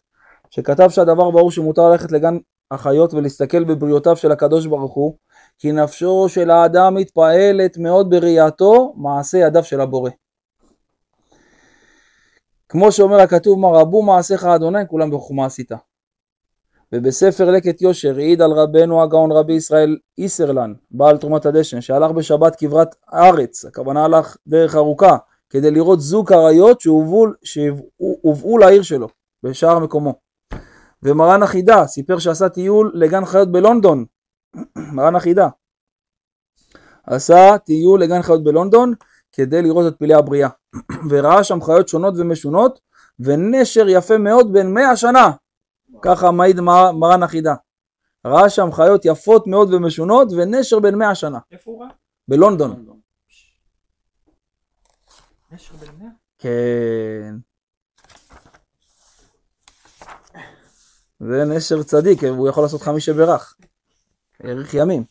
שכתב 0.51 0.89
שהדבר 0.91 1.31
ברור 1.31 1.51
שמותר 1.51 1.91
ללכת 1.91 2.13
לגן 2.13 2.37
החיות 2.71 3.15
ולהסתכל 3.15 3.65
בבריאותיו 3.65 4.17
של 4.17 4.33
הקדוש 4.33 4.67
ברוך 4.67 4.95
הוא, 4.95 5.17
כי 5.59 5.73
נפשו 5.73 6.27
של 6.29 6.51
האדם 6.51 6.95
מתפעלת 6.95 7.79
מאוד 7.79 8.11
בראייתו 8.11 8.95
מעשה 8.97 9.39
ידיו 9.39 9.65
של 9.65 9.81
הבורא. 9.81 10.11
כמו 12.69 12.93
שאומר 12.93 13.21
הכתוב, 13.21 13.59
מה 13.59 13.69
רבו 13.69 14.03
מעשיך 14.03 14.45
אדוני, 14.45 14.89
כולם 14.89 15.11
בחוכמה 15.11 15.47
עשית. 15.47 15.73
ובספר 16.93 17.51
לקט 17.51 17.83
יושר 17.83 18.17
העיד 18.17 18.43
על 18.43 18.53
רבנו 18.53 19.03
הגאון 19.03 19.33
רבי 19.33 19.53
ישראל 19.53 19.97
איסרלן, 20.19 20.73
בעל 20.91 21.19
תרומת 21.19 21.47
הדשן, 21.47 21.81
שהלך 21.81 22.11
בשבת 22.11 22.57
כברת 22.57 22.95
ארץ, 23.15 23.65
הכוונה 23.65 24.05
הלך 24.05 24.37
דרך 24.47 24.77
ארוכה, 24.77 25.17
כדי 25.51 25.71
לראות 25.71 26.01
זוג 26.01 26.33
אריות 26.33 26.81
שהובאו, 27.43 28.59
לעיר 28.59 28.83
שלו, 28.83 29.09
בשער 29.43 29.79
מקומו. 29.79 30.15
ומרן 31.03 31.43
החידה 31.43 31.87
סיפר 31.87 32.19
שעשה 32.19 32.49
טיול 32.49 32.93
לגן 32.95 33.25
חיות 33.25 33.53
בלונדון, 33.53 34.05
מרן 34.77 35.17
החידה, 35.17 35.49
עשה 37.07 37.59
טיול 37.65 38.03
לגן 38.03 38.23
חיות 38.23 38.45
בלונדון 38.45 38.95
כדי 39.33 39.63
לראות 39.63 39.93
את 39.93 39.99
פלאי 39.99 40.15
הבריאה, 40.15 40.49
וראה 41.11 41.45
שם 41.45 41.63
חיות 41.63 41.89
שונות 41.89 42.15
ומשונות, 42.17 42.81
ונשר 43.21 43.85
יפה 43.89 44.19
מאוד 44.19 44.53
בן 44.53 44.75
מאה 44.75 44.97
שנה, 44.97 45.31
ככה 46.03 46.31
מעיד 46.31 46.61
מר, 46.61 46.93
מרן 46.93 47.23
החידה. 47.23 47.55
ראה 48.27 48.51
שם 48.51 48.73
חיות 48.73 49.05
יפות 49.05 49.47
מאוד 49.47 49.75
ומשונות, 49.75 50.29
ונשר 50.37 50.79
בן 50.79 50.95
מאה 50.95 51.15
שנה, 51.15 51.39
איפה 51.53 51.71
הוא 51.71 51.83
ראה? 51.83 51.91
בלונדון. 52.29 53.01
נשר 55.53 55.75
בן 55.75 55.87
מאה? 55.99 56.11
כן. 56.39 57.35
זה 61.21 61.45
נשר 61.45 61.83
צדיק, 61.83 62.25
הוא 62.25 62.49
יכול 62.49 62.63
לעשות 62.63 62.83
חמישה 62.83 63.13
ברך. 63.13 63.57
האריך 64.43 64.75
ימים. 64.75 65.05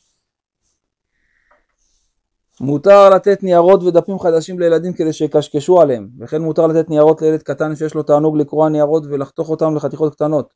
מותר 2.62 3.10
לתת 3.10 3.44
ניירות 3.44 3.84
ודפים 3.84 4.20
חדשים 4.20 4.60
לילדים 4.60 4.94
כדי 4.94 5.14
שיקשקשו 5.14 5.82
עליהם, 5.82 6.10
וכן 6.20 6.42
מותר 6.42 6.68
לתת 6.68 6.90
ניירות 6.90 7.22
לילד 7.22 7.44
קטן 7.44 7.76
שיש 7.76 7.94
לו 7.94 8.04
תענוג 8.04 8.38
לקרוע 8.38 8.70
ניירות 8.70 9.04
ולחתוך 9.10 9.50
אותם 9.50 9.76
לחתיכות 9.76 10.16
קטנות, 10.16 10.54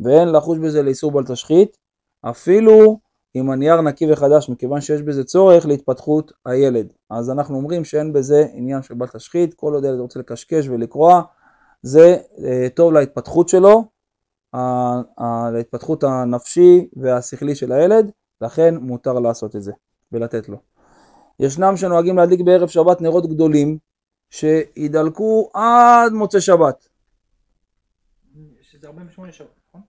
ואין 0.00 0.28
לחוש 0.28 0.58
בזה 0.58 0.82
לאיסור 0.82 1.12
בל 1.12 1.24
תשחית, 1.24 1.76
אפילו 2.20 2.98
אם 3.36 3.50
הנייר 3.50 3.80
נקי 3.80 4.12
וחדש, 4.12 4.48
מכיוון 4.48 4.80
שיש 4.80 5.02
בזה 5.02 5.24
צורך 5.24 5.66
להתפתחות 5.66 6.32
הילד. 6.46 6.92
אז 7.10 7.30
אנחנו 7.30 7.56
אומרים 7.56 7.84
שאין 7.84 8.12
בזה 8.12 8.46
עניין 8.52 8.82
של 8.82 8.94
בל 8.94 9.06
תשחית, 9.06 9.54
כל 9.54 9.74
עוד 9.74 9.84
ילד 9.84 9.98
רוצה 10.00 10.18
לקשקש 10.20 10.68
ולקרוע, 10.68 11.22
זה 11.82 12.16
אה, 12.44 12.68
טוב 12.74 12.92
להתפתחות 12.92 13.48
שלו, 13.48 13.84
להתפתחות 15.52 16.04
הנפשי 16.04 16.88
והשכלי 16.96 17.54
של 17.54 17.72
הילד, 17.72 18.10
לכן 18.40 18.76
מותר 18.76 19.12
לעשות 19.12 19.56
את 19.56 19.62
זה 19.62 19.72
ולתת 20.12 20.48
לו. 20.48 20.56
ישנם 21.40 21.76
שנוהגים 21.76 22.16
להדליק 22.16 22.40
בערב 22.40 22.68
שבת 22.68 23.00
נרות 23.00 23.26
גדולים 23.26 23.78
שידלקו 24.30 25.50
עד 25.54 26.12
מוצאי 26.12 26.40
שבת. 26.40 26.88
שזה 28.62 28.86
48 28.86 29.32
שעות, 29.32 29.50
נכון? 29.68 29.80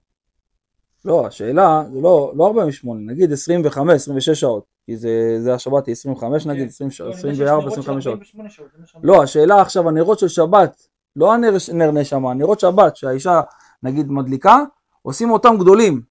לא, 1.06 1.28
השאלה 1.28 1.84
זה 1.94 2.02
לא, 2.02 2.34
לא 2.36 2.48
48, 2.48 3.00
נגיד 3.14 3.32
25, 3.32 3.94
26 3.94 4.30
שעות, 4.30 4.66
כי 4.86 4.98
זה, 4.98 5.38
זה 5.40 5.54
השבת 5.54 5.86
היא 5.86 5.94
25 5.94 6.46
נגיד, 6.46 6.68
20, 6.68 6.90
לא, 7.00 7.06
אני 7.06 7.14
יודע 7.14 7.18
שיש 7.18 7.40
24, 7.40 7.60
נרות 7.60 7.74
של 7.74 7.80
25 7.80 8.04
שעות. 8.04 8.20
48 8.20 8.50
שעות. 8.50 9.04
לא, 9.04 9.24
השאלה 9.24 9.62
עכשיו, 9.62 9.90
הנרות 9.90 10.20
של 10.20 10.28
שבת, 10.28 10.88
לא 11.16 11.34
הנר 11.34 11.54
נר 11.74 11.92
נשמה, 11.92 12.34
נרות 12.34 12.60
שבת 12.60 12.96
שהאישה 12.96 13.42
נגיד 13.84 14.12
מדליקה, 14.12 14.64
עושים 15.02 15.32
אותם 15.32 15.58
גדולים. 15.60 16.02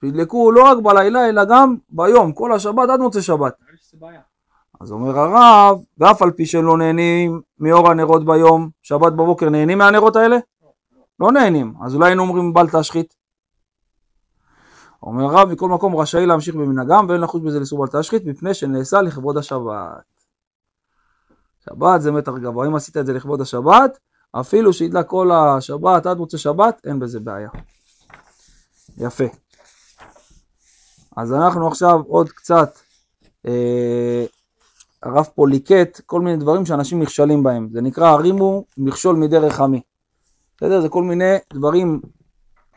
שידלקו 0.00 0.52
לא 0.52 0.64
רק 0.64 0.78
בלילה 0.78 1.28
אלא 1.28 1.44
גם 1.44 1.76
ביום, 1.88 2.32
כל 2.32 2.52
השבת 2.52 2.90
עד 2.90 3.00
מוצאי 3.00 3.22
שבת. 3.22 3.54
אז 4.80 4.92
אומר 4.92 5.18
הרב, 5.18 5.78
ואף 5.98 6.22
על 6.22 6.30
פי 6.30 6.46
שלא 6.46 6.78
נהנים 6.78 7.40
מאור 7.58 7.90
הנרות 7.90 8.24
ביום, 8.24 8.70
שבת 8.82 9.12
בבוקר 9.12 9.48
נהנים 9.48 9.78
מהנרות 9.78 10.16
האלה? 10.16 10.36
לא 11.20 11.32
נהנים, 11.32 11.74
אז 11.84 11.94
אולי 11.94 12.06
היינו 12.08 12.22
אומרים 12.22 12.52
בל 12.52 12.68
תשחית. 12.68 13.14
אומר 15.02 15.24
הרב, 15.24 15.48
מכל 15.52 15.68
מקום 15.68 15.96
רשאי 15.96 16.26
להמשיך 16.26 16.54
במנהגם 16.54 17.06
ואין 17.08 17.20
לחוש 17.20 17.42
בזה 17.42 17.58
לאיסור 17.58 17.86
בל 17.86 18.00
תשחית 18.00 18.26
מפני 18.26 18.54
שנעשה 18.54 19.02
לכבוד 19.02 19.36
השבת. 19.36 20.04
שבת 21.64 22.00
זה 22.00 22.12
מתח 22.12 22.32
גבוה, 22.32 22.66
אם 22.66 22.74
עשית 22.74 22.96
את 22.96 23.06
זה 23.06 23.12
לכבוד 23.12 23.40
השבת, 23.40 23.98
אפילו 24.32 24.72
שידלק 24.72 25.06
כל 25.06 25.30
השבת 25.32 26.06
עד 26.06 26.18
מוצאי 26.18 26.38
שבת, 26.38 26.80
אין 26.86 26.98
בזה 26.98 27.20
בעיה. 27.20 27.48
יפה. 28.98 29.24
אז 31.16 31.32
אנחנו 31.32 31.68
עכשיו 31.68 32.00
עוד 32.06 32.28
קצת 32.28 32.78
אה, 33.46 34.24
הרב 35.02 35.28
פה 35.34 35.48
ליקט 35.48 36.00
כל 36.06 36.20
מיני 36.20 36.36
דברים 36.36 36.66
שאנשים 36.66 37.02
נכשלים 37.02 37.42
בהם. 37.42 37.68
זה 37.72 37.80
נקרא 37.80 38.08
הרימו 38.08 38.64
מכשול 38.78 39.16
מדרך 39.16 39.60
עמי. 39.60 39.80
בסדר? 40.56 40.80
זה 40.80 40.88
כל 40.88 41.02
מיני 41.02 41.36
דברים, 41.52 42.00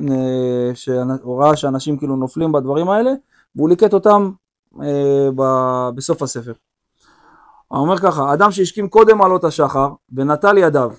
אה, 0.02 0.72
שהוא 0.74 1.44
ראה 1.44 1.56
שאנשים 1.56 1.98
כאילו 1.98 2.16
נופלים 2.16 2.52
בדברים 2.52 2.90
האלה, 2.90 3.12
והוא 3.56 3.70
ליקט 3.70 3.94
אותם 3.94 4.32
אה, 4.82 5.30
ב- 5.36 5.90
בסוף 5.96 6.22
הספר. 6.22 6.54
הוא 7.68 7.80
אומר 7.80 7.98
ככה, 7.98 8.34
אדם 8.34 8.52
שהשכים 8.52 8.90
קודם 8.90 9.22
עלות 9.22 9.44
השחר 9.44 9.90
ונטל 10.14 10.58
ידיו, 10.58 10.92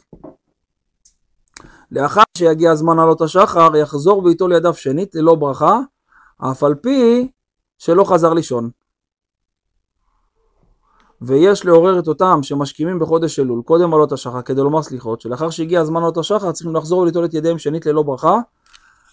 לאחר 1.93 2.23
שיגיע 2.37 2.75
זמן 2.75 2.99
עלות 2.99 3.21
השחר, 3.21 3.77
יחזור 3.77 4.25
וייטול 4.25 4.53
ידיו 4.53 4.75
שנית 4.75 5.15
ללא 5.15 5.35
ברכה, 5.35 5.79
אף 6.39 6.63
על 6.65 6.75
פי 6.75 7.31
שלא 7.79 8.05
חזר 8.05 8.33
לישון. 8.33 8.71
ויש 11.23 11.65
לעורר 11.65 11.99
את 11.99 12.09
אותם 12.09 12.43
שמשכימים 12.43 12.99
בחודש 12.99 13.39
אלול 13.39 13.63
קודם 13.63 13.95
עלות 13.95 14.13
השחר 14.13 14.43
כדי 14.43 14.61
לומר 14.61 14.83
סליחות, 14.83 15.21
שלאחר 15.21 15.51
שהגיע 15.51 15.81
הזמן 15.81 16.03
עלות 16.03 16.17
השחר 16.17 16.53
צריכים 16.53 16.77
לחזור 16.77 17.01
וליטול 17.01 17.25
את 17.25 17.35
ידיהם 17.35 17.59
שנית 17.59 17.87
ללא 17.87 18.03
ברכה, 18.03 18.39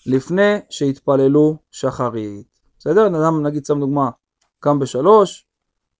לפני 0.05 0.57
שהתפללו 0.69 1.57
שחרית. 1.71 2.47
בסדר? 2.79 3.07
אדם 3.07 3.45
נגיד 3.45 3.65
שם 3.65 3.79
דוגמה, 3.79 4.09
קם 4.59 4.79
בשלוש, 4.79 5.47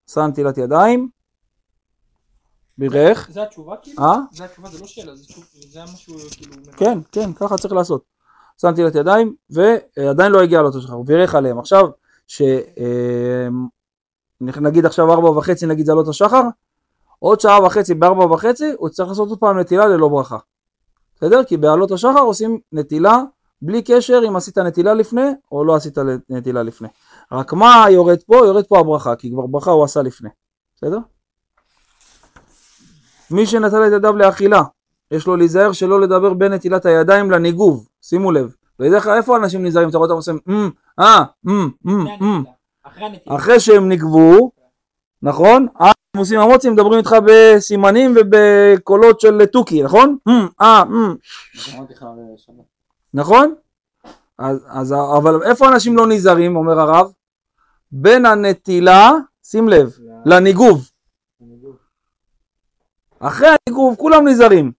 שם 0.08 0.22
נטילת 0.22 0.58
ידיים, 0.58 1.10
בירך, 2.80 3.30
זה 3.32 3.44
התשובה 3.44 3.76
כאילו? 3.82 4.04
אה? 4.04 4.18
זה 4.32 4.46
התשובה, 4.46 4.70
זה 4.70 4.80
לא 4.80 4.88
שאלה, 4.88 5.16
זה 5.70 5.80
משהו 5.94 6.14
כאילו... 6.32 6.54
כן, 6.78 7.00
כן, 7.12 7.34
ככה 7.34 7.58
צריך 7.58 7.74
לעשות. 7.74 8.04
שם 8.62 8.68
נטילת 8.68 8.96
ידיים, 8.96 9.36
ועדיין 9.50 10.32
לא 10.32 10.42
הגיע 10.42 10.60
עלות 10.60 10.76
השחר, 10.76 10.94
הוא 10.94 11.06
בירך 11.06 11.36
עליהם. 11.36 11.60
עכשיו, 11.60 11.88
שנגיד 14.42 14.86
עכשיו 14.86 15.12
ארבע 15.12 15.30
וחצי 15.30 15.66
נגיד 15.66 15.86
זה 15.86 15.92
עלות 15.92 16.08
השחר, 16.08 16.42
עוד 17.20 17.40
שעה 17.40 17.64
וחצי 17.64 17.94
בארבע 17.94 18.26
וחצי 18.26 18.72
הוא 18.78 18.90
צריך 18.90 19.10
לעשות 19.10 19.30
עוד 19.30 19.40
פעם 19.40 19.60
נטילה 19.60 19.88
ללא 19.88 20.08
ברכה. 20.08 20.38
בסדר? 21.16 21.44
כי 21.44 21.58
בעלות 21.58 21.92
השחר 21.92 22.20
עושים 22.20 22.60
נטילה 22.72 23.24
בלי 23.62 23.82
קשר 23.82 24.22
אם 24.28 24.36
עשית 24.36 24.58
נטילה 24.58 24.94
לפני 24.94 25.28
או 25.52 25.66
לא 25.66 25.76
עשית 25.76 25.98
נטילה 26.30 26.64
לפני. 26.64 26.88
רק 27.32 27.54
מה 27.54 27.86
יורד 27.90 28.24
פה? 28.24 28.36
יורד 28.36 28.66
פה 28.66 28.80
הברכה, 28.80 29.16
כי 29.16 29.32
כבר 29.32 29.48
ברכה 29.48 29.72
הוא 29.72 29.84
עשה 29.84 30.02
לפני. 30.02 30.30
בסדר? 30.76 30.98
מי 33.32 33.46
שנטל 33.46 33.88
את 33.88 33.92
ידיו 33.92 34.16
לאכילה, 34.16 34.62
יש 35.12 35.28
לו 35.28 35.36
להיזהר 35.36 35.72
שלא 35.72 36.02
לדבר 36.02 36.34
בין 36.34 36.54
נטילת 36.54 36.86
הידיים 36.86 37.32
לניגוב, 37.32 37.88
שימו 38.02 38.32
לב. 38.32 38.54
בדרך 38.80 39.04
כלל 39.04 39.18
איפה 39.18 39.38
אנשים 39.38 39.66
נזהרים? 39.66 39.90
אתה 39.90 39.98
רואה 39.98 40.10
אותם 40.10 40.18
עושים 40.18 40.40
אמ, 40.50 40.70
אה, 41.00 41.24
אמ, 41.48 41.70
אמ, 41.88 42.08
אמ. 42.22 42.44
אחרי 43.30 43.60
שהם 43.60 43.90
נגבו, 43.90 44.52
נכון? 45.24 45.68
אז 45.80 45.94
הם 46.14 46.20
עושים 46.20 46.40
אמוצים, 46.40 46.74
מדברים 46.74 46.98
איתך 47.00 47.16
בסימנים 47.26 48.16
ובקולות 48.16 49.20
של 49.20 49.46
תוכי, 49.46 49.84
נכון? 49.84 50.18
אמ, 50.28 50.48
אה, 50.62 50.84
אמ, 50.84 51.16
שבת. 51.54 52.54
נכון? 53.14 53.56
אז, 54.38 54.66
אז, 54.68 54.94
אבל 55.18 55.44
איפה 55.44 55.70
אנשים 55.70 55.98
לא 55.98 56.08
נזהרים, 56.08 56.56
אומר 56.56 56.80
הרב? 56.80 57.12
בין 57.92 58.26
הנטילה, 58.26 59.12
שים 59.44 59.70
לב, 59.70 59.98
לניגוב. 60.26 60.89
אחרי 63.20 63.48
הניגוב 63.48 63.96
כולם 64.00 64.28
נזהרים. 64.28 64.72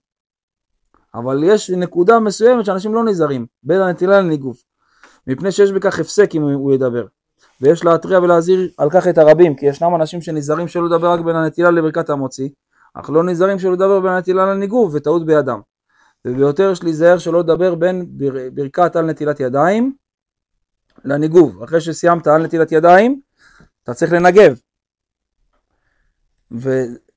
אבל 1.15 1.43
יש 1.43 1.69
נקודה 1.69 2.19
מסוימת 2.19 2.65
שאנשים 2.65 2.93
לא 2.93 3.03
נזהרים, 3.03 3.45
בין 3.63 3.81
הנטילה 3.81 4.21
לניגוב. 4.21 4.57
מפני 5.27 5.51
שיש 5.51 5.71
בכך 5.71 5.99
הפסק 5.99 6.35
אם 6.35 6.41
הוא 6.41 6.73
ידבר. 6.73 7.05
ויש 7.61 7.85
להתריע 7.85 8.19
ולהזהיר 8.19 8.69
על 8.77 8.89
כך 8.89 9.07
את 9.07 9.17
הרבים, 9.17 9.55
כי 9.55 9.65
ישנם 9.65 9.95
אנשים 9.95 10.21
שנזהרים 10.21 10.67
שלא 10.67 10.85
לדבר 10.85 11.11
רק 11.11 11.19
בין 11.19 11.35
הנטילה 11.35 11.71
לברכת 11.71 12.09
המוציא, 12.09 12.49
אך 12.93 13.09
לא 13.09 13.23
נזהרים 13.23 13.59
שלא 13.59 13.73
לדבר 13.73 13.99
בין 13.99 14.11
הנטילה 14.11 14.45
לניגוב, 14.45 14.95
וטעות 14.95 15.25
בידם. 15.25 15.59
וביותר 16.25 16.71
יש 16.71 16.83
להיזהר 16.83 17.17
שלא 17.17 17.39
לדבר 17.39 17.75
בין 17.75 18.05
בר... 18.09 18.49
ברכת 18.53 18.95
על 18.95 19.05
נטילת 19.05 19.39
ידיים 19.39 19.93
לניגוב. 21.05 21.63
אחרי 21.63 21.81
שסיימת 21.81 22.27
על 22.27 22.43
נטילת 22.43 22.71
ידיים, 22.71 23.21
אתה 23.83 23.93
צריך 23.93 24.11
לנגב. 24.13 24.59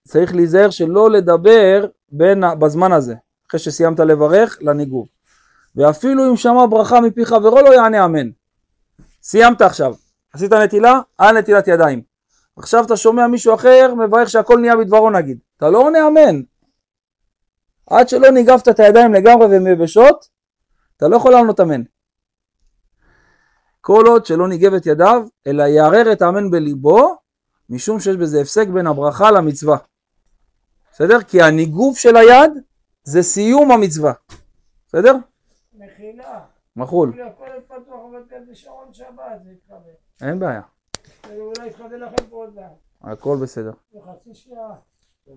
וצריך 0.09 0.34
להיזהר 0.34 0.70
שלא 0.70 1.11
לדבר 1.11 1.86
בין, 2.12 2.44
בזמן 2.59 2.92
הזה, 2.92 3.14
אחרי 3.48 3.61
שסיימת 3.61 4.00
לברך, 4.00 4.59
לניגוב. 4.61 5.09
ואפילו 5.76 6.30
אם 6.30 6.36
שמע 6.36 6.66
ברכה 6.70 7.00
מפי 7.00 7.24
חברו 7.24 7.62
לא 7.62 7.74
יענה 7.74 8.05
אמן. 8.05 8.30
סיימת 9.22 9.61
עכשיו, 9.61 9.94
עשית 10.32 10.52
נטילה, 10.52 11.00
על 11.18 11.38
נטילת 11.38 11.68
ידיים. 11.68 12.02
עכשיו 12.57 12.84
אתה 12.84 12.96
שומע 12.96 13.26
מישהו 13.26 13.55
אחר 13.55 13.94
מברך 13.94 14.30
שהכל 14.30 14.59
נהיה 14.59 14.76
בדברו 14.76 15.11
נגיד. 15.11 15.38
אתה 15.57 15.70
לא 15.70 15.78
עונה 15.78 16.07
אמן. 16.09 16.42
עד 17.90 18.09
שלא 18.09 18.30
ניגבת 18.30 18.68
את 18.68 18.80
הידיים 18.80 19.14
לגמרי 19.14 19.46
והן 19.46 19.66
יבשות, 19.66 20.28
אתה 20.96 21.09
לא 21.09 21.16
יכול 21.16 21.32
לענות 21.32 21.61
אמן. 21.61 21.82
כל 23.80 24.05
עוד 24.07 24.26
שלא 24.26 24.48
ניגב 24.48 24.74
את 24.74 24.86
ידיו, 24.86 25.26
אלא 25.46 25.62
יערער 25.62 26.12
את 26.12 26.22
האמן 26.22 26.50
בליבו, 26.50 27.16
משום 27.70 28.00
שיש 28.00 28.16
בזה 28.16 28.40
הפסק 28.40 28.68
בין 28.68 28.86
הברכה 28.86 29.30
למצווה. 29.30 29.76
בסדר? 30.95 31.22
כי 31.22 31.42
הניגוב 31.42 31.97
של 31.97 32.16
היד 32.16 32.53
זה 33.05 33.22
סיום 33.22 33.70
המצווה. 33.70 34.12
בסדר? 34.88 35.14
מחילה. 35.74 36.40
מחול. 36.76 37.12
אין 40.22 40.38
בעיה. 40.38 40.61
הכל 43.03 43.36
בסדר. 43.42 43.72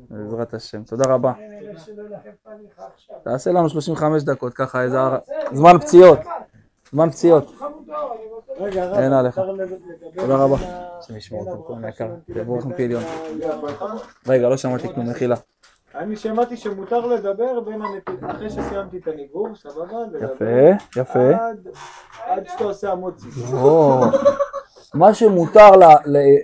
בעזרת 0.10 0.54
השם. 0.54 0.84
תודה 0.84 1.06
רבה. 1.14 1.34
תעשה 3.24 3.52
לנו 3.52 3.70
35 3.70 4.24
דקות 4.24 4.54
ככה 4.54 4.82
איזה 4.84 5.00
הר- 5.00 5.20
זמן 5.54 5.80
פציעות. 5.82 6.20
זמן 6.92 7.10
פציעות. 7.10 7.52
אין 8.98 9.14
עליך. 9.14 9.40
תודה 10.16 10.36
רבה. 10.36 10.56
השם 11.00 11.16
ישמור 11.18 11.46
כהן 11.68 11.78
הברכה 11.78 11.90
יקר. 11.90 12.08
לכם 12.58 12.72
לברכה? 13.40 13.86
רגע, 14.28 14.50
לא 14.50 14.58
שמעתי 14.58 14.94
כלום, 14.94 15.10
מחילה. 15.10 15.36
אני 15.96 16.16
שמעתי 16.16 16.58
שמותר 16.58 17.06
לדבר 17.06 17.60
בין 17.60 17.82
הנטילה, 17.82 18.32
אחרי 18.32 18.50
שסיימתי 18.50 18.98
את 18.98 19.08
הניגוב, 19.08 19.48
סבבה? 19.56 19.98
יפה, 20.22 21.02
יפה. 21.02 21.20
עד- 22.26 22.48
שאתה 22.48 22.64
עושה 22.64 22.92
המוצי. 22.92 23.28
מה 24.94 25.14
שמותר, 25.14 25.70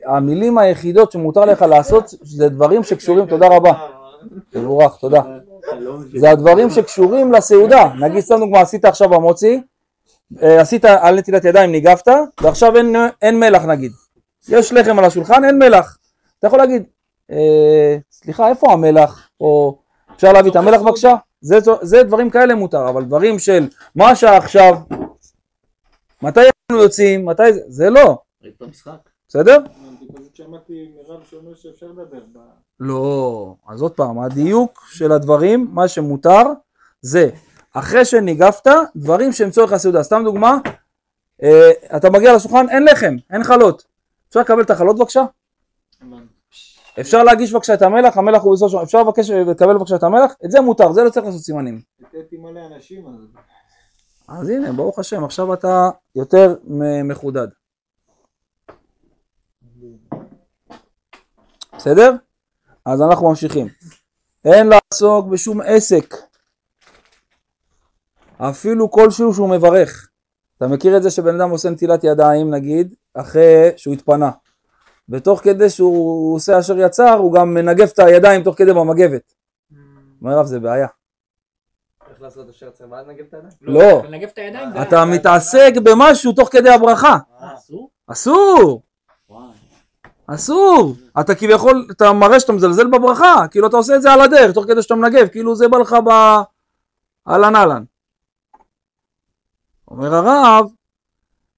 המילים 0.05 0.57
היחידות 0.57 1.11
שמותר 1.11 1.45
לך 1.45 1.61
לעשות 1.61 2.03
זה 2.07 2.49
דברים 2.49 2.83
שקשורים, 2.83 3.25
תודה 3.25 3.47
רבה, 3.47 3.71
תבורך, 4.49 4.97
תודה. 4.99 5.21
זה 6.19 6.29
הדברים 6.31 6.69
שקשורים 6.69 7.31
לסעודה, 7.33 7.93
נגיד 7.99 8.19
סתם 8.19 8.39
דוגמא, 8.39 8.57
עשית 8.57 8.85
עכשיו 8.85 9.13
המוצי, 9.15 9.55
אה, 9.55 9.59
עשית 10.41 10.85
על 10.85 11.15
נטילת 11.15 11.45
ידיים, 11.45 11.71
ניגבת, 11.71 12.07
ועכשיו 12.41 12.77
אין, 12.77 12.95
אין 13.21 13.39
מלח 13.39 13.63
נגיד. 13.63 13.91
יש 14.49 14.73
לחם 14.73 14.99
על 14.99 15.05
השולחן, 15.05 15.43
אין 15.43 15.59
מלח. 15.59 15.97
אתה 16.39 16.47
יכול 16.47 16.59
להגיד, 16.59 16.83
אה, 17.31 17.97
סליחה, 18.11 18.49
איפה 18.49 18.71
המלח? 18.73 19.29
או 19.39 19.79
אפשר 20.15 20.33
להביא 20.33 20.51
את 20.51 20.55
המלח 20.55 20.81
בבקשה? 20.81 21.15
זה, 21.41 21.57
זה 21.81 22.03
דברים 22.03 22.29
כאלה 22.29 22.55
מותר, 22.55 22.89
אבל 22.89 23.03
דברים 23.03 23.39
של 23.39 23.67
מה 23.95 24.09
השעה 24.09 24.37
עכשיו, 24.37 24.73
מתי 26.21 26.39
אנחנו 26.39 26.83
יוצאים, 26.83 27.25
מתי 27.25 27.53
זה, 27.53 27.61
זה 27.67 27.89
לא? 27.89 28.17
בסדר? 29.27 29.57
לא, 32.79 33.55
אז 33.67 33.81
עוד 33.81 33.91
פעם, 33.91 34.19
הדיוק 34.19 34.83
של 34.91 35.11
הדברים, 35.11 35.67
מה 35.71 35.87
שמותר, 35.87 36.43
זה 37.01 37.29
אחרי 37.73 38.05
שניגפת, 38.05 38.67
דברים 38.95 39.31
שהם 39.31 39.51
צורך 39.51 39.73
הסעודה. 39.73 40.03
סתם 40.03 40.21
דוגמה, 40.23 40.57
אה, 41.43 41.71
אתה 41.97 42.09
מגיע 42.09 42.35
לשולחן, 42.35 42.69
אין 42.69 42.83
לחם, 42.83 43.15
אין 43.31 43.43
חלות. 43.43 43.83
אפשר 44.29 44.39
לקבל 44.39 44.61
את 44.61 44.69
החלות 44.69 44.97
בבקשה? 44.97 45.23
אפשר 46.99 47.23
להגיש 47.23 47.53
בבקשה 47.53 47.73
את 47.73 47.81
המלח, 47.81 48.17
המלח 48.17 48.41
הוא 48.41 48.55
בסוף, 48.55 48.83
אפשר 48.83 49.03
לבקש 49.03 49.29
לקבל 49.29 49.77
בבקשה 49.77 49.95
את 49.95 50.03
המלח? 50.03 50.33
את 50.45 50.51
זה 50.51 50.61
מותר, 50.61 50.91
זה 50.91 51.03
לא 51.03 51.09
צריך 51.09 51.25
לעשות 51.25 51.41
סימנים. 51.41 51.81
אז... 54.27 54.49
הנה, 54.49 54.71
ברוך 54.71 54.99
השם, 54.99 55.23
עכשיו 55.23 55.53
אתה 55.53 55.89
יותר 56.15 56.55
מחודד. 57.03 57.47
בסדר? 61.77 62.11
אז 62.85 63.01
אנחנו 63.01 63.29
ממשיכים. 63.29 63.67
אין 64.45 64.67
לעסוק 64.67 65.27
בשום 65.27 65.61
עסק, 65.61 66.15
אפילו 68.49 68.91
כלשהו 68.91 69.33
שהוא 69.33 69.49
מברך. 69.49 70.09
אתה 70.57 70.67
מכיר 70.67 70.97
את 70.97 71.03
זה 71.03 71.11
שבן 71.11 71.41
אדם 71.41 71.49
עושה 71.49 71.69
נטילת 71.69 72.03
ידיים, 72.03 72.49
נגיד, 72.49 72.93
אחרי 73.13 73.71
שהוא 73.77 73.93
התפנה. 73.93 74.31
ותוך 75.09 75.39
כדי 75.43 75.69
שהוא 75.69 76.35
עושה 76.35 76.59
אשר 76.59 76.79
יצר, 76.79 77.13
הוא 77.13 77.33
גם 77.33 77.53
מנגב 77.53 77.87
את 77.93 77.99
הידיים 77.99 78.43
תוך 78.43 78.57
כדי 78.57 78.73
במגבת. 78.73 79.33
אומר 80.21 80.37
רב, 80.37 80.45
זה 80.45 80.59
בעיה. 80.59 80.87
איך 82.09 82.21
לעשות 82.21 82.49
אשר 82.49 82.69
צריך 82.69 82.91
ואז 82.91 83.07
נגב 83.07 83.25
את 83.29 83.33
הידיים? 83.33 83.51
לא. 83.61 84.03
לנגב 84.03 84.29
את 84.33 84.37
הידיים. 84.37 84.69
אתה 84.81 85.05
מתעסק 85.05 85.73
במשהו 85.83 86.33
תוך 86.33 86.49
כדי 86.51 86.69
הברכה. 86.69 87.17
אה, 87.41 87.53
אסור? 87.55 87.89
אסור! 88.07 88.81
אסור! 90.27 90.95
אתה 91.19 91.35
כביכול, 91.35 91.87
אתה 91.91 92.13
מראה 92.13 92.39
שאתה 92.39 92.53
מזלזל 92.53 92.87
בברכה, 92.87 93.45
כאילו 93.51 93.67
אתה 93.67 93.77
עושה 93.77 93.95
את 93.95 94.01
זה 94.01 94.11
על 94.11 94.21
הדרך, 94.21 94.51
תוך 94.51 94.65
כדי 94.65 94.81
שאתה 94.81 94.95
מנגב, 94.95 95.27
כאילו 95.27 95.55
זה 95.55 95.67
בא 95.67 95.77
לך 95.77 95.95
ב... 96.05 96.09
אהלן 97.27 97.55
אהלן. 97.55 97.83
אומר 99.97 100.15
הרב, 100.15 100.65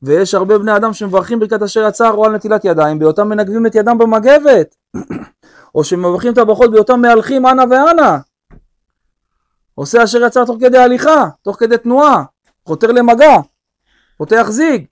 ויש 0.01 0.33
הרבה 0.33 0.57
בני 0.57 0.75
אדם 0.75 0.93
שמברכים 0.93 1.39
ברכת 1.39 1.61
אשר 1.61 1.88
יצר 1.88 2.11
או 2.11 2.25
על 2.25 2.36
נטילת 2.36 2.65
ידיים, 2.65 2.99
בהיותם 2.99 3.29
מנגבים 3.29 3.65
את 3.65 3.75
ידם 3.75 3.97
במגבת, 3.97 4.75
או 5.75 5.83
שמברכים 5.83 6.33
את 6.33 6.38
הברכות 6.38 6.71
בהיותם 6.71 7.01
מהלכים 7.01 7.45
אנה 7.45 7.63
ואנה. 7.69 8.17
עושה 9.75 10.03
אשר 10.03 10.25
יצר 10.25 10.45
תוך 10.45 10.57
כדי 10.59 10.77
הליכה, 10.77 11.29
תוך 11.41 11.59
כדי 11.59 11.77
תנועה, 11.77 12.23
חותר 12.65 12.91
למגע, 12.91 13.38
פותח 14.17 14.45
זיג. 14.49 14.86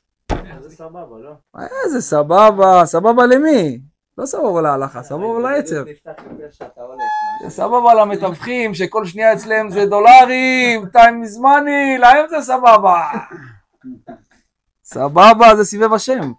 זה 0.61 0.69
סבבה, 0.69 1.17
לא? 1.19 1.61
איזה 1.85 2.01
סבבה, 2.01 2.85
סבבה 2.85 3.25
למי? 3.25 3.81
לא 4.17 4.25
סבבה 4.25 4.61
להלכה, 4.61 5.03
סבבה 5.03 5.39
שאתה 6.51 6.81
הולך. 6.81 7.01
זה 7.43 7.49
סבבה 7.49 7.93
למתווכים 7.93 8.73
שכל 8.73 9.05
שנייה 9.05 9.33
אצלם 9.33 9.69
זה 9.69 9.85
דולרים, 9.85 10.89
טיים 10.89 11.25
זמני, 11.25 11.97
להם 11.99 12.25
זה 12.29 12.41
סבבה. 12.41 13.11
סבבה 14.83 15.55
זה 15.55 15.65
סבב 15.65 15.93
השם. 15.93 16.31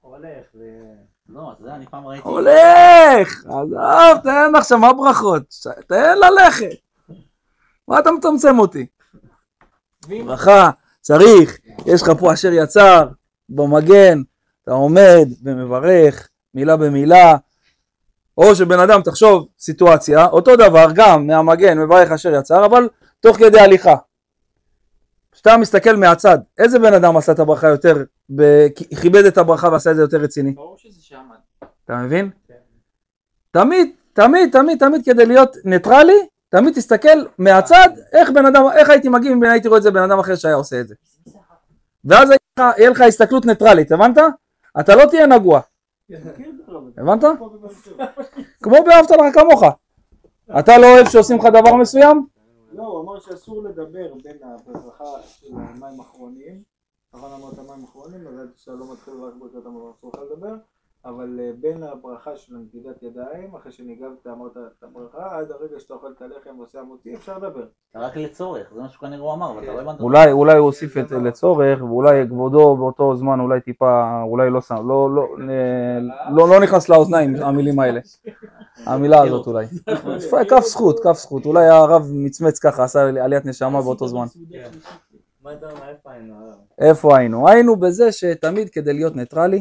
הולך. 0.00 0.46
לא, 1.28 1.52
אתה 1.52 1.62
יודע, 1.62 1.74
אני 1.74 1.86
פעם 1.86 2.06
ראיתי... 2.06 2.28
הולך! 2.28 3.44
עזוב, 3.46 4.22
תן 4.22 4.56
עכשיו, 4.56 4.78
מה 4.78 4.92
ברכות? 4.92 5.42
תן 5.86 6.14
ללכת. 6.18 6.76
מה 7.88 7.98
אתה 7.98 8.10
מצמצם 8.10 8.58
אותי? 8.58 8.86
ברכה, 10.08 10.70
צריך, 11.00 11.58
יש 11.86 12.02
לך 12.02 12.10
פה 12.20 12.32
אשר 12.32 12.52
יצר, 12.52 13.08
במגן, 13.48 14.22
אתה 14.62 14.72
עומד 14.72 15.28
ומברך, 15.44 16.28
מילה 16.54 16.76
במילה. 16.76 17.36
או 18.38 18.54
שבן 18.54 18.80
אדם, 18.80 19.02
תחשוב, 19.02 19.48
סיטואציה, 19.58 20.26
אותו 20.26 20.56
דבר, 20.56 20.86
גם 20.94 21.26
מהמגן, 21.26 21.78
מברך 21.78 22.12
אשר 22.12 22.34
יצר, 22.34 22.66
אבל 22.66 22.88
תוך 23.20 23.36
כדי 23.36 23.60
הליכה. 23.60 23.94
כשאתה 25.32 25.56
מסתכל 25.56 25.96
מהצד, 25.96 26.38
איזה 26.58 26.78
בן 26.78 26.94
אדם 26.94 27.16
עשה 27.16 27.32
את 27.32 27.38
הברכה 27.38 27.68
יותר, 27.68 28.04
ב- 28.36 28.66
כיבד 29.00 29.24
את 29.24 29.38
הברכה 29.38 29.68
ועשה 29.72 29.90
את 29.90 29.96
זה 29.96 30.02
יותר 30.02 30.16
רציני? 30.16 30.52
ברור 30.52 30.76
שזה 30.78 31.02
שעמד. 31.02 31.36
אתה 31.84 31.96
מבין? 31.96 32.30
תמיד, 33.50 33.90
תמיד, 34.12 34.52
תמיד, 34.52 34.78
תמיד 34.78 35.04
כדי 35.04 35.26
להיות 35.26 35.56
ניטרלי, 35.64 36.26
תמיד 36.48 36.74
תסתכל 36.74 37.24
מהצד, 37.38 37.88
איך 38.12 38.30
בן 38.30 38.46
אדם, 38.46 38.64
איך 38.76 38.90
הייתי 38.90 39.08
מגיב 39.08 39.32
אם 39.32 39.42
הייתי 39.42 39.68
רואה 39.68 39.78
את 39.78 39.82
זה 39.82 39.90
בן 39.90 40.02
אדם 40.02 40.18
אחר 40.18 40.36
שהיה 40.36 40.54
עושה 40.54 40.80
את 40.80 40.88
זה. 40.88 40.94
ואז 42.04 42.30
יהיה 42.58 42.90
לך 42.90 43.00
הסתכלות 43.00 43.46
ניטרלית, 43.46 43.92
הבנת? 43.92 44.18
אתה 44.80 44.96
לא 44.96 45.04
תהיה 45.04 45.26
נגוע, 45.26 45.60
הבנת? 46.10 47.24
כמו 48.62 48.76
באהבת 48.86 49.10
לך 49.10 49.34
כמוך. 49.34 49.62
אתה 50.58 50.78
לא 50.78 50.86
אוהב 50.86 51.08
שעושים 51.08 51.36
לך 51.38 51.44
דבר 51.46 51.76
מסוים? 51.76 52.26
לא, 52.72 52.82
הוא 52.82 53.00
אמר 53.02 53.20
שאסור 53.20 53.62
לדבר 53.62 54.14
בין 54.22 54.36
הברכה 54.42 55.22
של 55.22 55.46
המים 55.52 56.00
האחרונים, 56.00 56.62
נכון 57.14 57.30
אמרת 57.32 57.58
מים 57.58 57.84
אחרונים, 57.84 58.26
אז 58.26 58.38
עד 58.38 58.50
שאתה 58.56 58.72
לא 58.72 58.92
מתחיל 58.92 59.14
רק 59.14 59.34
ברכת 59.34 59.66
המברכה 59.66 59.98
אסור 59.98 60.10
לך 60.14 60.20
לדבר, 60.30 60.54
אבל 61.04 61.40
אה, 61.40 61.50
בין 61.60 61.82
הברכה 61.82 62.36
של 62.36 62.54
נטידת 62.56 63.02
ידיים, 63.02 63.54
אחרי 63.54 63.72
שניגבת 63.72 64.26
אמרת 64.26 64.56
את 64.56 64.82
הברכה, 64.82 65.38
עד 65.38 65.50
הרגע 65.50 65.80
שאתה 65.80 65.94
אוכל 65.94 66.12
את 66.16 66.22
הלחם 66.22 66.58
ועושה 66.58 66.80
המוציא, 66.80 67.14
אפשר 67.16 67.38
לדבר. 67.38 67.64
רק 67.94 68.16
לצורך, 68.16 68.66
זה 68.74 68.80
מה 68.80 68.88
שכנראה 68.88 69.20
הוא 69.20 69.32
אמר, 69.32 69.50
אבל 69.50 69.64
אתה 69.64 69.72
לא 69.72 69.80
הבנת. 69.80 70.00
אולי, 70.00 70.32
אולי 70.32 70.56
הוא 70.56 70.66
הוסיף 70.66 70.98
את 70.98 71.08
זה 71.08 71.18
לצורך, 71.18 71.82
ואולי 71.82 72.28
כבודו 72.28 72.76
באותו 72.76 73.16
זמן 73.16 73.40
אולי 73.40 73.60
טיפה, 73.60 74.22
אולי 74.22 74.50
לא 74.50 74.60
שם, 74.60 74.88
לא, 74.88 75.14
לא, 75.14 75.28
אה, 75.48 75.98
לא, 76.36 76.48
לא 76.48 76.60
נכנס 76.60 76.88
לאוזניים 76.88 77.36
המילים 77.36 77.78
האלה, 77.78 78.00
המילה 78.86 79.22
הזאת 79.22 79.46
אולי. 79.46 79.66
כף 80.50 80.64
זכות, 80.64 81.00
כף 81.00 81.16
זכות, 81.16 81.46
אולי 81.46 81.66
הרב 81.66 82.10
מצמץ 82.12 82.58
ככה, 82.58 82.84
עשה 82.84 83.08
עליית 83.08 83.46
נשמה 83.46 83.82
באותו 83.82 84.08
זמן. 84.08 84.26
אומר, 85.70 85.88
איפה 85.88 86.12
היינו? 86.12 86.34
איפה 86.78 87.16
היינו? 87.16 87.48
היינו 87.48 87.76
בזה 87.76 88.12
שתמיד 88.12 88.70
כדי 88.70 88.92
להיות 88.92 89.16
ניטרלי. 89.16 89.60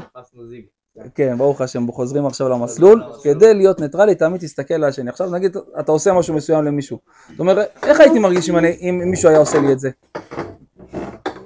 כן, 1.15 1.37
ברוך 1.37 1.61
השם, 1.61 1.91
חוזרים 1.91 2.25
עכשיו 2.25 2.49
למסלול, 2.49 3.03
כדי 3.23 3.53
להיות 3.53 3.79
ניטרלי 3.79 4.15
תמיד 4.15 4.41
תסתכל 4.41 4.73
על 4.73 4.83
השני. 4.83 5.09
עכשיו 5.09 5.29
נגיד, 5.29 5.57
אתה 5.79 5.91
עושה 5.91 6.13
משהו 6.13 6.33
מסוים 6.35 6.63
למישהו. 6.63 6.99
זאת 7.29 7.39
אומרת, 7.39 7.69
איך 7.83 7.99
הייתי 7.99 8.19
מרגיש 8.19 8.49
אם, 8.49 8.57
אני, 8.57 8.77
אם 8.81 9.01
מישהו 9.05 9.29
היה 9.29 9.37
עושה 9.37 9.59
לי 9.59 9.71
את 9.71 9.79
זה? 9.79 9.89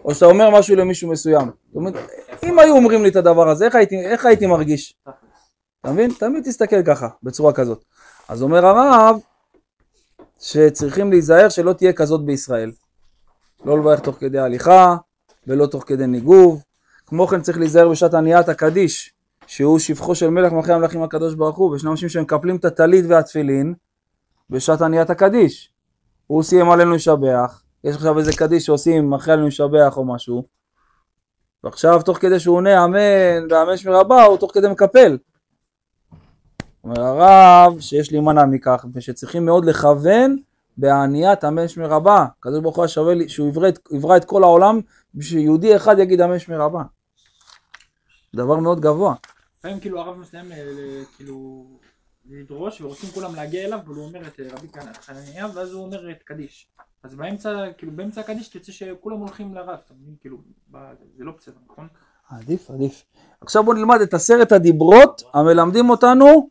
או 0.06 0.14
שאתה 0.14 0.26
אומר 0.26 0.50
משהו 0.50 0.76
למישהו 0.76 1.12
מסוים. 1.12 1.46
זאת 1.68 1.76
אומרת, 1.76 1.94
אם 2.44 2.60
היו 2.60 2.76
אומרים 2.76 3.04
לי 3.04 3.10
את 3.10 3.16
הדבר 3.16 3.50
הזה, 3.50 3.66
איך 3.66 3.76
הייתי, 3.76 4.06
איך 4.06 4.26
הייתי 4.26 4.46
מרגיש? 4.46 4.96
אתה 5.82 5.92
מבין? 5.92 6.12
תמיד 6.20 6.44
תסתכל 6.44 6.84
ככה, 6.84 7.08
בצורה 7.24 7.54
כזאת. 7.54 7.84
אז 8.30 8.42
אומר 8.42 8.66
הרב, 8.66 9.20
שצריכים 10.40 11.12
להיזהר 11.12 11.50
שלא 11.50 11.74
תהיה 11.74 11.94
כזאת 11.94 12.26
בישראל. 12.26 12.72
לא 13.66 13.80
לברך 13.80 14.00
תוך 14.00 14.16
כדי 14.20 14.40
הליכה, 14.40 14.96
ולא 15.48 15.66
תוך 15.66 15.84
כדי 15.88 16.08
ניגוב. 16.08 16.64
כמו 17.06 17.28
כן 17.28 17.42
צריך 17.42 17.58
להיזהר 17.58 17.90
בשעת 17.90 18.14
עניית 18.14 18.50
הקדיש, 18.50 19.17
שהוא 19.48 19.80
שבחו 19.80 20.16
של 20.16 20.30
מלך 20.30 20.52
מלכי 20.52 20.74
המלכים 20.74 21.04
הקדוש 21.04 21.36
ברוך 21.36 21.58
הוא, 21.58 21.72
וישנם 21.72 21.92
אנשים 21.92 22.10
שמקפלים 22.10 22.56
את 22.56 22.66
הטלית 22.66 23.06
והתפילין 23.10 23.74
בשעת 24.50 24.82
עניית 24.82 25.10
הקדיש. 25.10 25.74
הוא 26.28 26.44
סיים 26.44 26.70
עלינו 26.70 26.92
לשבח, 26.92 27.64
יש 27.84 27.96
עכשיו 27.96 28.20
איזה 28.20 28.32
קדיש 28.34 28.66
שעושים 28.66 29.14
אחרי 29.14 29.34
עלינו 29.34 29.48
לשבח 29.48 29.98
או 29.98 30.06
משהו, 30.06 30.44
ועכשיו 31.64 32.02
תוך 32.02 32.18
כדי 32.18 32.40
שהוא 32.40 32.56
עונה 32.56 32.86
אמן 32.86 33.48
ואמן 33.50 33.78
שמי 33.78 33.94
רבה, 33.94 34.24
הוא 34.24 34.38
תוך 34.38 34.54
כדי 34.54 34.68
מקפל. 34.68 35.18
אומר 36.84 37.02
הרב 37.02 37.80
שיש 37.80 38.12
להימנע 38.12 38.46
מכך, 38.46 38.86
ושצריכים 38.94 39.46
מאוד 39.46 39.66
לכוון 39.66 40.38
בעניית 40.78 41.44
אמן 41.44 41.68
שמי 41.68 41.86
רבה. 41.86 42.26
הקדוש 42.40 42.60
ברוך 42.60 42.78
הוא 42.78 42.88
שווה 42.88 43.14
לי 43.14 43.30
שהוא 43.30 43.48
יברא 43.48 43.70
את, 43.70 43.80
יברא 43.92 44.18
את 44.18 44.26
כל 44.26 44.44
העולם 44.44 44.80
בשביל 45.16 45.42
שיהודי 45.42 45.76
אחד 45.76 46.00
יגיד 46.00 46.22
אמן 46.22 46.40
שמי 46.40 46.56
רבה. 46.56 46.84
דבר 48.36 48.56
מאוד 48.56 48.80
גבוה. 48.80 49.14
לפעמים 49.60 49.80
כאילו 49.80 50.00
הרב 50.00 50.18
מסיים 50.18 50.52
כאילו 51.16 51.66
לדרוש 52.30 52.82
ורוצים 52.82 53.10
כולם 53.10 53.36
להגיע 53.36 53.66
אליו 53.66 53.80
אבל 53.86 53.96
הוא 53.96 54.06
אומר 54.06 54.28
את 54.28 54.40
אה, 54.40 54.46
רבי 54.52 54.68
חנניה 55.02 55.48
ואז 55.54 55.72
הוא 55.72 55.86
אומר 55.86 56.12
את 56.12 56.24
קדיש. 56.24 56.72
אז 57.04 57.16
באמצע 57.16 57.66
כאילו 57.78 57.92
באמצע 57.92 58.22
הקדיש 58.22 58.48
תצא 58.50 58.72
שכולם 58.72 59.18
הולכים 59.18 59.54
לרב, 59.54 59.80
אתה 59.86 59.94
מבין? 60.02 60.16
כאילו 60.22 60.38
זה 61.18 61.24
לא 61.24 61.32
בסדר, 61.38 61.56
נכון? 61.72 61.88
עדיף, 62.30 62.72
עדיף. 62.72 63.04
עכשיו 63.42 63.64
בואו 63.64 63.76
נלמד 63.76 64.02
את 64.02 64.14
עשרת 64.14 64.52
הדיברות 64.52 65.22
המלמדים 65.34 65.90
אותנו, 65.90 66.50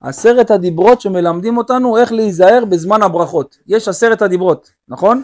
עשרת 0.00 0.50
הדיברות 0.50 1.00
שמלמדים 1.00 1.56
אותנו 1.56 1.98
איך 1.98 2.12
להיזהר 2.12 2.64
בזמן 2.64 3.02
הברכות. 3.02 3.58
יש 3.66 3.88
עשרת 3.88 4.22
הדיברות, 4.22 4.72
נכון? 4.88 5.22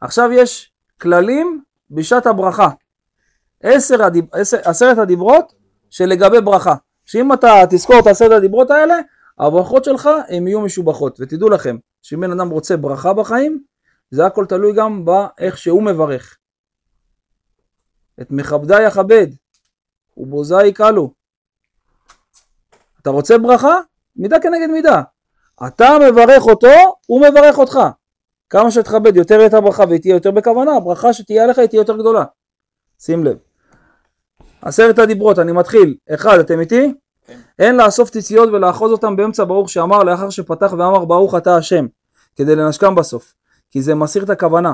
עכשיו 0.00 0.32
יש 0.32 0.72
כללים 1.00 1.62
בשעת 1.90 2.26
הברכה. 2.26 2.68
עשר 3.62 4.02
הדיב... 4.02 4.24
עשר... 4.32 4.56
עשרת 4.64 4.98
הדיברות 4.98 5.54
שלגבי 5.96 6.40
ברכה. 6.40 6.74
שאם 7.04 7.32
אתה 7.32 7.62
תזכור 7.70 7.98
את 7.98 8.06
עשרת 8.06 8.32
הדיברות 8.32 8.70
האלה, 8.70 8.94
הברכות 9.38 9.84
שלך 9.84 10.08
הן 10.28 10.46
יהיו 10.46 10.60
משובחות. 10.60 11.18
ותדעו 11.20 11.48
לכם, 11.48 11.76
שאם 12.02 12.20
בן 12.20 12.32
אדם 12.32 12.48
רוצה 12.48 12.76
ברכה 12.76 13.12
בחיים, 13.12 13.62
זה 14.10 14.26
הכל 14.26 14.46
תלוי 14.46 14.72
גם 14.72 15.04
באיך 15.04 15.58
שהוא 15.58 15.82
מברך. 15.82 16.38
את 18.20 18.30
מכבדי 18.30 18.82
יכבד, 18.82 19.26
ובוזי 20.16 20.66
יקלו. 20.66 21.12
אתה 23.02 23.10
רוצה 23.10 23.38
ברכה? 23.38 23.80
מידה 24.16 24.40
כנגד 24.40 24.70
מידה. 24.72 25.02
אתה 25.66 25.90
מברך 26.10 26.42
אותו, 26.42 26.96
הוא 27.06 27.20
מברך 27.20 27.58
אותך. 27.58 27.78
כמה 28.48 28.70
שתכבד 28.70 29.16
יותר 29.16 29.46
את 29.46 29.54
הברכה 29.54 29.84
והיא 29.88 30.00
תהיה 30.00 30.14
יותר 30.14 30.30
בכוונה, 30.30 30.76
הברכה 30.76 31.12
שתהיה 31.12 31.44
עליך 31.44 31.58
היא 31.58 31.66
תהיה 31.66 31.80
יותר 31.80 31.96
גדולה. 31.96 32.24
שים 32.98 33.24
לב. 33.24 33.45
עשרת 34.62 34.98
הדיברות, 34.98 35.38
אני 35.38 35.52
מתחיל. 35.52 35.94
אחד, 36.10 36.38
אתם 36.38 36.60
איתי? 36.60 36.94
כן. 37.26 37.38
אין 37.58 37.76
לאסוף 37.76 38.10
ציציות 38.10 38.48
ולאחוז 38.48 38.92
אותם 38.92 39.16
באמצע 39.16 39.44
ברוך 39.44 39.70
שאמר 39.70 40.04
לאחר 40.04 40.30
שפתח 40.30 40.72
ואמר 40.72 41.04
ברוך 41.04 41.34
אתה 41.34 41.56
השם, 41.56 41.86
כדי 42.36 42.56
לנשקם 42.56 42.94
בסוף. 42.94 43.34
כי 43.70 43.82
זה 43.82 43.94
מסיר 43.94 44.24
את 44.24 44.30
הכוונה. 44.30 44.72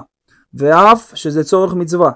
ואף 0.55 1.13
שזה 1.15 1.45
צורך 1.45 1.75
מצווה. 1.75 2.11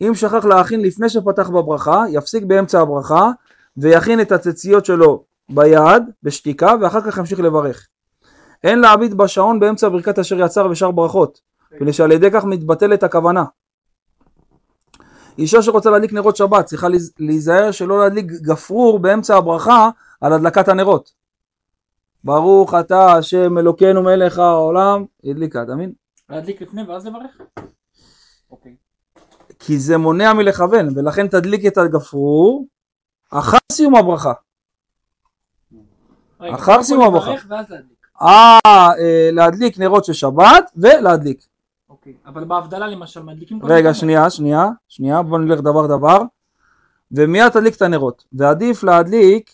אם 0.00 0.14
שכח 0.14 0.44
להכין 0.44 0.80
לפני 0.80 1.08
שפתח 1.08 1.48
בברכה, 1.48 2.04
יפסיק 2.10 2.44
באמצע 2.44 2.80
הברכה 2.80 3.30
ויכין 3.76 4.20
את 4.20 4.32
הציציות 4.32 4.84
שלו 4.84 5.24
ביד, 5.50 6.02
בשתיקה, 6.22 6.74
ואחר 6.80 7.00
כך 7.00 7.18
ימשיך 7.18 7.40
לברך. 7.40 7.86
אין 8.64 8.78
להביט 8.78 9.12
בשעון 9.12 9.60
באמצע 9.60 9.88
ברכת 9.88 10.18
אשר 10.18 10.40
יצר 10.40 10.68
ושאר 10.70 10.90
ברכות, 10.90 11.40
מפני 11.72 11.92
שעל 11.92 12.12
ידי 12.12 12.30
כך 12.30 12.44
מתבטלת 12.44 13.02
הכוונה. 13.02 13.44
אישה 15.40 15.62
שרוצה 15.62 15.90
להדליק 15.90 16.12
נרות 16.12 16.36
שבת 16.36 16.64
צריכה 16.64 16.88
להיז- 16.88 17.12
להיזהר 17.18 17.70
שלא 17.70 17.98
להדליק 18.00 18.26
גפרור 18.26 18.98
באמצע 18.98 19.36
הברכה 19.36 19.88
על 20.20 20.32
הדלקת 20.32 20.68
הנרות. 20.68 21.12
ברוך 22.24 22.74
אתה 22.74 23.12
השם 23.12 23.58
אלוקינו 23.58 24.02
מלך 24.02 24.38
העולם, 24.38 25.04
הדליקה, 25.24 25.62
אתה 25.62 25.74
מבין? 25.74 25.92
להדליק 26.30 26.62
לפני 26.62 26.82
ואז 26.82 27.06
לברך? 27.06 27.40
אוקיי. 28.50 28.76
כי 29.58 29.78
זה 29.78 29.96
מונע 29.98 30.32
מלכוון, 30.32 30.88
ולכן 30.98 31.28
תדליק 31.28 31.66
את 31.66 31.78
הגפרור 31.78 32.66
אחר 33.30 33.58
סיום 33.72 33.94
הברכה. 33.96 34.32
אחר 36.40 36.82
סיום 36.82 37.02
הברכה. 37.02 37.30
אה, 38.22 38.58
אה, 38.66 39.30
להדליק 39.32 39.78
נרות 39.78 40.04
של 40.04 40.12
שבת 40.12 40.70
ולהדליק. 40.76 41.46
אוקיי. 42.00 42.14
אבל 42.26 42.44
בהבדלה 42.44 42.86
למשל 42.86 43.22
מדליקים 43.22 43.60
קודם 43.60 43.72
רגע, 43.72 43.88
כל? 43.88 43.94
שנייה, 43.94 44.30
שנייה, 44.30 44.68
שנייה, 44.88 45.22
בוא 45.22 45.38
נלך 45.38 45.60
דבר 45.60 45.86
דבר. 45.86 46.22
ומיד 47.12 47.48
תדליק 47.48 47.76
את 47.76 47.82
הנרות. 47.82 48.24
ועדיף 48.32 48.82
להדליק 48.82 49.50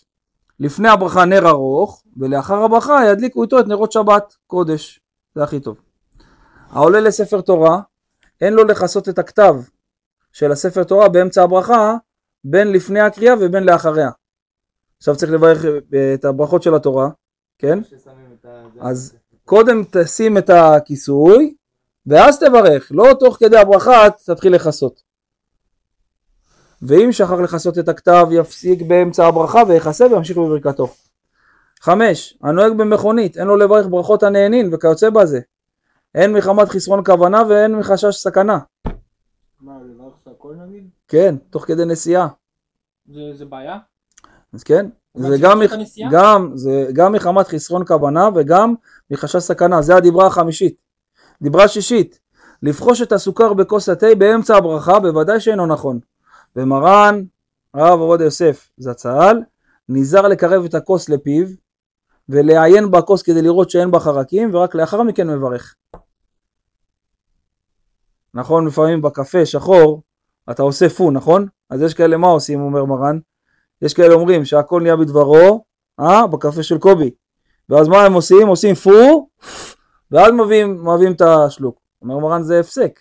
לפני 0.60 0.88
הברכה 0.88 1.24
נר 1.24 1.48
ארוך, 1.48 2.02
ולאחר 2.16 2.62
הברכה 2.62 3.06
ידליקו 3.06 3.42
איתו 3.42 3.60
את 3.60 3.66
נרות 3.66 3.92
שבת, 3.92 4.36
קודש. 4.46 5.00
זה 5.34 5.42
הכי 5.42 5.60
טוב. 5.60 5.80
העולה 6.70 7.00
לספר 7.00 7.40
תורה, 7.40 7.80
אין 8.40 8.54
לו 8.54 8.64
לכסות 8.64 9.08
את 9.08 9.18
הכתב 9.18 9.54
של 10.32 10.52
הספר 10.52 10.84
תורה 10.84 11.08
באמצע 11.08 11.42
הברכה, 11.42 11.96
בין 12.44 12.72
לפני 12.72 13.00
הקריאה 13.00 13.34
ובין 13.40 13.64
לאחריה. 13.64 14.10
עכשיו 14.98 15.16
צריך 15.16 15.32
לברך 15.32 15.64
אה, 15.64 16.14
את 16.14 16.24
הברכות 16.24 16.62
של 16.62 16.74
התורה, 16.74 17.08
כן? 17.58 17.78
אז 18.80 19.14
קודם 19.44 19.82
תשים 19.90 20.38
את 20.38 20.50
הכיסוי, 20.50 21.54
ואז 22.06 22.38
תברך, 22.38 22.88
לא 22.94 23.14
תוך 23.20 23.36
כדי 23.40 23.58
הברכה 23.58 24.10
תתחיל 24.26 24.54
לכסות. 24.54 25.02
ואם 26.82 27.12
שכח 27.12 27.30
לכסות 27.32 27.78
את 27.78 27.88
הכתב, 27.88 28.26
יפסיק 28.30 28.82
באמצע 28.82 29.26
הברכה 29.26 29.62
ויכסה 29.68 30.06
וימשיך 30.06 30.36
בברכתו. 30.36 30.88
חמש, 31.80 32.38
הנוהג 32.42 32.72
במכונית, 32.72 33.36
אין 33.38 33.46
לו 33.46 33.56
לברך 33.56 33.86
ברכות 33.90 34.22
הנהנין 34.22 34.74
וכיוצא 34.74 35.10
בזה. 35.10 35.40
הן 36.14 36.32
מחמת 36.32 36.68
חסרון 36.68 37.04
כוונה 37.04 37.42
והן 37.48 37.74
מחשש 37.74 38.16
סכנה. 38.16 38.58
מה, 39.60 39.72
לברך 39.90 40.12
את 40.22 40.28
הכל 40.28 40.54
נגיד? 40.66 40.88
כן, 41.08 41.34
תוך 41.50 41.64
כדי 41.64 41.84
נסיעה. 41.84 42.28
זה- 43.14 43.34
זה 43.34 43.44
בעיה? 43.44 43.78
אז 44.52 44.62
כן, 44.62 44.86
זה 45.16 45.36
גם, 45.42 45.60
מח-? 45.60 45.72
גם, 46.12 46.50
זה 46.54 46.86
גם 46.92 47.12
מחמת 47.12 47.46
חסרון 47.48 47.82
כוונה 47.86 48.28
וגם 48.34 48.74
מחשש 49.10 49.36
סכנה, 49.42 49.82
זה 49.82 49.96
הדיברה 49.96 50.26
החמישית. 50.26 50.85
דיברה 51.42 51.68
שישית, 51.68 52.18
לבחוש 52.62 53.02
את 53.02 53.12
הסוכר 53.12 53.52
בכוס 53.52 53.88
התה 53.88 54.06
באמצע 54.18 54.56
הברכה, 54.56 55.00
בוודאי 55.00 55.40
שאינו 55.40 55.66
נכון. 55.66 55.98
ומרן, 56.56 57.22
הרב 57.74 58.00
עובדיה 58.00 58.24
יוסף 58.24 58.68
זצ"ל, 58.78 59.36
נזהר 59.88 60.28
לקרב 60.28 60.64
את 60.64 60.74
הכוס 60.74 61.08
לפיו, 61.08 61.46
ולעיין 62.28 62.90
בכוס 62.90 63.22
כדי 63.22 63.42
לראות 63.42 63.70
שאין 63.70 63.90
בה 63.90 64.00
חרקים, 64.00 64.54
ורק 64.54 64.74
לאחר 64.74 65.02
מכן 65.02 65.30
מברך. 65.30 65.74
נכון, 68.34 68.66
לפעמים 68.66 69.02
בקפה 69.02 69.46
שחור, 69.46 70.02
אתה 70.50 70.62
עושה 70.62 70.88
פו, 70.88 71.10
נכון? 71.10 71.46
אז 71.70 71.82
יש 71.82 71.94
כאלה, 71.94 72.16
מה 72.16 72.26
עושים, 72.26 72.60
אומר 72.60 72.84
מרן? 72.84 73.18
יש 73.82 73.94
כאלה 73.94 74.14
אומרים 74.14 74.44
שהכל 74.44 74.82
נהיה 74.82 74.96
בדברו, 74.96 75.64
אה, 76.00 76.26
בקפה 76.26 76.62
של 76.62 76.78
קובי. 76.78 77.10
ואז 77.68 77.88
מה 77.88 78.04
הם 78.04 78.12
עושים? 78.12 78.48
עושים 78.48 78.74
פו, 78.74 79.28
ואז 80.10 80.32
מביאים, 80.32 80.88
מביאים 80.88 81.12
את 81.12 81.20
השלוק. 81.20 81.80
אומר 82.02 82.18
מרן 82.18 82.42
זה 82.42 82.60
הפסק. 82.60 83.00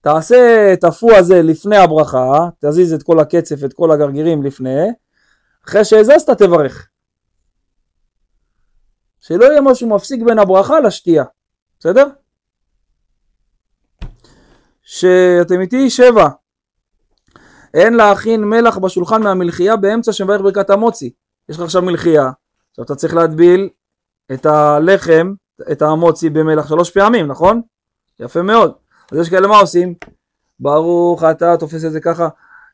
תעשה 0.00 0.72
את 0.72 0.84
הפו 0.84 1.14
הזה 1.14 1.42
לפני 1.42 1.76
הברכה, 1.76 2.48
תזיז 2.58 2.92
את 2.92 3.02
כל 3.02 3.20
הקצף, 3.20 3.64
את 3.64 3.72
כל 3.72 3.90
הגרגירים 3.90 4.42
לפני, 4.42 4.86
אחרי 5.68 5.84
שהזזת 5.84 6.30
תברך. 6.30 6.88
שלא 9.20 9.44
יהיה 9.44 9.60
משהו 9.60 9.88
מפסיק 9.88 10.22
בין 10.22 10.38
הברכה 10.38 10.80
לשתייה, 10.80 11.24
בסדר? 11.80 12.06
שאתם 14.82 15.60
איתי 15.60 15.90
שבע. 15.90 16.28
אין 17.74 17.94
להכין 17.94 18.44
מלח 18.44 18.78
בשולחן 18.78 19.22
מהמלחייה 19.22 19.76
באמצע 19.76 20.12
שמברך 20.12 20.40
ברכת 20.40 20.70
המוצי. 20.70 21.12
יש 21.48 21.56
לך 21.56 21.62
עכשיו 21.62 21.82
מלחייה, 21.82 22.30
עכשיו 22.70 22.84
אתה 22.84 22.94
צריך 22.94 23.14
להטביל 23.14 23.68
את 24.32 24.46
הלחם, 24.46 25.34
את 25.72 25.82
המוצי 25.82 26.30
במלח 26.30 26.68
שלוש 26.68 26.90
פעמים, 26.90 27.26
נכון? 27.26 27.62
יפה 28.20 28.42
מאוד. 28.42 28.72
אז 29.12 29.18
יש 29.18 29.30
כאלה 29.30 29.48
מה 29.48 29.58
עושים? 29.58 29.94
ברוך 30.60 31.24
אתה 31.24 31.56
תופס 31.56 31.84
את 31.84 31.92
זה 31.92 32.00
ככה, 32.00 32.28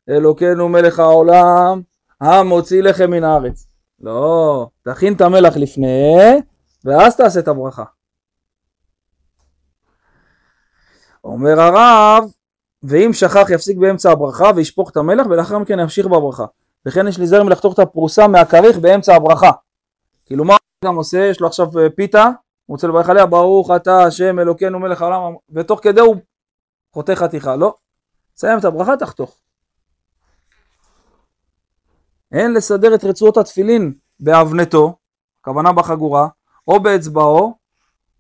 אלוקינו 0.08 0.68
מלך 0.68 0.98
העולם, 0.98 1.80
המוציא 2.20 2.82
לחם 2.82 3.10
מן 3.10 3.24
הארץ. 3.24 3.66
לא, 4.00 4.68
תכין 4.82 5.12
את 5.14 5.20
המלח 5.20 5.56
לפני, 5.56 6.40
ואז 6.84 7.16
תעשה 7.16 7.40
את 7.40 7.48
הברכה. 7.48 7.84
אומר 11.24 11.60
הרב, 11.60 12.24
ואם 12.82 13.12
שכח 13.12 13.50
יפסיק 13.50 13.78
באמצע 13.78 14.10
הברכה 14.10 14.50
וישפוך 14.56 14.90
את 14.90 14.96
המלח 14.96 15.26
ולאחר 15.26 15.58
מכן 15.58 15.78
ימשיך 15.78 16.06
בברכה. 16.06 16.44
וכן 16.86 17.08
יש 17.08 17.18
להיזהר 17.18 17.42
מלחתוך 17.42 17.74
את 17.74 17.78
הפרוסה 17.78 18.28
מהכריך 18.28 18.78
באמצע 18.78 19.14
הברכה. 19.14 19.50
כאילו 20.26 20.44
מה 20.44 20.56
גם 20.84 20.96
עושה? 20.96 21.24
יש 21.24 21.40
לו 21.40 21.46
עכשיו 21.46 21.78
אה, 21.78 21.90
פיתה, 21.90 22.30
הוא 22.66 22.74
רוצה 22.74 22.86
לברך 22.86 23.08
עליה, 23.08 23.26
ברוך 23.26 23.70
אתה 23.76 24.02
השם 24.02 24.38
אלוקינו 24.38 24.78
מלך 24.78 25.02
העולם, 25.02 25.34
ותוך 25.54 25.80
כדי 25.82 26.00
הוא 26.00 26.16
חותך 26.92 27.12
חתיכה, 27.12 27.56
לא. 27.56 27.74
סיים 28.36 28.58
את 28.58 28.64
הברכה, 28.64 28.96
תחתוך. 28.96 29.36
אין 32.32 32.52
לסדר 32.52 32.94
את 32.94 33.04
רצועות 33.04 33.36
התפילין 33.36 33.94
באבנתו, 34.20 34.96
הכוונה 35.40 35.72
בחגורה, 35.72 36.28
או 36.68 36.80
באצבעו, 36.80 37.54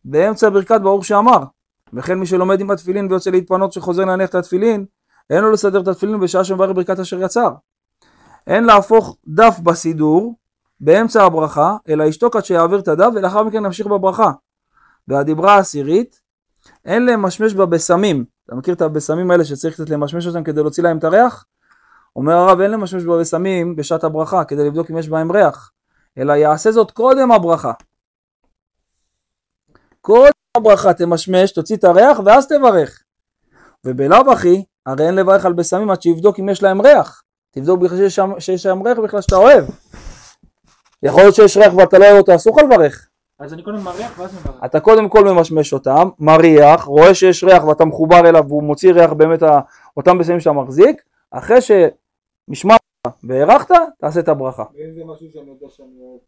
באמצע 0.04 0.50
ברכת 0.50 0.80
ברוך 0.80 1.04
שאמר. 1.04 1.38
וכן 1.92 2.18
מי 2.18 2.26
שלומד 2.26 2.60
עם 2.60 2.70
התפילין 2.70 3.06
ויוצא 3.10 3.30
להתפנות 3.30 3.72
שחוזר 3.72 4.04
להניח 4.04 4.30
את 4.30 4.34
התפילין, 4.34 4.86
אין 5.30 5.44
לו 5.44 5.50
לסדר 5.50 5.80
את 5.80 5.88
התפילין 5.88 6.20
בשעה 6.20 6.44
שמברך 6.44 6.70
ברכת 6.74 6.98
אשר 6.98 7.22
יצר. 7.22 7.54
אין 8.46 8.64
להפוך 8.64 9.16
דף 9.26 9.58
בסידור 9.62 10.34
באמצע 10.84 11.24
הברכה, 11.24 11.76
אלא 11.88 12.04
ישתוק 12.04 12.36
עד 12.36 12.44
שיעביר 12.44 12.78
את 12.78 12.88
הדף 12.88 13.08
ולאחר 13.14 13.42
מכן 13.42 13.62
נמשיך 13.62 13.86
בברכה. 13.86 14.30
והדיברה 15.08 15.54
העשירית, 15.54 16.20
אין 16.84 17.06
למשמש 17.06 17.54
בבשמים. 17.54 18.24
אתה 18.46 18.54
מכיר 18.54 18.74
את 18.74 18.82
הבשמים 18.82 19.30
האלה 19.30 19.44
שצריך 19.44 19.74
קצת 19.74 19.90
למשמש 19.90 20.26
אותם 20.26 20.44
כדי 20.44 20.60
להוציא 20.60 20.82
להם 20.82 20.98
את 20.98 21.04
הריח? 21.04 21.44
אומר 22.16 22.34
הרב, 22.34 22.60
אין 22.60 22.70
למשמש 22.70 23.04
בבשמים 23.04 23.76
בשעת 23.76 24.04
הברכה 24.04 24.44
כדי 24.44 24.66
לבדוק 24.66 24.90
אם 24.90 24.98
יש 24.98 25.08
בהם 25.08 25.32
ריח, 25.32 25.70
אלא 26.18 26.32
יעשה 26.32 26.72
זאת 26.72 26.90
קודם 26.90 27.32
הברכה. 27.32 27.72
קודם 30.00 30.32
הברכה 30.56 30.94
תמשמש, 30.94 31.52
תוציא 31.52 31.76
את 31.76 31.84
הריח 31.84 32.18
ואז 32.24 32.48
תברך. 32.48 33.02
ובלאו 33.84 34.32
הכי, 34.32 34.64
הרי 34.86 35.06
אין 35.06 35.14
לברך 35.14 35.46
על 35.46 35.52
בשמים 35.52 35.90
עד 35.90 36.02
שיבדוק 36.02 36.40
אם 36.40 36.48
יש 36.48 36.62
להם 36.62 36.80
ריח. 36.80 37.22
תבדוק 37.50 37.80
בכלל 37.80 38.08
שיש 38.38 38.62
שם 38.62 38.82
ריח 38.82 38.98
בכלל 38.98 39.20
שאתה 39.20 39.36
אוהב. 39.36 39.64
יכול 41.04 41.22
להיות 41.22 41.34
שיש 41.34 41.56
ריח 41.56 41.74
ואתה 41.74 41.98
לא 41.98 42.04
אוהב 42.04 42.16
אותו, 42.16 42.34
אסור 42.34 42.56
לך 42.56 42.64
לברך. 42.64 43.08
אז 43.38 43.52
אני 43.54 43.62
קודם 43.62 43.84
מריח 43.84 44.18
ואז 44.18 44.34
מברך. 44.34 44.64
אתה 44.64 44.80
קודם 44.80 45.08
כל 45.08 45.24
ממשמש 45.24 45.72
אותם, 45.72 46.08
מריח, 46.18 46.84
רואה 46.84 47.14
שיש 47.14 47.44
ריח 47.44 47.64
ואתה 47.64 47.84
מחובר 47.84 48.28
אליו 48.28 48.44
והוא 48.48 48.62
מוציא 48.62 48.92
ריח 48.92 49.12
באמת 49.12 49.42
אותם 49.96 50.18
בשמים 50.18 50.40
שאתה 50.40 50.52
מחזיק, 50.52 51.02
אחרי 51.30 51.58
שמשמעת 51.60 52.80
והארכת, 53.24 53.74
תעשה 54.00 54.20
את 54.20 54.28
הברכה. 54.28 54.64
ואם 54.74 54.94
זה 54.94 55.00
משהו 55.04 55.26
שאני 55.32 55.50
יודע 55.50 55.66
שאני 55.68 56.00
אוהב. 56.00 56.20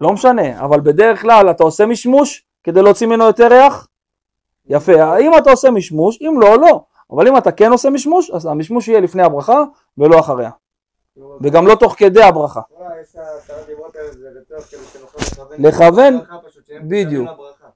לא 0.00 0.12
משנה, 0.12 0.64
אבל 0.64 0.80
בדרך 0.80 1.22
כלל 1.22 1.50
אתה 1.50 1.64
עושה 1.64 1.86
משמוש 1.86 2.44
כדי 2.64 2.82
להוציא 2.82 3.06
ממנו 3.06 3.24
יותר 3.24 3.48
ריח? 3.48 3.88
יפה, 4.66 5.18
אם 5.18 5.32
אתה 5.38 5.50
עושה 5.50 5.70
משמוש, 5.70 6.18
אם 6.22 6.40
לא, 6.40 6.58
לא. 6.58 6.80
אבל 7.10 7.28
אם 7.28 7.36
אתה 7.36 7.52
כן 7.52 7.72
עושה 7.72 7.90
משמוש, 7.90 8.30
אז 8.30 8.46
המשמוש 8.46 8.88
יהיה 8.88 9.00
לפני 9.00 9.22
הברכה 9.22 9.62
ולא 9.98 10.20
אחריה. 10.20 10.50
וגם 11.40 11.66
לא 11.66 11.74
תוך 11.74 11.94
כדי 11.98 12.22
הברכה. 12.22 12.60
לכוון. 15.58 16.14
בדיוק. 16.88 17.28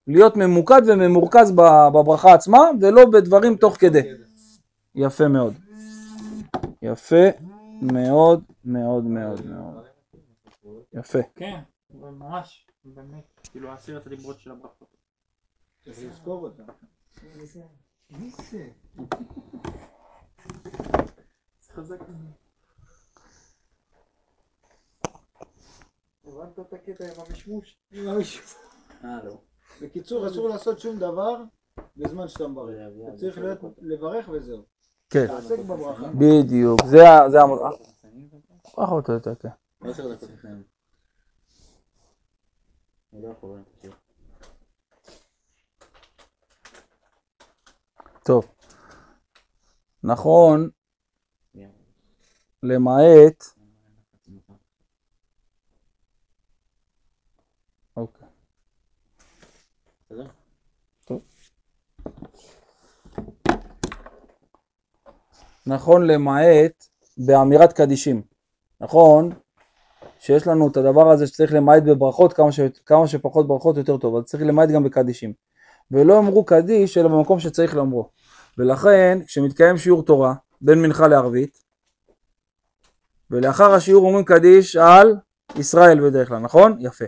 להיות 0.07 0.37
ממוקד 0.37 0.83
וממורכז 0.87 1.53
ב- 1.53 1.89
בברכה 1.95 2.35
עצמה, 2.35 2.59
ולא 2.81 3.05
בדברים 3.13 3.57
תוך 3.57 3.77
כדי. 3.77 4.01
יפה 4.95 5.29
מאוד. 5.29 5.55
יפה 6.83 7.27
מאוד 7.83 8.43
מאוד 8.65 9.05
מאוד 9.05 9.47
מאוד. 9.47 9.85
יפה. 10.95 11.19
כן, 11.35 11.61
ממש, 11.91 12.67
באמת, 12.85 13.41
כאילו 13.51 13.73
עשרת 13.73 14.07
הדיברות 14.07 14.41
של 14.41 14.51
הברכות. 14.51 14.97
צריך 15.85 15.99
לזכור 16.11 16.43
אותה. 16.45 16.63
זה 21.61 21.73
חזק. 21.75 21.99
הבנת 26.33 26.59
את 26.59 26.73
הקטע 26.73 27.05
עם 27.05 27.21
המשמוש? 27.29 27.77
עם 27.93 28.09
המשמוש. 28.09 28.55
אה, 29.05 29.25
לא. 29.25 29.39
בקיצור, 29.83 30.29
אסור 30.29 30.49
לעשות 30.49 30.81
שום 30.81 30.99
דבר 30.99 31.43
בזמן 31.97 32.29
שאתה 32.29 32.49
מברך. 32.49 32.93
אתה 33.09 33.17
צריך 33.17 33.39
להיות 33.39 33.59
לברך 33.79 34.29
וזהו. 34.29 34.63
כן. 35.11 35.27
תעסק 35.27 35.59
בברכה. 35.59 36.09
בדיוק. 36.19 36.85
זה 36.87 37.09
ה... 37.09 37.31
זה 37.31 37.41
המ... 37.41 37.51
פחות 38.75 39.09
או 39.09 39.15
יותר, 39.15 39.35
כן. 39.35 39.49
לא. 43.13 43.91
טוב. 48.25 48.55
נכון, 50.05 50.71
למעט... 52.63 53.62
נכון 65.67 66.07
למעט 66.07 66.87
באמירת 67.17 67.73
קדישים. 67.73 68.23
נכון 68.81 69.31
שיש 70.19 70.47
לנו 70.47 70.69
את 70.69 70.77
הדבר 70.77 71.11
הזה 71.11 71.27
שצריך 71.27 71.53
למעט 71.55 71.83
בברכות, 71.83 72.33
כמה, 72.33 72.53
ש... 72.53 72.61
כמה 72.87 73.09
שפחות 73.09 73.49
ברכות 73.49 73.77
יותר 73.77 73.97
טוב, 73.97 74.17
אז 74.17 74.25
צריך 74.25 74.43
למעט 74.43 74.69
גם 74.69 74.85
בקדישים. 74.85 75.33
ולא 75.91 76.19
אמרו 76.19 76.45
קדיש 76.45 76.99
אלא 76.99 77.09
במקום 77.09 77.41
שצריך 77.41 77.77
לאמרו. 77.77 78.09
ולכן 78.59 79.19
כשמתקיים 79.27 79.79
שיעור 79.79 80.03
תורה 80.03 80.35
בין 80.61 80.83
מנחה 80.83 81.09
לערבית, 81.09 81.59
ולאחר 83.31 83.75
השיעור 83.75 84.07
אומרים 84.07 84.25
קדיש 84.25 84.77
על 84.77 85.17
ישראל 85.57 86.01
בדרך 86.01 86.29
כלל, 86.29 86.39
נכון? 86.39 86.77
יפה. 86.81 87.05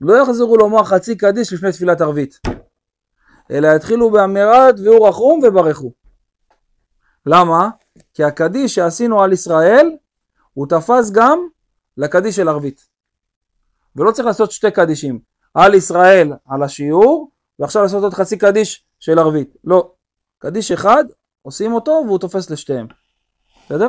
לא 0.00 0.22
יחזרו 0.22 0.56
לומר 0.56 0.84
חצי 0.84 1.16
קדיש 1.16 1.52
לפני 1.52 1.72
תפילת 1.72 2.00
ערבית, 2.00 2.38
אלא 3.50 3.68
יתחילו 3.76 4.10
באמירת 4.10 4.74
והוא 4.84 5.08
רחום 5.08 5.40
וברכו. 5.42 5.92
למה? 7.26 7.68
כי 8.14 8.24
הקדיש 8.24 8.74
שעשינו 8.74 9.22
על 9.22 9.32
ישראל, 9.32 9.96
הוא 10.54 10.66
תפס 10.66 11.10
גם 11.10 11.38
לקדיש 11.96 12.36
של 12.36 12.48
ערבית. 12.48 12.86
ולא 13.96 14.10
צריך 14.10 14.26
לעשות 14.26 14.50
שתי 14.50 14.70
קדישים, 14.70 15.18
על 15.54 15.74
ישראל 15.74 16.32
על 16.48 16.62
השיעור, 16.62 17.30
ועכשיו 17.58 17.82
לעשות 17.82 18.02
עוד 18.02 18.14
חצי 18.14 18.38
קדיש 18.38 18.84
של 19.00 19.18
ערבית. 19.18 19.56
לא. 19.64 19.92
קדיש 20.38 20.72
אחד, 20.72 21.04
עושים 21.42 21.72
אותו 21.72 22.02
והוא 22.06 22.18
תופס 22.18 22.50
לשתיהם. 22.50 22.86
בסדר? 23.66 23.88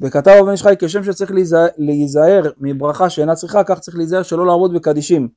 וכתב 0.00 0.30
הבן 0.40 0.50
איש 0.50 0.62
חי 0.62 0.74
כשם 0.78 1.04
שצריך 1.04 1.30
להיזהר, 1.30 1.68
להיזהר 1.78 2.42
מברכה 2.58 3.10
שאינה 3.10 3.34
צריכה, 3.34 3.64
כך 3.64 3.78
צריך 3.78 3.96
להיזהר 3.96 4.22
שלא 4.22 4.46
לעבוד 4.46 4.74
בקדישים. 4.74 5.28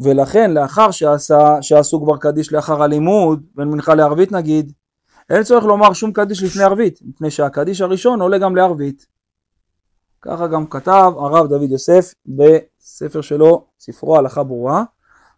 ולכן 0.00 0.50
לאחר 0.50 0.90
שעשה, 0.90 1.62
שעשו 1.62 2.02
כבר 2.04 2.16
קדיש 2.16 2.52
לאחר 2.52 2.82
הלימוד, 2.82 3.42
בין 3.54 3.68
מנחה 3.68 3.94
לערבית 3.94 4.32
נגיד, 4.32 4.72
אין 5.30 5.42
צורך 5.42 5.64
לומר 5.64 5.92
שום 5.92 6.12
קדיש 6.12 6.42
לפני 6.42 6.62
ערבית, 6.62 6.98
מפני 7.02 7.30
שהקדיש 7.30 7.80
הראשון 7.80 8.20
עולה 8.20 8.38
גם 8.38 8.56
לערבית. 8.56 9.06
ככה 10.22 10.46
גם 10.46 10.66
כתב 10.66 11.12
הרב 11.16 11.48
דוד 11.48 11.70
יוסף 11.70 12.14
בספר 12.26 13.20
שלו, 13.20 13.64
ספרו 13.80 14.16
הלכה 14.16 14.42
ברורה, 14.42 14.84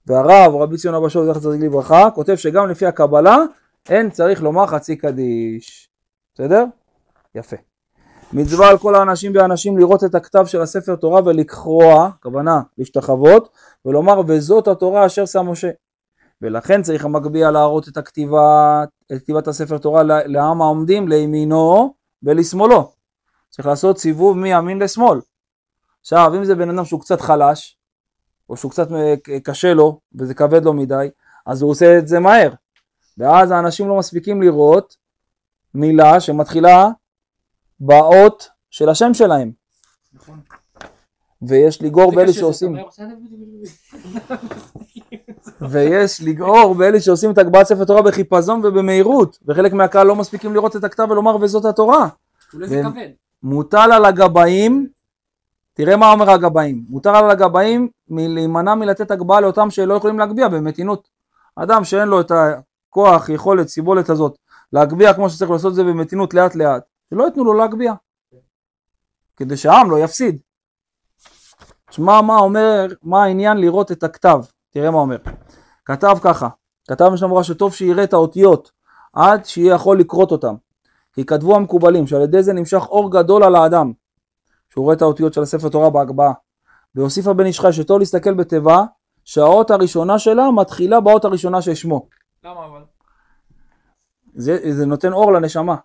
והרב 0.06 0.54
רבי 0.54 0.76
ציון 0.76 0.94
אבא 0.94 1.08
שאול 1.08 1.26
זכר 1.26 1.40
צדיק 1.40 1.62
לברכה, 1.62 2.10
כותב 2.14 2.34
שגם 2.34 2.68
לפי 2.68 2.86
הקבלה 2.86 3.38
אין 3.88 4.10
צריך 4.10 4.42
לומר 4.42 4.66
חצי 4.66 4.96
קדיש. 4.96 5.88
בסדר? 6.34 6.64
יפה. 7.34 7.56
מצווה 8.34 8.68
על 8.68 8.78
כל 8.78 8.94
האנשים 8.94 9.32
והאנשים 9.34 9.78
לראות 9.78 10.04
את 10.04 10.14
הכתב 10.14 10.46
של 10.46 10.60
הספר 10.60 10.96
תורה 10.96 11.20
ולקרוע, 11.24 12.06
הכוונה 12.06 12.60
להשתחוות, 12.78 13.48
ולומר 13.84 14.20
וזאת 14.26 14.68
התורה 14.68 15.06
אשר 15.06 15.26
שם 15.26 15.48
משה. 15.48 15.70
ולכן 16.42 16.82
צריך 16.82 17.04
המגביה 17.04 17.50
להראות 17.50 17.88
את 17.88 17.96
הכתיבה, 17.96 18.84
את 19.12 19.22
כתיבת 19.22 19.48
הספר 19.48 19.78
תורה 19.78 20.02
לעם 20.02 20.62
העומדים 20.62 21.08
לימינו 21.08 21.94
ולשמאלו. 22.22 22.92
צריך 23.50 23.66
לעשות 23.66 23.98
סיבוב 23.98 24.38
מימין 24.38 24.78
לשמאל. 24.78 25.20
עכשיו, 26.00 26.32
אם 26.36 26.44
זה 26.44 26.54
בן 26.54 26.70
אדם 26.70 26.84
שהוא 26.84 27.00
קצת 27.00 27.20
חלש, 27.20 27.78
או 28.48 28.56
שהוא 28.56 28.70
קצת 28.70 28.92
אה, 28.92 29.14
קשה 29.42 29.74
לו, 29.74 30.00
וזה 30.14 30.34
כבד 30.34 30.64
לו 30.64 30.72
מדי, 30.72 31.08
אז 31.46 31.62
הוא 31.62 31.70
עושה 31.70 31.98
את 31.98 32.08
זה 32.08 32.20
מהר. 32.20 32.50
ואז 33.18 33.50
האנשים 33.50 33.88
לא 33.88 33.98
מספיקים 33.98 34.42
לראות 34.42 34.96
מילה 35.74 36.20
שמתחילה 36.20 36.88
באות 37.86 38.48
של 38.70 38.88
השם 38.88 39.14
שלהם. 39.14 39.50
נכון. 40.14 40.40
ויש 41.42 41.82
לגאור 41.82 42.12
באלה 42.14 42.32
שעושים, 42.32 42.76
ויש 45.70 46.22
לגאור 46.22 46.74
באלה 46.74 47.00
שעושים 47.00 47.30
את 47.30 47.38
הגבהת 47.38 47.66
ספר 47.66 47.84
תורה 47.84 48.02
בחיפזון 48.02 48.60
ובמהירות, 48.64 49.38
וחלק 49.46 49.72
מהקהל 49.72 50.06
לא 50.06 50.16
מספיקים 50.16 50.54
לראות 50.54 50.76
את 50.76 50.84
הכתב 50.84 51.06
ולומר 51.10 51.36
וזאת 51.36 51.64
התורה. 51.64 52.08
כבד. 52.50 52.82
מוטל 53.42 53.92
על 53.92 54.04
הגבאים, 54.04 54.88
תראה 55.74 55.96
מה 55.96 56.12
אומר 56.12 56.30
הגבאים, 56.30 56.84
מוטל 56.88 57.14
על 57.14 57.30
הגבאים 57.30 57.88
להימנע 58.08 58.74
מלתת 58.74 59.10
הגבהה 59.10 59.40
לאותם 59.40 59.70
שלא 59.70 59.94
יכולים 59.94 60.18
להגביה 60.18 60.48
במתינות. 60.48 61.08
אדם 61.56 61.84
שאין 61.84 62.08
לו 62.08 62.20
את 62.20 62.32
הכוח, 62.34 63.28
יכולת, 63.28 63.68
סיבולת 63.68 64.10
הזאת, 64.10 64.38
להגביה 64.72 65.14
כמו 65.14 65.30
שצריך 65.30 65.50
לעשות 65.50 65.70
את 65.70 65.76
זה 65.76 65.84
במתינות 65.84 66.34
לאט 66.34 66.54
לאט, 66.54 66.82
שלא 67.10 67.24
ייתנו 67.24 67.44
לו 67.44 67.54
להגביה. 67.54 67.94
כדי 69.36 69.56
שהעם 69.56 69.90
לא 69.90 69.98
יפסיד. 69.98 70.38
שמע 71.90 72.20
מה 72.20 72.36
אומר, 72.36 72.86
מה 73.02 73.24
העניין 73.24 73.56
לראות 73.56 73.92
את 73.92 74.02
הכתב, 74.02 74.38
תראה 74.70 74.90
מה 74.90 74.98
אומר. 74.98 75.16
כתב 75.84 76.16
ככה, 76.22 76.48
כתב 76.88 77.08
משנה 77.12 77.28
ברורה 77.28 77.44
שטוב 77.44 77.74
שיראה 77.74 78.04
את 78.04 78.12
האותיות 78.12 78.72
עד 79.12 79.44
שיהיה 79.44 79.74
יכול 79.74 80.00
לקרות 80.00 80.32
אותם. 80.32 80.54
כי 81.12 81.26
כתבו 81.26 81.56
המקובלים 81.56 82.06
שעל 82.06 82.22
ידי 82.22 82.42
זה 82.42 82.52
נמשך 82.52 82.82
אור 82.88 83.12
גדול 83.12 83.44
על 83.44 83.54
האדם, 83.54 83.92
שהוא 84.70 84.84
רואה 84.84 84.96
את 84.96 85.02
האותיות 85.02 85.34
של 85.34 85.42
הספר 85.42 85.68
תורה 85.68 85.90
בהגבהה. 85.90 86.32
והוסיפה 86.94 87.32
בן 87.32 87.46
איש 87.46 87.60
חי 87.60 87.72
שטוב 87.72 87.98
להסתכל 87.98 88.34
בתיבה 88.34 88.84
שהאות 89.24 89.70
הראשונה 89.70 90.18
שלה 90.18 90.50
מתחילה 90.50 91.00
באות 91.00 91.24
הראשונה 91.24 91.62
של 91.62 91.74
שמו. 91.74 92.08
למה 92.44 92.66
אבל? 92.66 92.84
זה, 94.34 94.58
זה 94.72 94.86
נותן 94.86 95.12
אור 95.12 95.32
לנשמה. 95.32 95.76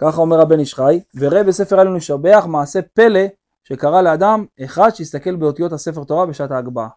ככה 0.00 0.20
אומר 0.20 0.40
הבן 0.40 0.58
איש 0.58 0.74
חי, 0.74 1.00
וראה 1.14 1.44
בספר 1.44 1.82
אלו 1.82 1.94
לשבח 1.94 2.44
מעשה 2.48 2.82
פלא 2.82 3.20
שקרה 3.64 4.02
לאדם 4.02 4.44
אחד 4.64 4.90
שהסתכל 4.94 5.36
באותיות 5.36 5.72
הספר 5.72 6.04
תורה 6.04 6.26
בשעת 6.26 6.50
ההגבהה. 6.50 6.88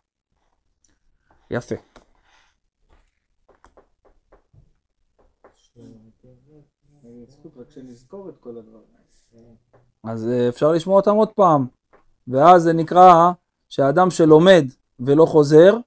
יפה. 1.51 1.75
אז 10.03 10.27
אה, 10.27 10.49
אפשר 10.49 10.71
לשמוע 10.71 10.95
אותם 10.95 11.15
עוד 11.15 11.29
פעם. 11.29 11.67
ואז 12.27 12.63
זה 12.63 12.73
נקרא 12.73 13.31
שהאדם 13.69 14.11
שלומד 14.11 14.65
ולא 14.99 15.25
חוזר, 15.25 15.77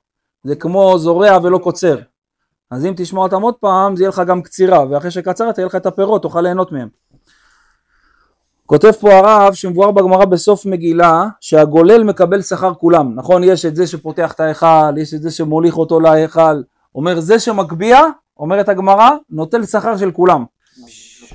זה 0.43 0.57
כמו 0.57 0.99
זורע 0.99 1.39
ולא 1.43 1.59
קוצר. 1.59 1.99
אז 2.71 2.87
אם 2.87 2.95
תשמע 2.97 3.21
אותם 3.21 3.43
עוד 3.43 3.55
פעם, 3.55 3.97
זה 3.97 4.03
יהיה 4.03 4.09
לך 4.09 4.23
גם 4.27 4.43
קצירה, 4.43 4.85
ואחרי 4.91 5.11
שקצרת 5.11 5.59
יהיה 5.59 5.67
לך 5.67 5.75
את 5.75 5.87
הפירות, 5.87 6.23
תוכל 6.23 6.41
ליהנות 6.41 6.73
מהם. 6.73 6.89
כותב 8.67 8.93
פה 8.93 9.15
הרב 9.15 9.55
שמבואר 9.55 9.91
בגמרא 9.91 10.25
בסוף 10.25 10.67
מגילה 10.67 11.25
שהגולל 11.41 12.05
מקבל 12.05 12.43
שכר 12.43 12.75
כולם, 12.75 13.15
נכון? 13.15 13.45
יש 13.45 13.67
את 13.67 13.77
זה 13.77 13.87
שפותח 13.87 14.33
את 14.33 14.41
ההיכל, 14.41 14.99
יש 14.99 15.15
את 15.15 15.23
זה 15.23 15.31
שמוליך 15.31 15.77
אותו 15.77 16.01
להיכל, 16.01 16.63
אומר 16.95 17.21
זה 17.21 17.39
שמגביה, 17.39 18.03
אומרת 18.39 18.69
הגמרא, 18.69 19.11
נוטל 19.31 19.67
שכר 19.67 19.97
של 19.97 20.11
כולם. 20.11 20.45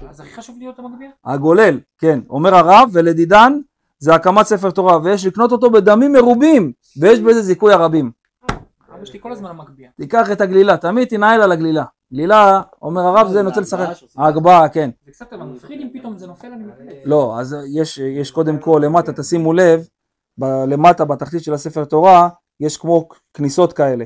אז 0.09 0.19
הכי 0.19 0.33
חשוב 0.33 0.55
להיות 0.59 0.79
המגביה? 0.79 1.09
הגולל, 1.25 1.79
כן, 1.97 2.19
אומר 2.29 2.55
הרב, 2.55 2.89
ולדידן 2.93 3.57
זה 3.99 4.15
הקמת 4.15 4.45
ספר 4.45 4.71
תורה, 4.71 4.99
ויש 5.03 5.25
לקנות 5.25 5.51
אותו 5.51 5.69
בדמים 5.69 6.13
מרובים, 6.13 6.71
ויש 6.97 7.19
בזה 7.19 7.41
זיכוי 7.41 7.73
הרבים. 7.73 8.11
אבא 8.95 9.05
שלי 9.05 9.19
כל 9.19 9.31
הזמן 9.31 9.49
המגביה. 9.49 9.89
תיקח 9.97 10.31
את 10.31 10.41
הגלילה, 10.41 10.77
תמיד 10.77 11.07
תנהל 11.07 11.41
על 11.41 11.51
הגלילה. 11.51 11.83
גלילה, 12.13 12.61
אומר 12.81 13.01
הרב, 13.01 13.27
זה 13.31 13.41
נוטל 13.41 13.63
שכר. 13.63 13.91
ההגבהה 14.17 14.69
כן. 14.69 14.89
זה 15.05 15.11
קצת 15.11 15.33
אבל 15.33 15.43
מפחיד 15.43 15.81
אם 15.81 15.89
פתאום 15.99 16.17
זה 16.17 16.27
נופל 16.27 16.47
אני 16.47 16.63
מתאבד. 16.63 17.01
לא, 17.05 17.39
אז 17.39 17.55
יש, 17.73 17.97
יש 17.97 18.31
קודם 18.31 18.59
כל 18.59 18.81
למטה, 18.85 19.13
תשימו 19.13 19.53
לב, 19.53 19.87
ב, 20.37 20.45
למטה 20.45 21.05
בתחתית 21.05 21.43
של 21.43 21.53
הספר 21.53 21.85
תורה, 21.85 22.29
יש 22.59 22.77
כמו 22.77 23.07
כניסות 23.33 23.73
כאלה. 23.73 24.05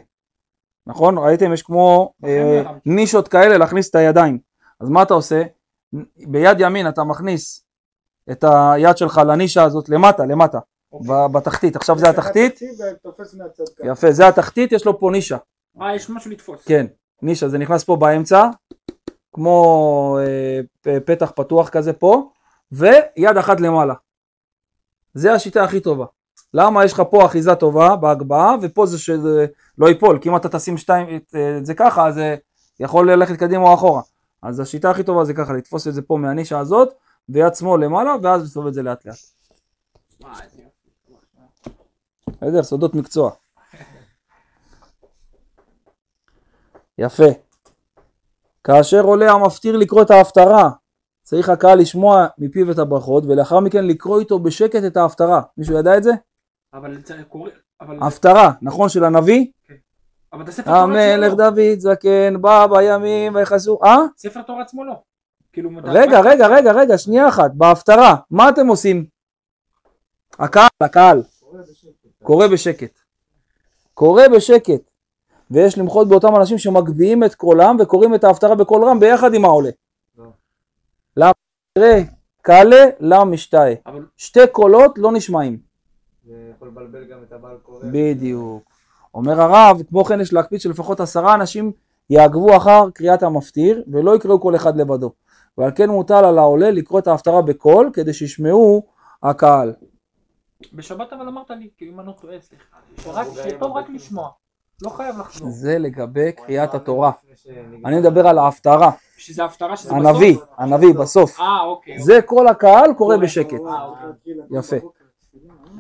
נכון? 0.88 1.18
ראיתם? 1.18 1.53
יש 1.53 1.64
כמו 1.64 2.14
אה, 2.26 2.64
נישות 2.86 3.28
כאלה 3.28 3.58
להכניס 3.58 3.89
את 3.89 3.95
הידיים. 3.95 4.39
אז 4.80 4.89
מה 4.89 5.03
אתה 5.03 5.14
עושה? 5.14 5.43
ביד 6.28 6.58
ימין 6.60 6.88
אתה 6.88 7.03
מכניס 7.03 7.66
את 8.32 8.45
היד 8.47 8.97
שלך 8.97 9.22
לנישה 9.28 9.64
הזאת 9.64 9.89
למטה, 9.89 10.26
למטה, 10.26 10.60
ב- 10.93 11.26
בתחתית. 11.32 11.76
עכשיו 11.76 11.97
זה 11.99 12.10
התחתית, 12.10 12.60
ככה. 13.80 13.88
יפה, 13.88 14.12
זה 14.12 14.28
התחתית, 14.28 14.72
יש 14.72 14.86
לו 14.86 14.99
פה 14.99 15.10
נישה. 15.12 15.38
אה, 15.82 15.95
יש 15.95 16.10
משהו 16.10 16.32
לתפוס. 16.32 16.66
כן, 16.66 16.86
נישה, 17.22 17.49
זה 17.49 17.57
נכנס 17.57 17.84
פה 17.84 17.95
באמצע, 17.95 18.49
כמו 19.34 20.18
אה, 20.22 20.99
פתח 21.05 21.32
פתוח 21.36 21.70
כזה 21.70 21.93
פה, 21.93 22.30
ויד 22.72 23.38
אחת 23.39 23.59
למעלה. 23.59 23.93
זה 25.13 25.34
השיטה 25.34 25.63
הכי 25.63 25.80
טובה. 25.80 26.05
למה 26.53 26.86
יש 26.86 26.93
לך 26.93 27.01
פה 27.09 27.26
אחיזה 27.26 27.55
טובה 27.55 27.95
בהגבהה, 27.95 28.55
ופה 28.61 28.86
זה 28.86 28.99
שזה 28.99 29.45
לא 29.78 29.88
ייפול, 29.88 30.20
כי 30.20 30.30
אם 30.30 30.36
אתה 30.36 30.49
תשים 30.49 30.78
שתיים, 30.78 31.16
את, 31.16 31.36
אה, 31.36 31.57
את 31.57 31.66
זה 31.66 31.74
ככה, 31.74 32.07
אז 32.07 32.16
זה 32.16 32.36
יכול 32.80 33.11
ללכת 33.11 33.36
קדימה 33.36 33.63
או 33.63 33.74
אחורה. 33.74 34.01
אז 34.41 34.59
השיטה 34.59 34.89
הכי 34.89 35.03
טובה 35.03 35.26
זה 35.26 35.34
ככה, 35.34 35.53
לתפוס 35.53 35.88
את 35.88 35.93
זה 35.93 36.01
פה 36.01 36.18
מהנישה 36.18 36.59
הזאת, 36.59 36.89
ויד 37.30 37.55
שמאל 37.55 37.86
למעלה, 37.86 38.16
ואז 38.24 38.43
לסובב 38.43 38.68
את 38.68 38.74
זה 38.74 38.84
לאט 38.84 39.05
לאט. 39.05 39.16
איזה? 42.41 42.63
סודות 42.63 42.95
מקצוע. 42.95 43.32
יפה. 46.98 47.26
כאשר 48.64 49.02
עולה 49.02 49.32
המפטיר 49.32 49.78
לקרוא 49.78 50.02
את 50.02 50.12
ההפטרה, 50.12 50.70
צריך 51.24 51.50
הקהל 51.50 51.80
לשמוע 51.80 52.28
מפיו 52.38 52.72
את 52.72 52.80
הברכות, 52.80 53.24
ולאחר 53.26 53.60
מכן 53.60 53.88
לקרוא 53.88 54.20
איתו 54.20 54.39
בשקט 54.39 54.84
את 54.88 54.98
ההפטרה. 54.98 55.41
מישהו 55.58 55.78
ידע 55.78 55.98
את 55.98 56.04
זה? 56.04 56.12
אבל 56.74 57.06
זה 57.06 57.24
קורה, 57.30 57.52
אבל... 57.82 57.98
הפטרה, 58.02 58.52
נכון, 58.62 58.89
של 58.89 59.04
הנביא? 59.04 59.46
אבל 60.34 60.43
את 60.43 60.48
הספר 60.48 60.64
תורה 60.64 60.82
עצמו 60.82 60.93
המלך 60.93 61.34
לא. 61.38 61.50
דוד 61.50 61.80
זקן 61.80 62.41
בא 62.41 62.68
בימים 62.68 63.36
ויחסו... 63.36 63.80
אה? 63.84 63.98
ספר 64.18 64.41
תורה 64.41 64.62
עצמו 64.62 64.84
לא. 64.84 64.93
כאילו... 65.54 65.70
רגע, 65.84 66.20
רגע, 66.22 66.48
רגע, 66.48 66.72
רגע, 66.72 66.98
שנייה 66.98 67.28
אחת. 67.28 67.52
בהפטרה, 67.54 68.16
מה 68.32 68.50
אתם 68.50 68.68
עושים? 68.68 69.06
הקהל, 70.39 70.68
הקהל. 70.82 71.24
קורא 72.24 72.48
בשקט. 72.48 73.00
קורא 73.93 74.28
בשקט. 74.28 74.95
ויש 75.52 75.78
למחות 75.78 76.08
באותם 76.10 76.36
אנשים 76.36 76.58
שמגביהים 76.58 77.24
את 77.24 77.36
קולם 77.36 77.78
וקוראים 77.80 78.16
את 78.16 78.24
ההפטרה 78.24 78.56
בקול 78.56 78.84
רם 78.84 79.00
ביחד 79.00 79.34
עם 79.34 79.46
העולה. 79.46 79.70
לא. 80.18 80.26
למה? 81.18 81.32
תראה, 81.74 82.02
קלה 82.41 82.86
למשתאה. 83.00 83.74
אבל 83.86 84.06
שתי 84.18 84.48
קולות 84.52 84.98
לא 84.98 85.12
נשמעים. 85.12 85.58
זה 86.26 86.52
יכול 86.56 86.68
לבלבל 86.68 87.04
גם 87.04 87.18
את 87.28 87.32
הבעל 87.34 87.58
קורא. 87.64 87.80
בדיוק. 87.91 88.64
אומר 89.14 89.41
הרב, 89.41 89.82
כמו 89.89 90.06
כן 90.06 90.22
יש 90.22 90.34
להקפיד 90.34 90.62
שלפחות 90.62 91.00
עשרה 91.00 91.34
אנשים 91.34 91.72
יעקבו 92.10 92.58
אחר 92.58 92.89
קריאת 92.93 93.24
המפטיר 93.24 93.84
ולא 93.88 94.16
יקראו 94.16 94.41
כל 94.41 94.56
אחד 94.56 94.78
לבדו. 94.78 95.12
ועל 95.58 95.72
כן 95.76 95.89
מוטל 95.89 96.26
על 96.26 96.38
העולה 96.38 96.72
לקרוא 96.72 97.00
את 97.00 97.08
ההפטרה 97.08 97.41
בקול 97.41 97.89
כדי 97.93 98.14
שישמעו 98.14 98.84
הקהל. 99.24 99.74
בשבת 100.74 101.14
אבל 101.14 101.28
אמרת 101.28 101.50
לי, 101.50 101.70
כאילו 101.78 101.93
אם 101.93 102.00
אני 102.00 102.08
לא 102.08 102.12
טועה, 102.22 102.41
סליחה. 102.41 102.64
שרק, 103.02 103.28
שיהיה 103.34 103.60
טוב 103.60 103.72
רק 103.72 103.89
לשמוע. 103.89 104.30
לא 104.82 104.89
חייב 104.89 105.19
לחזור. 105.19 105.49
זה 105.49 105.78
לגבי 105.78 106.32
קריאת 106.32 106.73
התורה. 106.73 107.11
אני 107.86 107.99
מדבר 107.99 108.28
על 108.28 108.38
ההפטרה. 108.38 108.91
שזה 109.17 109.45
הפטרה 109.45 109.78
שזה 109.78 109.89
בסוף? 109.89 110.05
הנביא, 110.05 110.38
הנביא 110.57 110.93
בסוף. 110.93 111.39
אה, 111.39 111.61
אוקיי. 111.61 111.99
זה 111.99 112.21
כל 112.26 112.47
הקהל 112.47 112.93
קורא 112.93 113.17
בשקט. 113.17 113.59
אה, 113.67 113.86
אוקיי. 113.86 114.34
יפה. 114.51 114.76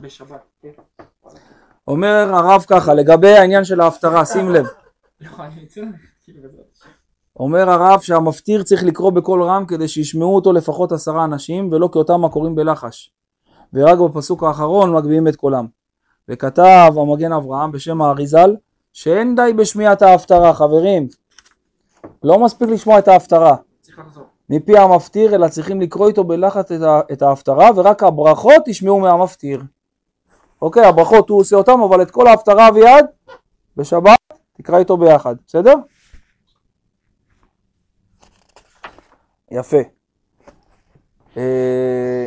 בשבת. 0.01 0.43
כן. 0.61 0.69
אומר 1.87 2.35
הרב 2.35 2.65
ככה, 2.69 2.93
לגבי 2.93 3.33
העניין 3.33 3.63
של 3.63 3.81
ההפטרה, 3.81 4.25
שים 4.25 4.49
לב. 4.49 4.65
לא. 5.21 5.29
אומר 7.39 7.69
הרב 7.69 7.99
שהמפטיר 7.99 8.63
צריך 8.63 8.83
לקרוא 8.83 9.11
בקול 9.11 9.43
רם 9.43 9.65
כדי 9.65 9.87
שישמעו 9.87 10.35
אותו 10.35 10.53
לפחות 10.53 10.91
עשרה 10.91 11.23
אנשים 11.23 11.69
ולא 11.71 11.89
כאותם 11.91 12.25
הקוראים 12.25 12.55
בלחש. 12.55 13.13
ורק 13.73 13.99
בפסוק 13.99 14.43
האחרון 14.43 14.95
מגביהים 14.95 15.27
את 15.27 15.35
קולם. 15.35 15.67
וכתב 16.29 16.91
המגן 17.01 17.31
אברהם 17.31 17.71
בשם 17.71 18.01
האריזל 18.01 18.55
שאין 18.95 19.35
די 19.35 19.53
בשמיעת 19.53 20.01
ההפטרה 20.01 20.53
חברים. 20.53 21.07
לא 22.23 22.39
מספיק 22.39 22.69
לשמוע 22.69 22.99
את 22.99 23.07
ההפטרה. 23.07 23.55
מפי 24.49 24.77
המפטיר 24.77 25.35
אלא 25.35 25.47
צריכים 25.47 25.81
לקרוא 25.81 26.07
איתו 26.07 26.23
בלחץ 26.23 26.71
את 26.71 26.81
ה- 26.81 27.01
את 27.13 27.21
ההפטרה 27.21 27.69
ורק 27.75 28.03
הברכות 28.03 28.67
ישמעו 28.67 28.99
מהמפטיר. 28.99 29.63
אוקיי 30.61 30.85
הברכות 30.85 31.29
הוא 31.29 31.39
עושה 31.39 31.55
אותם 31.55 31.79
אבל 31.89 32.01
את 32.01 32.11
כל 32.11 32.27
ההפטרה 32.27 32.67
אביעד 32.67 33.05
בשבת 33.77 34.19
תקרא 34.53 34.77
איתו 34.77 34.97
ביחד, 34.97 35.35
בסדר? 35.47 35.75
יפה. 39.51 39.81
אה, 41.37 42.25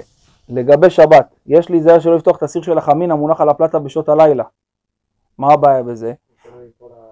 לגבי 0.48 0.90
שבת, 0.90 1.34
יש 1.46 1.70
להיזהר 1.70 2.00
שלא 2.00 2.16
לפתוח 2.16 2.36
את 2.36 2.42
הסיר 2.42 2.62
של 2.62 2.78
החמין 2.78 3.10
המונח 3.10 3.40
על 3.40 3.48
הפלטה 3.48 3.78
בשעות 3.78 4.08
הלילה. 4.08 4.44
מה 5.38 5.52
הבעיה 5.52 5.82
בזה? 5.82 6.12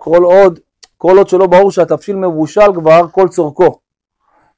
כל 0.08 0.24
עוד, 0.24 0.58
כל 0.98 1.18
עוד 1.18 1.28
שלא 1.28 1.46
ברור 1.46 1.70
שהתבשיל 1.70 2.16
מבושל 2.16 2.74
כבר 2.74 3.08
כל 3.10 3.28
צורכו. 3.28 3.78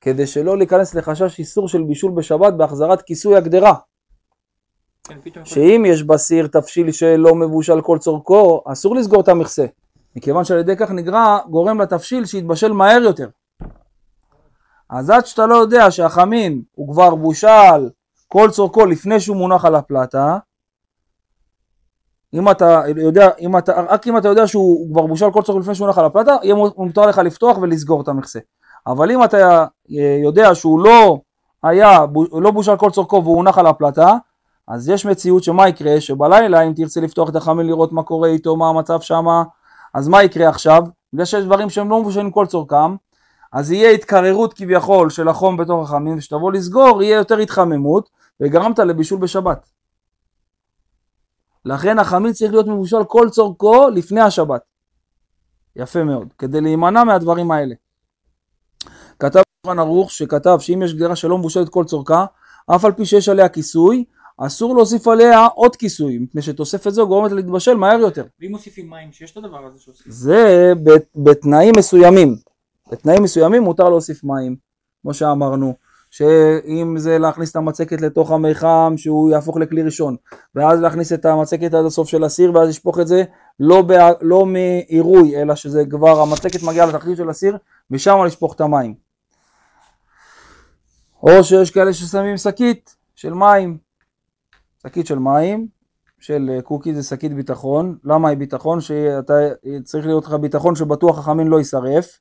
כדי 0.01 0.27
שלא 0.27 0.59
להיכנס 0.59 0.95
לחשש 0.95 1.39
איסור 1.39 1.69
של 1.69 1.83
בישול 1.83 2.13
בשבת 2.13 2.53
בהחזרת 2.53 3.03
כיסוי 3.03 3.37
הגדרה. 3.37 3.75
כן, 5.05 5.19
שאם 5.45 5.85
יש 5.87 6.03
בסיר 6.03 6.47
תבשיל 6.47 6.93
שלא 6.93 7.35
מבושל 7.35 7.81
כל 7.81 7.99
צורכו, 7.99 8.63
אסור 8.67 8.97
לסגור 8.97 9.21
את 9.21 9.29
המכסה. 9.29 9.67
מכיוון 10.17 10.45
שעל 10.45 10.59
ידי 10.59 10.77
כך 10.77 10.91
נגרע, 10.91 11.39
גורם 11.51 11.81
לתבשיל 11.81 12.25
שיתבשל 12.25 12.73
מהר 12.73 13.03
יותר. 13.03 13.29
אז 14.91 15.11
עד 15.11 15.27
שאתה 15.27 15.47
לא 15.47 15.55
יודע 15.55 15.91
שהחמין 15.91 16.63
הוא 16.75 16.93
כבר 16.93 17.15
בושל 17.15 17.89
כל 18.29 18.51
צורכו 18.51 18.87
לפני 18.87 19.21
שהוא 19.21 19.37
מונח 19.37 19.65
על 19.65 19.75
הפלטה, 19.75 20.39
אם 22.35 22.51
אתה 22.51 22.83
יודע, 22.97 23.31
אם 23.41 23.59
אתה, 23.59 23.73
רק 23.89 24.07
אם 24.07 24.17
אתה 24.17 24.29
יודע 24.29 24.47
שהוא 24.47 24.93
כבר 24.93 25.07
בושל 25.07 25.31
כל 25.31 25.43
צורכו 25.43 25.61
לפני 25.61 25.75
שהוא 25.75 25.87
מונח 25.87 25.99
על 25.99 26.05
הפלטה, 26.05 26.37
יהיה 26.43 26.55
מותר 26.77 27.07
לך 27.07 27.19
לפתוח 27.19 27.59
ולסגור 27.59 28.01
את 28.01 28.09
המכסה. 28.09 28.39
אבל 28.87 29.11
אם 29.11 29.25
אתה 29.25 29.65
אה, 29.99 30.19
יודע 30.23 30.55
שהוא 30.55 30.81
לא 30.81 31.19
היה, 31.63 31.99
לא 32.33 32.51
בושל 32.51 32.77
כל 32.77 32.91
צורכו 32.91 33.23
והוא 33.25 33.37
הונח 33.37 33.59
על 33.59 33.67
הפלטה, 33.67 34.15
אז 34.69 34.89
יש 34.89 35.07
מציאות 35.07 35.45
שמה 35.45 35.69
יקרה? 35.69 36.01
שבלילה 36.01 36.63
אם 36.63 36.73
תרצה 36.77 37.01
לפתוח 37.01 37.29
את 37.29 37.37
החמין 37.37 37.67
לראות 37.67 37.93
מה 37.93 38.03
קורה 38.03 38.29
איתו, 38.29 38.57
מה 38.57 38.69
המצב 38.69 39.01
שמה, 39.01 39.43
אז 39.95 40.09
מה 40.09 40.23
יקרה 40.23 40.49
עכשיו? 40.49 40.83
בגלל 41.13 41.25
שיש 41.25 41.45
דברים 41.45 41.71
שהם 41.71 41.91
לא 41.91 42.01
מבושלים 42.01 42.31
כל 42.31 42.47
צורכם, 42.47 42.97
אז 43.53 43.73
יהיה 43.73 43.91
התקררות 43.91 44.55
כביכול 44.55 45.11
של 45.11 45.29
החום 45.29 45.57
בתוך 45.57 45.91
החמין, 45.91 46.15
וכשתבוא 46.15 46.53
לסגור 46.53 47.03
יהיה 47.03 47.17
יותר 47.17 47.39
התחממות, 47.39 48.09
וגרמת 48.43 48.79
לבישול 48.79 49.19
בשבת. 49.19 49.69
לכן 51.69 51.99
החמין 51.99 52.33
צריך 52.33 52.53
להיות 52.53 52.67
מבושל 52.67 53.05
כל 53.05 53.29
צורכו 53.31 53.89
לפני 53.95 54.21
השבת. 54.21 54.61
יפה 55.77 56.05
מאוד, 56.05 56.29
כדי 56.39 56.61
להימנע 56.61 57.05
מהדברים 57.05 57.51
האלה. 57.51 57.75
כתב 59.19 59.41
שולחן 59.63 59.79
ערוך 59.79 60.11
שכתב 60.11 60.59
שאם 60.61 60.83
יש 60.85 60.95
גדרה 60.95 61.17
שלא 61.17 61.39
מבושלת 61.39 61.69
כל 61.69 61.85
צורכה, 61.85 62.25
אף 62.75 62.85
על 62.85 62.93
פי 62.93 63.07
שיש 63.07 63.29
עליה 63.29 63.49
כיסוי, 63.49 64.05
אסור 64.39 64.77
להוסיף 64.77 65.09
עליה 65.09 65.47
עוד 65.47 65.77
כיסוי, 65.77 66.19
מפני 66.19 66.43
שתוספת 66.43 66.91
זו 66.91 67.09
גורמת 67.09 67.31
לה 67.31 67.37
להתבשל 67.37 67.75
מהר 67.75 67.99
יותר. 67.99 68.25
ואם 68.41 68.51
מוסיפים 68.51 68.91
מים, 68.91 69.13
שיש 69.13 69.33
את 69.33 69.37
הדבר 69.37 69.67
הזה 69.67 69.79
שעושים. 69.79 70.13
זה 70.13 70.73
בת- 70.85 71.17
בתנאים 71.17 71.75
מסוימים. 71.79 72.37
בתנאים 72.93 73.23
מסוימים 73.23 73.63
מותר 73.63 73.89
להוסיף 73.89 74.25
מים, 74.25 74.57
כמו 75.03 75.15
שאמרנו, 75.15 75.75
שאם 76.11 76.95
זה 76.99 77.19
להכניס 77.19 77.51
את 77.51 77.57
המצקת 77.57 78.01
לתוך 78.01 78.31
המי 78.31 78.55
חם 78.55 78.95
שהוא 78.97 79.31
יהפוך 79.31 79.57
לכלי 79.57 79.83
ראשון, 79.83 80.17
ואז 80.55 80.81
להכניס 80.81 81.13
את 81.13 81.25
המצקת 81.25 81.75
עד 81.75 81.85
הסוף 81.85 82.09
של 82.09 82.25
הסיר 82.25 82.55
ואז 82.55 82.69
לשפוך 82.69 83.01
את 83.01 83.07
זה 83.07 83.25
לא, 83.61 83.83
בע... 83.83 84.11
לא 84.21 84.47
מעירוי, 84.47 85.43
אלא 85.43 85.55
שזה 85.55 85.85
כבר 85.91 86.21
המצקת 86.21 86.63
מגיעה 86.63 86.87
לתחתית 86.87 87.17
של 87.17 87.31
הסיר 87.31 87.57
ושם 87.91 88.19
לשפוך 88.27 88.55
את 88.55 88.61
המים. 88.61 88.95
או 91.23 91.45
שיש 91.45 91.71
כאלה 91.71 91.93
ששמים 91.93 92.37
שקית 92.37 92.97
של 93.15 93.35
מים, 93.35 93.79
שקית 94.83 95.07
של 95.07 95.19
מים, 95.19 95.67
של 96.19 96.51
אה, 96.51 96.63
קוקי 96.63 96.95
זה 96.95 97.03
שקית 97.03 97.35
ביטחון, 97.35 97.99
למה 98.05 98.29
היא 98.29 98.39
ביטחון? 98.39 98.81
שאתה 98.81 99.35
צריך 99.85 100.07
להיות 100.07 100.25
לך 100.25 100.33
ביטחון 100.33 100.75
שבטוח 100.75 101.19
החמין 101.19 101.49
לא 101.49 101.59
יישרף, 101.59 102.19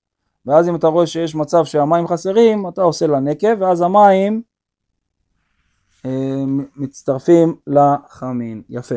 ואז 0.47 0.69
אם 0.69 0.75
אתה 0.75 0.87
רואה 0.87 1.07
שיש 1.07 1.35
מצב 1.35 1.65
שהמים 1.65 2.07
חסרים, 2.07 2.67
אתה 2.67 2.81
עושה 2.81 3.07
לה 3.07 3.19
נקב, 3.19 3.61
ואז 3.61 3.81
המים 3.81 4.41
אה, 6.05 6.43
מצטרפים 6.75 7.55
לחמין, 7.67 8.61
יפה. 8.69 8.95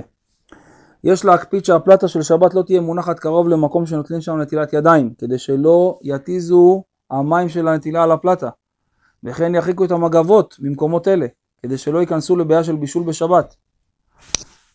יש 1.05 1.24
להקפיד 1.24 1.64
שהפלטה 1.64 2.09
של 2.09 2.22
שבת 2.22 2.55
לא 2.55 2.62
תהיה 2.62 2.80
מונחת 2.80 3.18
קרוב 3.18 3.48
למקום 3.48 3.86
שנוטלים 3.86 4.20
שם 4.20 4.36
נטילת 4.36 4.72
ידיים, 4.72 5.14
כדי 5.18 5.38
שלא 5.38 5.98
יתיזו 6.03 6.84
המים 7.11 7.48
של 7.48 7.68
הנטילה 7.68 8.03
על 8.03 8.12
הפלטה, 8.12 8.51
וכן 9.24 9.55
ירחיקו 9.55 9.84
את 9.84 9.90
המגבות 9.90 10.57
במקומות 10.59 11.09
אלה, 11.09 11.26
כדי 11.62 11.78
שלא 11.78 11.98
ייכנסו 11.98 12.36
לבעיה 12.36 12.64
של 12.64 12.76
בישול 12.76 13.03
בשבת. 13.03 13.55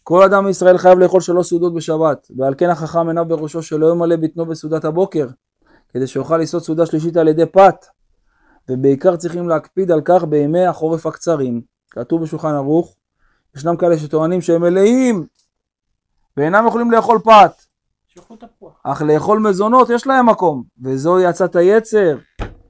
כל 0.03 0.23
אדם 0.23 0.45
מישראל 0.45 0.77
חייב 0.77 0.99
לאכול 0.99 1.21
שלוש 1.21 1.49
סעודות 1.49 1.73
בשבת, 1.73 2.27
ועל 2.37 2.53
כן 2.57 2.69
החכם 2.69 3.07
עיניו 3.07 3.25
בראשו 3.25 3.63
שלא 3.63 3.91
ימלא 3.91 4.15
בטנו 4.15 4.45
בסעודת 4.45 4.85
הבוקר, 4.85 5.27
כדי 5.95 6.07
שיוכל 6.07 6.37
לעשות 6.37 6.63
סעודה 6.63 6.85
שלישית 6.85 7.17
על 7.17 7.27
ידי 7.27 7.45
פת, 7.45 7.85
ובעיקר 8.69 9.15
צריכים 9.15 9.49
להקפיד 9.49 9.91
על 9.91 10.01
כך 10.05 10.23
בימי 10.23 10.65
החורף 10.65 11.05
הקצרים. 11.05 11.61
כתוב 11.91 12.23
בשולחן 12.23 12.53
ערוך, 12.53 12.95
ישנם 13.55 13.77
כאלה 13.77 13.97
שטוענים 13.97 14.41
שהם 14.41 14.61
מלאים, 14.61 15.25
ואינם 16.37 16.67
יכולים 16.67 16.91
לאכול 16.91 17.19
פת. 17.19 17.51
אך 18.83 19.01
לאכול 19.01 19.39
מזונות 19.39 19.89
יש 19.89 20.07
להם 20.07 20.29
מקום, 20.29 20.63
וזוהי 20.83 21.25
עצת 21.25 21.55
היצר, 21.55 22.17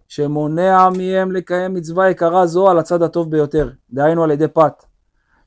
שמונע 0.08 0.90
מהם 0.98 1.32
לקיים 1.32 1.74
מצווה 1.74 2.10
יקרה 2.10 2.48
זו 2.48 2.70
על 2.70 2.80
הצד 2.80 3.02
הטוב 3.02 3.32
ביותר, 3.32 3.70
דהיינו 3.90 4.24
על 4.24 4.32
ידי 4.32 4.48
פת. 4.48 4.84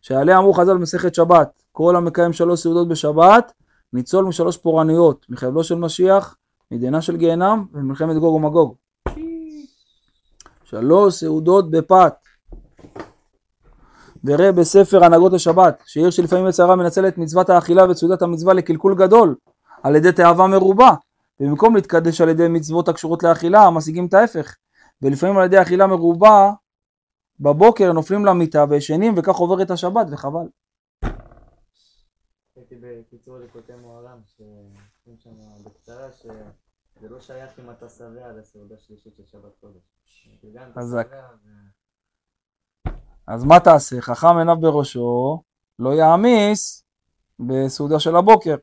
שעליה 0.00 0.38
אמרו 0.38 0.54
חז"ל 0.54 0.74
במסכת 0.74 1.14
שבת, 1.14 1.62
כל 1.72 1.96
המקיים 1.96 2.32
שלוש 2.32 2.62
סעודות 2.62 2.88
בשבת, 2.88 3.52
ניצול 3.92 4.24
משלוש 4.24 4.56
פורענויות, 4.56 5.26
מחבלו 5.28 5.64
של 5.64 5.74
משיח, 5.74 6.36
מדינה 6.70 7.02
של 7.02 7.16
גיהנם 7.16 7.66
ומלחמת 7.72 8.16
גוג 8.16 8.34
ומגוג. 8.34 8.74
שלוש 10.64 11.14
סעודות 11.14 11.70
בפת. 11.70 12.14
וראה 14.24 14.52
בספר 14.52 15.04
הנהגות 15.04 15.32
השבת, 15.32 15.82
שעיר 15.86 16.10
שלפעמים 16.10 16.48
יצרה 16.48 16.76
מנצל 16.76 17.08
את 17.08 17.18
מצוות 17.18 17.50
האכילה 17.50 17.88
ואת 17.88 17.96
סעודת 17.96 18.22
המצווה 18.22 18.54
לקלקול 18.54 18.94
גדול, 18.94 19.34
על 19.82 19.96
ידי 19.96 20.12
תאווה 20.12 20.46
מרובה, 20.46 20.94
ובמקום 21.40 21.76
להתקדש 21.76 22.20
על 22.20 22.28
ידי 22.28 22.48
מצוות 22.48 22.88
הקשורות 22.88 23.22
לאכילה, 23.22 23.70
משיגים 23.70 24.06
את 24.06 24.14
ההפך. 24.14 24.56
ולפעמים 25.02 25.38
על 25.38 25.44
ידי 25.44 25.62
אכילה 25.62 25.86
מרובה, 25.86 26.52
בבוקר 27.40 27.92
נופלים 27.92 28.24
למיטה 28.24 28.64
וישנים 28.68 29.14
וכך 29.16 29.36
עוברת 29.36 29.70
השבת 29.70 30.06
וחבל. 30.10 30.46
הייתי 32.56 32.74
בקיצור 32.80 33.38
ליקוטי 33.38 33.72
מוהר"ם, 33.82 34.18
שם 35.18 35.30
בקצרה, 35.64 36.12
שזה 36.98 37.08
לא 37.08 37.20
שייך 37.20 37.58
אם 37.58 37.70
אתה 37.70 37.88
שבע 37.88 38.28
עד 38.28 38.36
הסעודה 38.38 38.74
שלישית 38.78 39.16
של 39.16 39.22
שבת 39.26 39.52
קודש. 39.60 39.82
חזק. 40.78 41.08
ו- 41.12 42.88
אז 43.26 43.44
מה 43.44 43.60
תעשה? 43.60 44.00
חכם 44.00 44.38
עיניו 44.38 44.56
בראשו, 44.60 45.42
לא 45.78 45.94
יעמיס 45.94 46.84
בסעודה 47.38 48.00
של 48.00 48.16
הבוקר. 48.16 48.56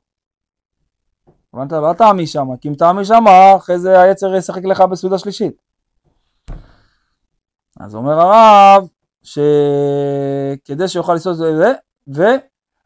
הבנת? 1.53 1.71
לא 1.71 1.93
תעמיס 1.97 2.33
שם, 2.33 2.47
כי 2.61 2.69
אם 2.69 2.73
תעמיס 2.73 3.07
שם, 3.07 3.23
אחרי 3.57 3.79
זה 3.79 4.01
היצר 4.01 4.35
ישחק 4.35 4.65
לך 4.65 4.81
בסעודה 4.81 5.17
שלישית. 5.17 5.61
אז 7.79 7.95
אומר 7.95 8.19
הרב, 8.19 8.87
שכדי 9.23 10.87
שיוכל 10.87 11.13
לעשות 11.13 11.33
את 11.33 11.37
זה, 11.37 11.73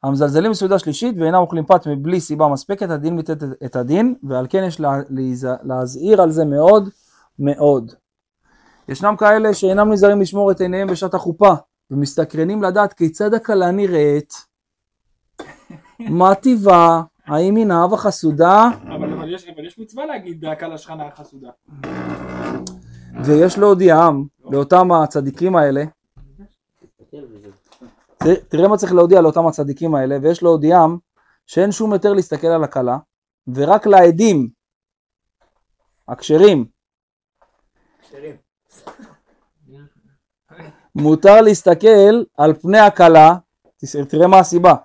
והמזלזלים 0.04 0.52
בסעודה 0.52 0.80
שלישית 0.80 1.16
ואינם 1.20 1.36
אוכלים 1.40 1.66
פת 1.66 1.88
מבלי 1.88 2.20
סיבה 2.20 2.48
מספקת, 2.48 2.90
הדין 2.90 3.16
מיתת 3.16 3.38
את 3.66 3.76
הדין, 3.76 4.16
ועל 4.24 4.46
כן 4.50 4.64
יש 4.68 4.80
לה- 4.80 5.02
להיז- 5.10 5.46
להזהיר 5.64 6.22
על 6.22 6.32
זה 6.32 6.46
מאוד 6.46 6.90
מאוד. 7.40 7.92
ישנם 8.90 9.16
כאלה 9.18 9.54
שאינם 9.54 9.92
נזהרים 9.92 10.22
לשמור 10.22 10.52
את 10.52 10.62
עיניהם 10.62 10.88
בשעת 10.88 11.14
החופה, 11.14 11.54
ומסתקרנים 11.92 12.64
לדעת 12.64 12.94
כיצד 12.94 13.34
הכלה 13.34 13.72
נראית, 13.72 14.34
מה 16.00 16.36
טיבה, 16.36 17.02
האם 17.28 17.56
היא 17.56 17.66
נאה 17.66 17.94
וחסודה, 17.94 18.70
אבל 18.96 19.14
אבל 19.14 19.34
יש 19.34 19.46
אבל 19.56 19.66
יש 19.68 19.80
מצווה 19.80 20.06
להגיד 20.06 20.46
הקלה 20.46 20.78
שלך 20.78 20.92
נאה 20.92 21.12
חסודה. 21.12 21.50
ויש 23.24 23.58
להודיעם, 23.58 24.26
לאותם 24.52 24.92
הצדיקים 24.92 25.56
האלה, 25.56 25.84
תראה- 28.50 28.68
מה 28.68 28.78
צריך 28.78 28.94
להודיע 28.94 29.22
לאותם 29.22 29.48
הצדיקים 29.48 29.96
האלה, 29.96 30.18
ויש 30.22 30.44
להודיעם 30.44 30.98
שאין 31.46 31.72
שום 31.72 31.94
היתר 31.94 32.14
להסתכל 32.14 32.48
על 32.48 32.64
הכלה, 32.64 32.98
ורק 33.56 33.88
לעדים, 33.88 34.50
הכשרים, 36.08 36.66
כשרים. 38.02 38.36
מותר 40.96 41.42
להסתכל 41.42 42.24
על 42.38 42.54
פני 42.54 42.80
הכלה, 42.80 43.36
תראה 44.10 44.28
מה 44.28 44.40
הסיבה, 44.40 44.76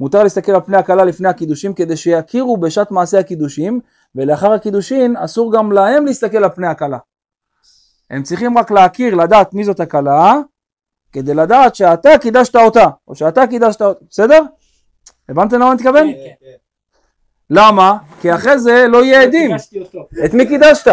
מותר 0.00 0.22
להסתכל 0.22 0.52
על 0.52 0.60
פני 0.60 0.76
הכלה 0.76 1.04
לפני 1.04 1.28
הקידושים 1.28 1.74
כדי 1.74 1.96
שיכירו 1.96 2.56
בשעת 2.56 2.90
מעשה 2.90 3.18
הקידושים 3.18 3.80
ולאחר 4.14 4.52
הקידושין 4.52 5.16
אסור 5.16 5.52
גם 5.52 5.72
להם 5.72 6.06
להסתכל 6.06 6.44
על 6.44 6.50
פני 6.54 6.66
הכלה. 6.66 6.98
הם 8.10 8.22
צריכים 8.22 8.58
רק 8.58 8.70
להכיר, 8.70 9.14
לדעת 9.14 9.54
מי 9.54 9.64
זאת 9.64 9.80
הכלה 9.80 10.34
כדי 11.12 11.34
לדעת 11.34 11.74
שאתה 11.74 12.10
קידשת 12.20 12.56
אותה 12.56 12.86
או 13.08 13.14
שאתה 13.14 13.46
קידשת 13.46 13.82
אותה, 13.82 14.04
בסדר? 14.10 14.42
הבנתם 15.28 15.56
למה 15.56 15.66
אני 15.66 15.74
מתכוון? 15.74 16.12
כן, 16.12 16.18
כן. 16.40 16.50
למה? 17.50 17.96
כי 18.20 18.34
אחרי 18.34 18.58
זה 18.58 18.86
לא 18.88 19.04
יהיה 19.04 19.22
עדים. 19.22 19.50
את 20.24 20.34
מי 20.34 20.46
קידשת? 20.46 20.92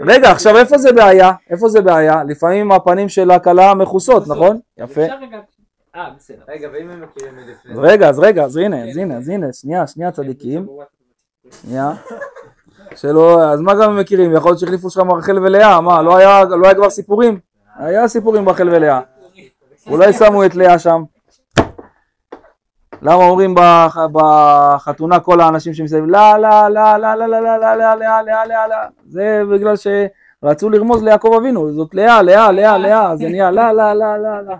רגע, 0.00 0.30
עכשיו 0.30 0.58
איפה 0.58 0.78
זה 0.78 0.92
בעיה? 0.92 1.32
איפה 1.50 1.68
זה 1.68 1.80
בעיה? 1.80 2.24
לפעמים 2.24 2.72
הפנים 2.72 3.08
של 3.08 3.30
הכלה 3.30 3.74
מכוסות, 3.74 4.28
נכון? 4.28 4.60
יפה. 4.78 5.02
רגע... 5.02 5.38
אה. 5.96 6.10
רגע, 6.48 6.68
ואם 6.72 6.90
הם 6.90 7.02
מכירים 7.02 7.34
מלפני? 7.36 7.72
אז 7.72 7.78
רגע, 7.78 8.08
אז 8.08 8.18
רגע, 8.18 8.44
אז 8.44 8.56
הנה, 8.56 8.90
אז 8.90 8.96
הנה, 8.96 9.16
אז 9.16 9.28
הנה, 9.28 9.52
שנייה, 9.52 9.86
שנייה 9.86 10.12
צדיקים, 10.12 10.66
שנייה. 11.62 11.92
שלא, 12.96 13.52
אז 13.52 13.60
מה 13.60 13.74
גם 13.74 13.90
הם 13.90 14.00
מכירים? 14.00 14.32
יכול 14.36 14.50
להיות 14.50 14.60
שהחליפו 14.60 14.90
שם 14.90 15.12
רחל 15.12 15.38
ולאה, 15.38 15.80
מה, 15.80 16.02
לא 16.02 16.16
היה, 16.16 16.44
לא 16.44 16.66
היה 16.66 16.74
כבר 16.74 16.90
סיפורים? 16.90 17.38
היה 17.76 18.08
סיפורים 18.08 18.44
ברחל 18.44 18.68
ולאה. 18.68 19.00
אולי 19.86 20.12
שמו 20.12 20.44
את 20.44 20.54
לאה 20.54 20.78
שם. 20.78 21.02
למה 23.02 23.14
אומרים 23.14 23.54
בח- 23.54 23.96
בחתונה 24.12 25.20
כל 25.20 25.40
האנשים 25.40 25.74
שמסביב 25.74 26.04
לא, 26.06 26.36
לא, 26.36 26.68
לא, 26.68 26.96
לא, 26.96 27.14
לא, 27.14 27.26
לא, 27.26 27.40
לא, 27.40 27.56
לא, 27.58 27.74
לא, 27.76 27.94
לא, 27.94 28.20
לא, 28.22 28.44
לא, 28.44 28.66
לא. 28.68 28.76
זה 29.08 29.42
בגלל 29.52 29.74
שרצו 29.76 30.70
לרמוז 30.70 31.02
ליעקב 31.02 31.32
אבינו, 31.36 31.72
זאת 31.72 31.94
לאה, 31.94 32.22
לאה, 32.22 32.52
לאה, 32.52 32.78
לאה, 32.78 33.16
זה 33.16 33.28
נהיה 33.28 33.50
לא, 33.50 33.72
לא, 33.72 33.92
לא, 33.92 34.16
לא, 34.16 34.40
לא. 34.40 34.54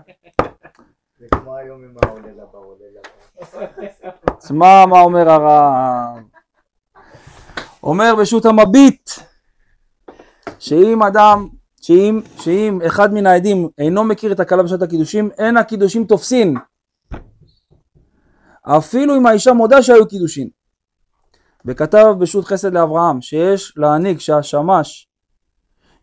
זה 1.19 1.25
כמו 1.31 1.55
היום 1.55 1.83
עם 1.83 1.95
העולה 2.03 2.27
לבא, 2.27 2.57
עולה 2.57 2.85
לבא. 2.95 4.37
תשמע 4.39 4.85
מה 4.85 5.01
אומר 5.01 5.29
הרב. 5.29 6.17
אומר 7.83 8.15
בשו"ת 8.15 8.45
המביט, 8.45 9.09
שאם 10.59 11.03
אדם, 11.03 11.47
שאם, 11.85 12.21
שאם 12.39 12.79
אחד 12.87 13.13
מן 13.13 13.25
העדים 13.25 13.67
אינו 13.77 14.03
מכיר 14.03 14.31
את 14.31 14.39
הכלה 14.39 14.63
בשעת 14.63 14.81
הקידושים, 14.81 15.29
אין 15.37 15.57
הקידושים 15.57 16.05
תופסין. 16.05 16.55
אפילו 18.61 19.17
אם 19.17 19.25
האישה 19.25 19.53
מודה 19.53 19.83
שהיו 19.83 20.07
קידושין. 20.07 20.49
וכתב 21.65 22.15
בשו"ת 22.19 22.45
חסד 22.45 22.73
לאברהם 22.73 23.21
שיש 23.21 23.73
להנהיג 23.77 24.19
שהשמש 24.19 25.07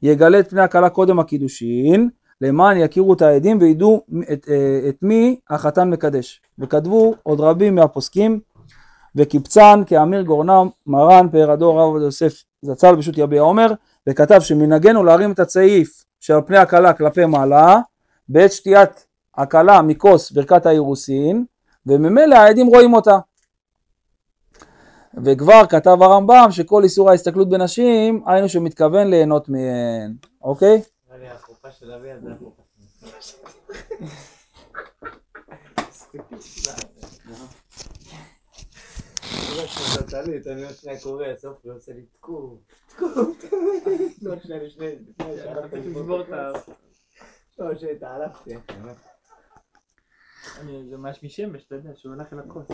יגלה 0.02 0.40
את 0.40 0.50
פני 0.50 0.60
הכלה 0.60 0.90
קודם 0.90 1.18
הקידושין, 1.20 2.08
למען 2.40 2.76
יכירו 2.76 3.14
את 3.14 3.22
העדים 3.22 3.58
וידעו 3.60 4.06
את, 4.32 4.48
אה, 4.48 4.88
את 4.88 4.96
מי 5.02 5.40
החתן 5.50 5.90
מקדש. 5.90 6.40
וכתבו 6.58 7.14
עוד 7.22 7.40
רבים 7.40 7.74
מהפוסקים, 7.74 8.40
וקיבצן 9.16 9.82
כאמיר 9.86 10.22
גורנם 10.22 10.68
מרן 10.86 11.28
פאר 11.32 11.50
הדור 11.50 11.80
הרב 11.80 12.02
יוסף 12.02 12.42
זצ"ל 12.62 12.94
בשו"ת 12.94 13.18
יביע 13.18 13.40
עומר, 13.40 13.72
וכתב 14.08 14.40
שמנהגנו 14.40 15.04
להרים 15.04 15.32
את 15.32 15.38
הצעיף 15.38 16.04
של 16.20 16.34
פני 16.46 16.58
הכלה 16.58 16.92
כלפי 16.92 17.24
מעלה, 17.24 17.80
בעת 18.28 18.52
שתיית 18.52 19.06
הכלה 19.34 19.82
מכוס 19.82 20.30
ברכת 20.30 20.66
האירוסין, 20.66 21.44
וממילא 21.86 22.34
העדים 22.34 22.66
רואים 22.66 22.94
אותה. 22.94 23.18
וכבר 25.24 25.66
כתב 25.66 25.96
הרמב"ם 26.02 26.48
שכל 26.50 26.84
איסור 26.84 27.10
ההסתכלות 27.10 27.48
בנשים, 27.48 28.22
היינו 28.26 28.48
שמתכוון 28.48 29.10
ליהנות 29.10 29.48
מהן, 29.48 30.14
אוקיי? 30.42 30.82
טלית, 40.10 40.46
אני 40.46 40.64
עוד 40.64 40.74
שנייה 40.74 41.00
קורא, 41.00 41.26
סוף 41.38 41.66
ועושה 41.66 41.92
לי 41.92 42.02
תקוף, 42.02 42.58
לא 44.22 44.34
שנייה 44.42 44.62
לפני, 44.62 44.86
לפני 45.08 45.36
שהלכת 45.36 45.72
לשבור 45.72 46.20
את 46.20 46.32
ה... 46.32 46.50
אחי, 48.26 48.50
באמת. 48.68 48.96
אני- 50.60 50.88
זה 50.90 50.96
ממש 50.96 51.18
משמש, 51.22 51.64
אתה 51.66 51.74
יודע, 51.74 51.90
שהוא 51.96 52.14
הולך 52.14 52.32
אל 52.32 52.38
הכוס. 52.38 52.66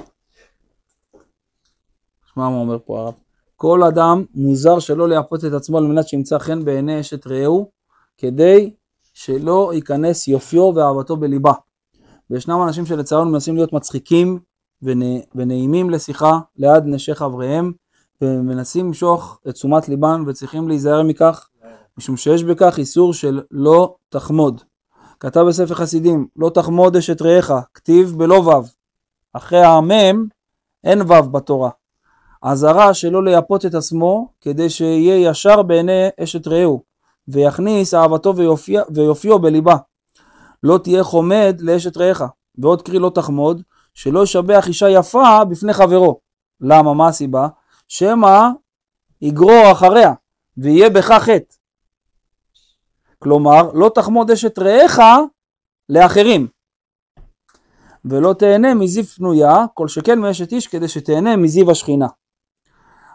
שמע 2.34 2.48
מה 2.50 2.56
אומר 2.56 2.78
פה 2.86 3.00
הרב. 3.00 3.14
כל 3.56 3.80
אדם 3.82 4.24
מוזר 4.34 4.78
שלא 4.78 5.08
לייפות 5.08 5.44
את 5.44 5.52
עצמו 5.52 5.78
על 5.78 5.84
מנת 5.84 6.08
שימצא 6.08 6.38
חן 6.38 6.64
בעיני 6.64 7.00
אשת 7.00 7.26
רעהו, 7.26 7.70
כדי 8.18 8.74
שלא 9.14 9.70
ייכנס 9.74 10.28
יופיו 10.28 10.72
ואהבתו 10.76 11.16
בליבה. 11.16 11.52
וישנם 12.30 12.62
אנשים 12.66 12.86
שלצערנו 12.86 13.30
מנסים 13.30 13.54
להיות 13.56 13.72
מצחיקים 13.72 14.38
ונעימים 15.34 15.90
לשיחה 15.90 16.32
ליד 16.56 16.82
נשי 16.86 17.14
חבריהם, 17.14 17.72
ומנסים 18.22 18.86
למשוך 18.86 19.38
את 19.48 19.54
תשומת 19.54 19.88
ליבם 19.88 20.24
וצריכים 20.26 20.68
להיזהר 20.68 21.02
מכך, 21.02 21.48
משום 21.98 22.16
שיש 22.16 22.44
בכך 22.44 22.78
איסור 22.78 23.14
של 23.14 23.42
לא 23.50 23.96
תחמוד. 24.08 24.62
כתב 25.20 25.40
בספר 25.48 25.74
חסידים, 25.74 26.26
לא 26.36 26.50
תחמוד 26.50 26.96
אשת 26.96 27.22
רעך, 27.22 27.52
כתיב 27.74 28.14
בלא 28.18 28.34
וו. 28.34 28.62
אחרי 29.32 29.64
המם 29.64 30.26
אין 30.84 31.02
וו 31.02 31.22
בתורה. 31.30 31.70
אזהרה 32.42 32.94
שלא 32.94 33.24
לייפות 33.24 33.66
את 33.66 33.74
עצמו 33.74 34.28
כדי 34.40 34.70
שיהיה 34.70 35.30
ישר 35.30 35.62
בעיני 35.62 36.08
אשת 36.20 36.46
רעהו 36.46 36.82
ויכניס 37.28 37.94
אהבתו 37.94 38.36
ויופיע, 38.36 38.82
ויופיו 38.94 39.38
בליבה. 39.38 39.76
לא 40.62 40.78
תהיה 40.78 41.04
חומד 41.04 41.56
לאשת 41.60 41.96
רעך 41.96 42.22
ועוד 42.58 42.82
קרי 42.82 42.98
לא 42.98 43.10
תחמוד 43.14 43.62
שלא 43.94 44.22
ישבח 44.22 44.68
אישה 44.68 44.88
יפה 44.88 45.44
בפני 45.44 45.72
חברו. 45.72 46.20
למה? 46.60 46.94
מה 46.94 47.08
הסיבה? 47.08 47.48
שמא 47.88 48.48
יגרור 49.22 49.72
אחריה 49.72 50.12
ויהיה 50.56 50.90
בך 50.90 51.12
חטא. 51.12 51.54
כלומר 53.18 53.72
לא 53.72 53.90
תחמוד 53.94 54.30
אשת 54.30 54.58
רעך 54.58 54.98
לאחרים 55.88 56.48
ולא 58.04 58.34
תהנה 58.38 58.74
מזיו 58.74 59.04
פנויה 59.04 59.64
כל 59.74 59.88
שכן 59.88 60.18
מאשת 60.18 60.52
איש 60.52 60.66
כדי 60.66 60.88
שתהנה 60.88 61.36
מזיו 61.36 61.70
השכינה. 61.70 62.06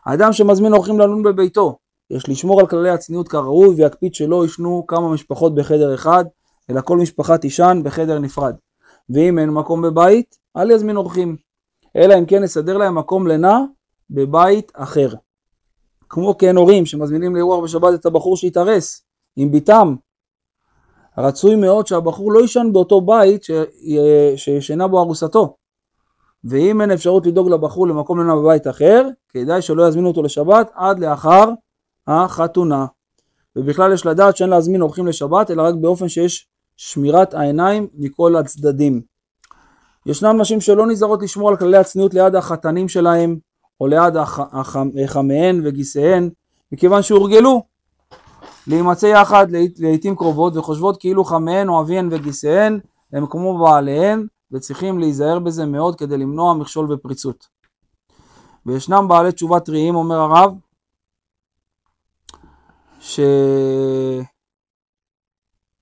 האדם 0.05 0.33
שמזמין 0.33 0.73
אורחים 0.73 0.99
ללון 0.99 1.23
בביתו, 1.23 1.77
יש 2.09 2.29
לשמור 2.29 2.59
על 2.59 2.67
כללי 2.67 2.89
הצניעות 2.89 3.27
כראוי 3.27 3.75
ויקפיד 3.75 4.13
שלא 4.13 4.45
ישנו 4.45 4.85
כמה 4.87 5.13
משפחות 5.13 5.55
בחדר 5.55 5.95
אחד, 5.95 6.25
אלא 6.69 6.81
כל 6.81 6.97
משפחה 6.97 7.37
תישן 7.37 7.81
בחדר 7.83 8.19
נפרד. 8.19 8.55
ואם 9.09 9.39
אין 9.39 9.49
מקום 9.49 9.81
בבית, 9.81 10.35
אל 10.57 10.71
יזמין 10.71 10.97
אורחים, 10.97 11.37
אלא 11.95 12.19
אם 12.19 12.25
כן 12.25 12.43
יסדר 12.43 12.77
להם 12.77 12.97
מקום 12.97 13.27
לינה 13.27 13.59
בבית 14.13 14.71
אחר. 14.75 15.09
כמו 16.09 16.37
כן 16.37 16.55
הורים 16.55 16.85
שמזמינים 16.85 17.35
לאירוח 17.35 17.63
בשבת 17.63 17.93
את 17.99 18.05
הבחור 18.05 18.37
שהתארס 18.37 19.05
עם 19.35 19.51
בתם. 19.51 19.95
רצוי 21.17 21.55
מאוד 21.55 21.87
שהבחור 21.87 22.31
לא 22.31 22.39
יישן 22.39 22.67
באותו 22.73 23.01
בית 23.01 23.43
ש... 23.43 23.51
שישנה 24.35 24.87
בו 24.87 24.99
ארוסתו. 24.99 25.55
ואם 26.43 26.81
אין 26.81 26.91
אפשרות 26.91 27.25
לדאוג 27.27 27.49
לבחור 27.49 27.87
למקום 27.87 28.19
לינה 28.19 28.35
בבית 28.35 28.67
אחר, 28.67 29.07
כדאי 29.29 29.61
שלא 29.61 29.87
יזמינו 29.87 30.07
אותו 30.07 30.23
לשבת 30.23 30.71
עד 30.73 30.99
לאחר 30.99 31.49
החתונה. 32.07 32.85
ובכלל 33.55 33.93
יש 33.93 34.05
לדעת 34.05 34.37
שאין 34.37 34.49
להזמין 34.49 34.81
אורחים 34.81 35.07
לשבת, 35.07 35.51
אלא 35.51 35.61
רק 35.61 35.75
באופן 35.75 36.09
שיש 36.09 36.47
שמירת 36.77 37.33
העיניים 37.33 37.87
מכל 37.93 38.35
הצדדים. 38.35 39.01
ישנן 40.05 40.41
נשים 40.41 40.61
שלא 40.61 40.87
נזהרות 40.87 41.21
לשמור 41.21 41.49
על 41.49 41.57
כללי 41.57 41.77
הצניעות 41.77 42.13
ליד 42.13 42.35
החתנים 42.35 42.89
שלהם, 42.89 43.37
או 43.83 43.87
ליד 43.87 44.13
חמיהן 45.07 45.61
וגיסיהן, 45.63 46.29
מכיוון 46.71 47.01
שהורגלו 47.01 47.63
להימצא 48.67 49.05
יחד 49.05 49.51
לעית- 49.51 49.79
לעיתים 49.79 50.15
קרובות, 50.15 50.57
וחושבות 50.57 50.99
כאילו 50.99 51.23
חמיהן 51.23 51.69
או 51.69 51.81
אביהן 51.81 52.09
וגיסיהן 52.11 52.79
הם 53.13 53.25
כמו 53.29 53.57
בעליהן, 53.57 54.27
וצריכים 54.51 54.99
להיזהר 54.99 55.39
בזה 55.39 55.65
מאוד 55.65 55.95
כדי 55.95 56.17
למנוע 56.17 56.53
מכשול 56.53 56.93
ופריצות. 56.93 57.47
וישנם 58.65 59.07
בעלי 59.07 59.31
תשובה 59.31 59.59
טריים, 59.59 59.95
אומר 59.95 60.15
הרב, 60.15 60.53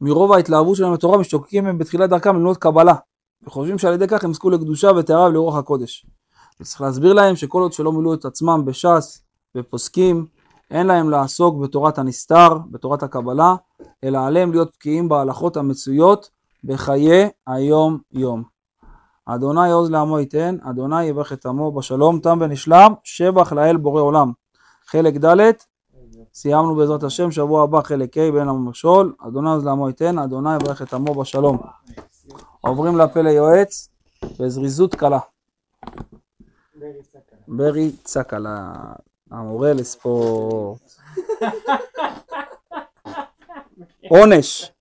שמרוב 0.02 0.32
ההתלהבות 0.32 0.76
שלהם 0.76 0.94
בתורה 0.94 1.18
משתוקקים 1.18 1.66
הם 1.66 1.78
בתחילת 1.78 2.10
דרכם 2.10 2.36
ללמוד 2.36 2.58
קבלה, 2.58 2.96
וחושבים 3.44 3.78
שעל 3.78 3.94
ידי 3.94 4.08
כך 4.08 4.24
הם 4.24 4.32
יזכו 4.32 4.50
לקדושה 4.50 4.92
וטהרה 4.98 5.30
ולרוח 5.30 5.56
הקודש. 5.56 6.06
וצריך 6.62 6.82
להסביר 6.82 7.14
להם 7.14 7.36
שכל 7.36 7.62
עוד 7.62 7.74
שלא 7.74 7.92
מילאו 7.92 8.14
את 8.14 8.26
עצמם 8.26 8.66
בש"ס 8.66 9.22
ופוסקים, 9.56 10.26
אין 10.72 10.88
להם 10.88 11.10
לעסוק 11.10 11.58
בתורת 11.62 11.98
הנסתר, 11.98 12.58
בתורת 12.72 13.04
הקבלה, 13.04 13.56
אלא 14.04 14.26
עליהם 14.28 14.52
להיות 14.52 14.72
בקיאים 14.76 15.10
בהלכות 15.10 15.58
המצויות 15.58 16.30
בחיי 16.64 17.30
היום 17.48 17.98
יום. 18.12 18.44
אדוני 19.26 19.72
עוז 19.72 19.92
לעמו 19.92 20.20
ייתן, 20.20 20.58
אדוני 20.70 21.04
יברך 21.04 21.34
את 21.34 21.46
עמו 21.46 21.72
בשלום, 21.72 22.20
תם 22.20 22.38
ונשלם, 22.42 22.94
שבח 23.04 23.54
לאל 23.54 23.78
בורא 23.78 24.02
עולם. 24.02 24.32
חלק 24.88 25.26
ד' 25.26 25.52
סיימנו 26.34 26.76
בעזרת 26.76 27.04
השם, 27.04 27.32
שבוע 27.32 27.64
הבא 27.64 27.82
חלק 27.82 28.18
ה' 28.18 28.32
בין 28.32 28.50
הממשול, 28.50 29.14
אדוני 29.28 29.50
עוז 29.50 29.66
לעמו 29.66 29.88
ייתן, 29.88 30.20
אדוני 30.20 30.56
יברך 30.56 30.82
את 30.82 30.94
עמו 30.94 31.16
בשלום. 31.16 31.58
עוברים 32.62 32.98
לפה 32.98 33.22
ליועץ, 33.22 33.90
בזריזות 34.40 34.96
קלה. 34.96 35.20
ברי 37.54 37.92
צקלה, 38.04 38.74
המורה 39.32 39.74
לספורט. 39.74 40.80
עונש. 44.10 44.72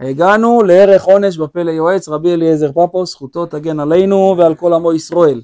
הגענו 0.00 0.62
לערך 0.62 1.04
עונש 1.04 1.38
בפה 1.38 1.62
ליועץ 1.62 2.08
רבי 2.08 2.34
אליעזר 2.34 2.72
פפו, 2.72 3.06
זכותו 3.06 3.46
תגן 3.46 3.80
עלינו 3.80 4.34
ועל 4.38 4.54
כל 4.54 4.72
עמו 4.72 4.92
ישראל. 4.92 5.42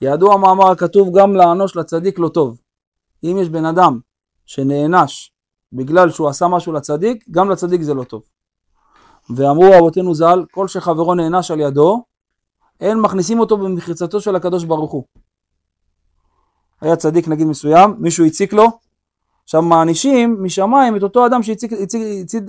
ידוע 0.00 0.36
מאמר 0.36 0.70
הכתוב 0.70 1.18
גם 1.18 1.36
לאנוש 1.36 1.76
לצדיק 1.76 2.18
לא 2.18 2.28
טוב. 2.28 2.60
אם 3.24 3.36
יש 3.40 3.48
בן 3.48 3.64
אדם 3.64 3.98
שנענש 4.46 5.32
בגלל 5.72 6.10
שהוא 6.10 6.28
עשה 6.28 6.48
משהו 6.48 6.72
לצדיק, 6.72 7.24
גם 7.30 7.50
לצדיק 7.50 7.82
זה 7.82 7.94
לא 7.94 8.04
טוב. 8.04 8.22
ואמרו 9.36 9.78
אבותינו 9.78 10.14
ז"ל, 10.14 10.44
כל 10.50 10.68
שחברו 10.68 11.14
נענש 11.14 11.50
על 11.50 11.60
ידו, 11.60 12.04
אין 12.80 13.00
מכניסים 13.00 13.40
אותו 13.40 13.56
במחיצתו 13.56 14.20
של 14.20 14.36
הקדוש 14.36 14.64
ברוך 14.64 14.92
הוא. 14.92 15.04
היה 16.80 16.96
צדיק 16.96 17.28
נגיד 17.28 17.46
מסוים, 17.46 17.94
מישהו 17.98 18.24
הציק 18.24 18.52
לו, 18.52 18.66
עכשיו 19.44 19.62
מענישים 19.62 20.36
משמיים 20.42 20.96
את 20.96 21.02
אותו 21.02 21.26
אדם 21.26 21.42
שהציק 21.42 21.72
הציק, 21.72 22.02
הציק, 22.24 22.42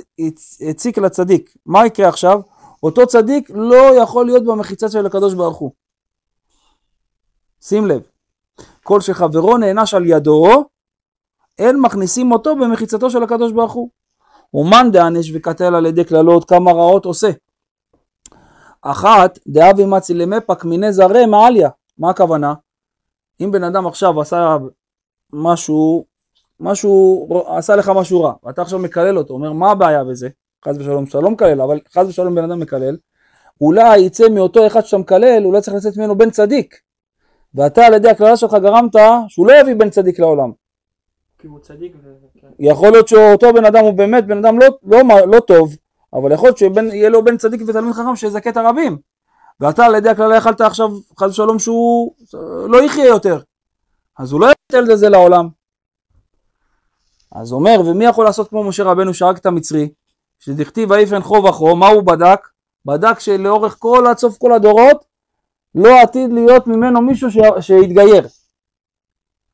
הציק 0.69 0.97
לצדיק. 0.97 1.57
מה 1.65 1.85
יקרה 1.85 2.09
עכשיו? 2.09 2.41
אותו 2.83 3.07
צדיק 3.07 3.51
לא 3.53 4.01
יכול 4.01 4.25
להיות 4.25 4.45
במחיצה 4.45 4.89
של 4.89 5.05
הקדוש 5.05 5.33
ברוך 5.33 5.57
הוא. 5.57 5.71
שים 7.61 7.85
לב, 7.85 8.01
כל 8.83 9.01
שחברו 9.01 9.57
נענש 9.57 9.93
על 9.93 10.05
ידו, 10.05 10.65
אין 11.59 11.81
מכניסים 11.81 12.31
אותו 12.31 12.55
במחיצתו 12.55 13.09
של 13.09 13.23
הקדוש 13.23 13.51
ברוך 13.51 13.73
הוא. 13.73 13.89
ומאן 14.53 14.91
דענש 14.91 15.31
וקטל 15.33 15.75
על 15.75 15.85
ידי 15.85 16.03
קללות 16.03 16.49
כמה 16.49 16.71
רעות 16.71 17.05
עושה. 17.05 17.29
אחת, 18.81 19.39
דאבי 19.47 19.85
מצי 19.85 20.13
למפק 20.13 20.65
מיני 20.65 20.93
זרי 20.93 21.25
מעליה. 21.25 21.69
מה 21.97 22.09
הכוונה? 22.09 22.53
אם 23.41 23.51
בן 23.51 23.63
אדם 23.63 23.87
עכשיו 23.87 24.21
עשה 24.21 24.57
משהו, 25.33 26.05
משהו, 26.59 27.27
עשה 27.47 27.75
לך 27.75 27.91
משהו 27.95 28.21
רע, 28.21 28.33
ואתה 28.43 28.61
עכשיו 28.61 28.79
מקלל 28.79 29.17
אותו, 29.17 29.33
אומר 29.33 29.53
מה 29.53 29.71
הבעיה 29.71 30.03
בזה? 30.03 30.29
חס 30.65 30.75
ושלום 30.77 31.05
שאתה 31.05 31.19
לא 31.19 31.29
מקלל, 31.29 31.61
אבל 31.61 31.79
חס 31.93 32.07
ושלום 32.07 32.35
בן 32.35 32.43
אדם 32.43 32.59
מקלל, 32.59 32.97
אולי 33.61 33.99
יצא 33.99 34.29
מאותו 34.29 34.67
אחד 34.67 34.81
שאתה 34.81 34.97
מקלל, 34.97 35.45
אולי 35.45 35.61
צריך 35.61 35.77
לצאת 35.77 35.97
ממנו 35.97 36.17
בן 36.17 36.29
צדיק. 36.29 36.75
ואתה 37.55 37.85
על 37.85 37.93
ידי 37.93 38.09
הקללה 38.09 38.37
שלך 38.37 38.53
גרמת 38.53 38.95
שהוא 39.27 39.47
לא 39.47 39.59
יביא 39.59 39.75
בן 39.75 39.89
צדיק 39.89 40.19
לעולם. 40.19 40.51
כי 41.39 41.47
הוא 41.47 41.59
צדיק 41.59 41.95
ו... 42.03 42.13
כן. 42.41 42.47
יכול 42.59 42.91
להיות 42.91 43.07
שאותו 43.07 43.53
בן 43.53 43.65
אדם 43.65 43.83
הוא 43.83 43.91
באמת 43.91 44.27
בן 44.27 44.37
אדם 44.37 44.59
לא, 44.59 44.67
לא, 44.83 45.01
לא 45.27 45.39
טוב, 45.39 45.75
אבל 46.13 46.31
יכול 46.31 46.47
להיות 46.47 46.57
שיהיה 46.57 47.09
לו 47.09 47.25
בן 47.25 47.37
צדיק 47.37 47.61
ותלמיד 47.67 47.93
חכם 47.93 48.15
שיזכה 48.15 48.49
את 48.49 48.57
הרבים. 48.57 48.97
ואתה 49.59 49.85
על 49.85 49.95
ידי 49.95 50.09
הקללה 50.09 50.35
יכלת 50.35 50.61
עכשיו, 50.61 50.89
חס 51.19 51.29
ושלום, 51.29 51.59
שהוא 51.59 52.13
לא 52.69 52.83
יחיה 52.83 53.05
יותר. 53.05 53.41
אז 54.17 54.31
הוא 54.31 54.41
לא 54.41 54.47
יתן 54.51 54.91
את 54.91 54.99
זה 54.99 55.09
לעולם. 55.09 55.49
אז 57.31 57.51
אומר, 57.51 57.81
ומי 57.85 58.05
יכול 58.05 58.25
לעשות 58.25 58.49
כמו 58.49 58.63
משה 58.63 58.83
רבנו 58.83 59.13
שהרג 59.13 59.37
את 59.37 59.45
המצרי? 59.45 59.89
שדכתיב 60.39 60.91
ויפן 60.91 61.21
חוב 61.21 61.45
אחו, 61.45 61.75
מה 61.75 61.87
הוא 61.87 62.03
בדק? 62.03 62.47
בדק 62.85 63.19
שלאורך 63.19 63.75
כל 63.79 64.05
עד 64.09 64.17
סוף 64.17 64.37
כל 64.37 64.53
הדורות 64.53 65.05
לא 65.75 66.01
עתיד 66.01 66.33
להיות 66.33 66.67
ממנו 66.67 67.01
מישהו 67.01 67.29
שיתגייר. 67.61 68.27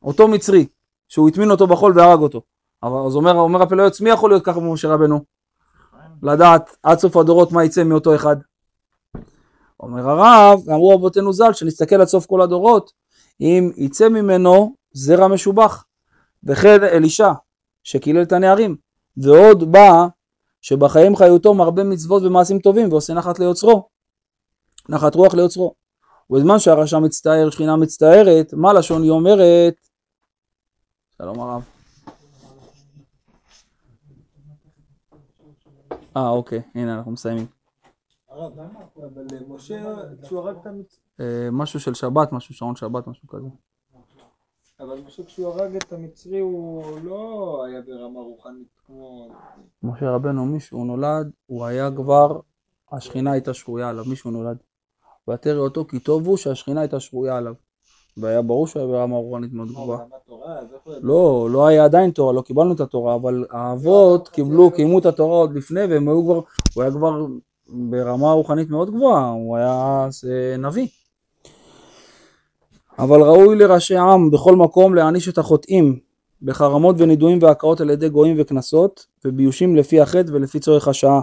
אותו 0.01 0.27
מצרי, 0.27 0.67
שהוא 1.07 1.29
הטמין 1.29 1.51
אותו 1.51 1.67
בחול 1.67 1.93
והרג 1.95 2.19
אותו. 2.19 2.41
אז 2.81 3.15
אומר, 3.15 3.35
אומר 3.35 3.61
הפלאויץ, 3.61 4.01
מי 4.01 4.09
יכול 4.09 4.29
להיות 4.29 4.45
ככה 4.45 4.59
כמו 4.59 4.73
משה 4.73 4.87
רבנו? 4.87 5.19
לדעת 6.23 6.77
עד 6.83 6.99
סוף 6.99 7.17
הדורות 7.17 7.51
מה 7.51 7.63
יצא 7.63 7.83
מאותו 7.83 8.15
אחד. 8.15 8.35
אומר 9.83 10.09
הרב, 10.09 10.69
אמרו 10.69 10.89
רבותינו 10.89 11.33
ז"ל, 11.33 11.53
שנסתכל 11.53 12.01
עד 12.01 12.07
סוף 12.07 12.25
כל 12.25 12.41
הדורות, 12.41 12.91
אם 13.41 13.71
יצא 13.77 14.09
ממנו 14.09 14.75
זרע 14.91 15.27
משובח. 15.27 15.85
וכן 16.43 16.83
אלישע, 16.83 17.31
שקילל 17.83 18.21
את 18.21 18.31
הנערים. 18.31 18.75
ועוד 19.17 19.71
בא 19.71 20.07
שבחיים 20.61 21.15
חיותו 21.15 21.53
מרבה 21.53 21.83
מצוות 21.83 22.23
ומעשים 22.23 22.59
טובים 22.59 22.91
ועושה 22.91 23.13
נחת 23.13 23.39
ליוצרו. 23.39 23.87
נחת 24.89 25.15
רוח 25.15 25.33
ליוצרו. 25.33 25.73
ובזמן 26.29 26.59
שהרשע 26.59 26.99
מצטער, 26.99 27.49
שכינה 27.49 27.75
מצטערת, 27.75 28.53
מה 28.53 28.73
לשון 28.73 29.03
היא 29.03 29.11
אומרת? 29.11 29.75
שלום 31.17 31.39
הרב. 31.39 31.63
אה, 36.17 36.29
אוקיי, 36.29 36.61
הנה 36.75 36.97
אנחנו 36.97 37.11
מסיימים. 37.11 37.62
הרב, 38.33 38.59
אבל 38.97 39.25
משה, 39.47 39.95
כשהוא 40.23 40.39
הרג 40.39 40.55
את 40.61 40.65
המצ... 40.65 40.99
אה, 41.19 41.49
משהו 41.51 41.79
של 41.79 41.93
שבת, 41.93 42.31
משהו 42.31 42.55
שעון 42.55 42.75
שבת, 42.75 43.07
משהו 43.07 43.27
כזה. 43.27 43.47
אבל 44.79 45.01
משה 45.07 45.23
כשהוא 45.23 45.47
הרג 45.47 45.75
את 45.75 45.93
המצרי 45.93 46.39
הוא 46.39 46.83
לא 47.03 47.63
היה 47.67 47.81
ברמה 47.81 48.19
רוחנית 48.19 48.67
כמו... 48.85 49.29
משה 49.83 50.11
רבנו, 50.11 50.45
מישהו 50.45 50.85
נולד, 50.85 51.31
הוא 51.45 51.65
היה 51.65 51.91
כבר, 51.95 52.39
השכינה 52.91 53.31
הייתה 53.31 53.53
שרויה 53.53 53.89
עליו, 53.89 54.05
מישהו 54.05 54.31
נולד. 54.31 54.57
ותרא 55.29 55.59
אותו 55.59 55.85
כי 55.85 55.99
טוב 55.99 56.27
הוא 56.27 56.37
שהשכינה 56.37 56.81
הייתה 56.81 56.99
שרויה 56.99 57.37
עליו. 57.37 57.53
והיה 58.17 58.41
ברור 58.41 58.67
שהוא 58.67 58.79
היה 58.81 58.91
ברמה 58.91 59.15
רוחנית 59.15 59.53
מאוד 59.53 59.67
גבוהה. 59.67 60.05
לא, 61.01 61.47
לא 61.51 61.67
היה 61.67 61.85
עדיין 61.85 62.11
תורה, 62.11 62.33
לא 62.33 62.41
קיבלנו 62.41 62.73
את 62.73 62.79
התורה, 62.79 63.15
אבל 63.15 63.45
האבות 63.51 64.29
קיבלו, 64.29 64.71
קיימו 64.71 64.99
את 64.99 65.05
התורה 65.05 65.37
עוד 65.37 65.53
לפני, 65.53 65.85
והם 65.85 66.07
היו 66.07 66.23
כבר, 66.23 66.41
הוא 66.73 66.83
היה 66.83 66.91
כבר 66.91 67.25
ברמה 67.69 68.31
רוחנית 68.31 68.69
מאוד 68.69 68.91
גבוהה, 68.91 69.29
הוא 69.29 69.57
היה 69.57 70.07
אה, 70.29 70.57
נביא. 70.57 70.87
אבל 72.99 73.21
ראוי 73.21 73.55
לראשי 73.55 73.97
עם 73.97 74.31
בכל 74.31 74.55
מקום 74.55 74.95
להעניש 74.95 75.29
את 75.29 75.37
החוטאים 75.37 75.99
בחרמות 76.41 76.95
ונידויים 76.99 77.39
והכאות 77.41 77.81
על 77.81 77.89
ידי 77.89 78.09
גויים 78.09 78.35
וקנסות, 78.39 79.05
וביושים 79.25 79.75
לפי 79.75 80.01
החטא 80.01 80.31
ולפי 80.31 80.59
צורך 80.59 80.87
השעה. 80.87 81.21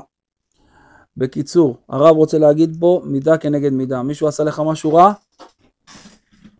בקיצור, 1.16 1.76
הרב 1.88 2.16
רוצה 2.16 2.38
להגיד 2.38 2.76
פה 2.80 3.02
מידה 3.04 3.38
כנגד 3.38 3.72
מידה. 3.72 4.02
מישהו 4.02 4.28
עשה 4.28 4.44
לך 4.44 4.62
משהו 4.66 4.94
רע? 4.94 5.12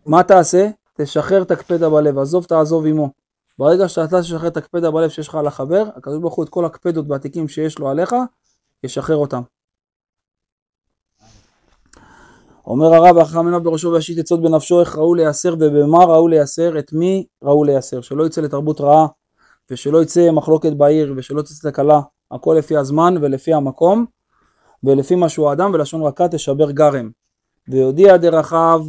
מה 0.05 0.23
תעשה? 0.23 0.69
תשחרר 0.97 1.41
את 1.41 1.51
הקפדה 1.51 1.89
בלב, 1.89 2.17
עזוב 2.17 2.45
תעזוב 2.45 2.85
עמו. 2.85 3.09
ברגע 3.59 3.87
שאתה 3.87 4.21
תשחרר 4.21 4.47
את 4.47 4.57
הקפדה 4.57 4.91
בלב 4.91 5.09
שיש 5.09 5.27
לך 5.27 5.35
על 5.35 5.47
החבר, 5.47 5.83
הקדוש 5.95 6.19
ברוך 6.19 6.35
הוא 6.35 6.45
את 6.45 6.49
כל 6.49 6.65
הקפדות 6.65 7.05
והתיקים 7.09 7.47
שיש 7.47 7.79
לו 7.79 7.89
עליך, 7.89 8.15
ישחרר 8.83 9.15
אותם. 9.15 9.41
אומר 12.67 12.93
הרב 12.93 13.17
החכם 13.17 13.45
עיניו 13.45 13.63
בראשו 13.63 13.91
וישית 13.91 14.17
עצות 14.17 14.41
בנפשו 14.41 14.79
איך 14.79 14.97
ראו 14.97 15.13
לייסר 15.15 15.55
ובמה 15.59 16.05
ראו 16.05 16.27
לייסר, 16.27 16.79
את 16.79 16.93
מי 16.93 17.25
ראו 17.43 17.63
לייסר, 17.63 18.01
שלא 18.01 18.25
יצא 18.25 18.41
לתרבות 18.41 18.81
רעה 18.81 19.07
ושלא 19.71 20.03
יצא 20.03 20.31
מחלוקת 20.31 20.73
בעיר 20.73 21.13
ושלא 21.17 21.41
תצא 21.41 21.69
תקלה, 21.69 22.01
הכל 22.31 22.55
לפי 22.57 22.77
הזמן 22.77 23.15
ולפי 23.21 23.53
המקום 23.53 24.05
ולפי 24.83 25.15
מה 25.15 25.29
שהוא 25.29 25.49
האדם 25.49 25.71
ולשון 25.73 26.01
רכה 26.01 26.27
תשבר 26.27 26.71
גרם. 26.71 27.09
ויודיע 27.67 28.17
דרכיו 28.17 28.85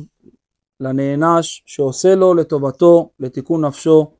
לנענש 0.80 1.62
שעושה 1.66 2.14
לו 2.14 2.34
לטובתו, 2.34 3.10
לתיקון 3.20 3.64
נפשו, 3.64 4.10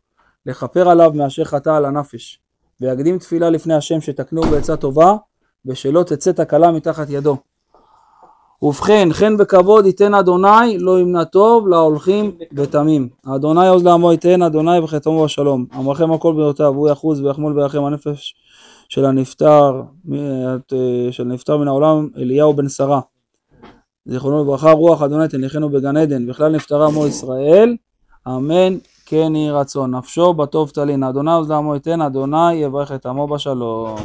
לכפר 0.47 0.89
עליו 0.89 1.13
מאשר 1.15 1.45
חטא 1.45 1.71
על 1.71 1.85
הנפש. 1.85 2.41
ויקדים 2.81 3.19
תפילה 3.19 3.51
לפני 3.51 3.75
השם 3.75 4.01
שתקנהו 4.01 4.45
בעצה 4.45 4.77
טובה 4.77 5.17
ושלא 5.67 6.03
תצא 6.03 6.33
תקלה 6.33 6.73
מתחת 6.73 7.11
ידו. 7.11 7.37
ובכן, 8.63 9.09
חן 9.13 9.35
וכבוד 9.39 9.87
ייתן 9.87 10.15
אדוני, 10.15 10.79
לא 10.79 11.01
ימנע 11.01 11.25
טוב 11.25 11.69
להולכים 11.69 12.31
ותמים. 12.53 13.09
אדוני 13.27 13.69
עוז 13.69 13.85
לעמו 13.85 14.13
ייתן, 14.13 14.43
אדוני 14.43 14.79
וחתמו 14.79 15.25
בשלום. 15.25 15.67
אמרכם 15.79 16.13
הכל 16.13 16.33
בריאותיו, 16.33 16.75
הוא 16.75 16.89
יחוז 16.89 17.21
ויחמול 17.21 17.59
וירחם 17.59 17.85
הנפש 17.85 18.35
של 18.89 19.05
הנפטר, 19.05 19.83
של 21.11 21.23
הנפטר 21.23 21.57
מן 21.57 21.69
העולם, 21.69 22.09
אליהו 22.17 22.55
בן 22.55 22.69
שרה. 22.69 23.01
זיכרונו 24.07 24.45
לברכה, 24.45 24.73
רוח 24.73 25.03
אדוני 25.03 25.29
תניחנו 25.29 25.69
בגן 25.69 25.97
עדן, 25.97 26.27
בכלל 26.27 26.53
נפטרה 26.53 26.87
עמו 26.87 27.07
ישראל, 27.07 27.77
אמן 28.29 28.79
כן 29.07 29.37
יהי 29.37 29.51
רצון. 29.51 29.95
נפשו 29.95 30.35
בטוב 30.35 30.71
תלין, 30.71 31.03
אדוני 31.03 31.33
עוז 31.33 31.51
לעמו 31.51 31.75
ייתן, 31.75 32.01
אדוני 32.03 32.55
יברך 32.55 32.93
את 32.93 33.07
עמו 33.07 33.27
בשלום. 33.27 33.97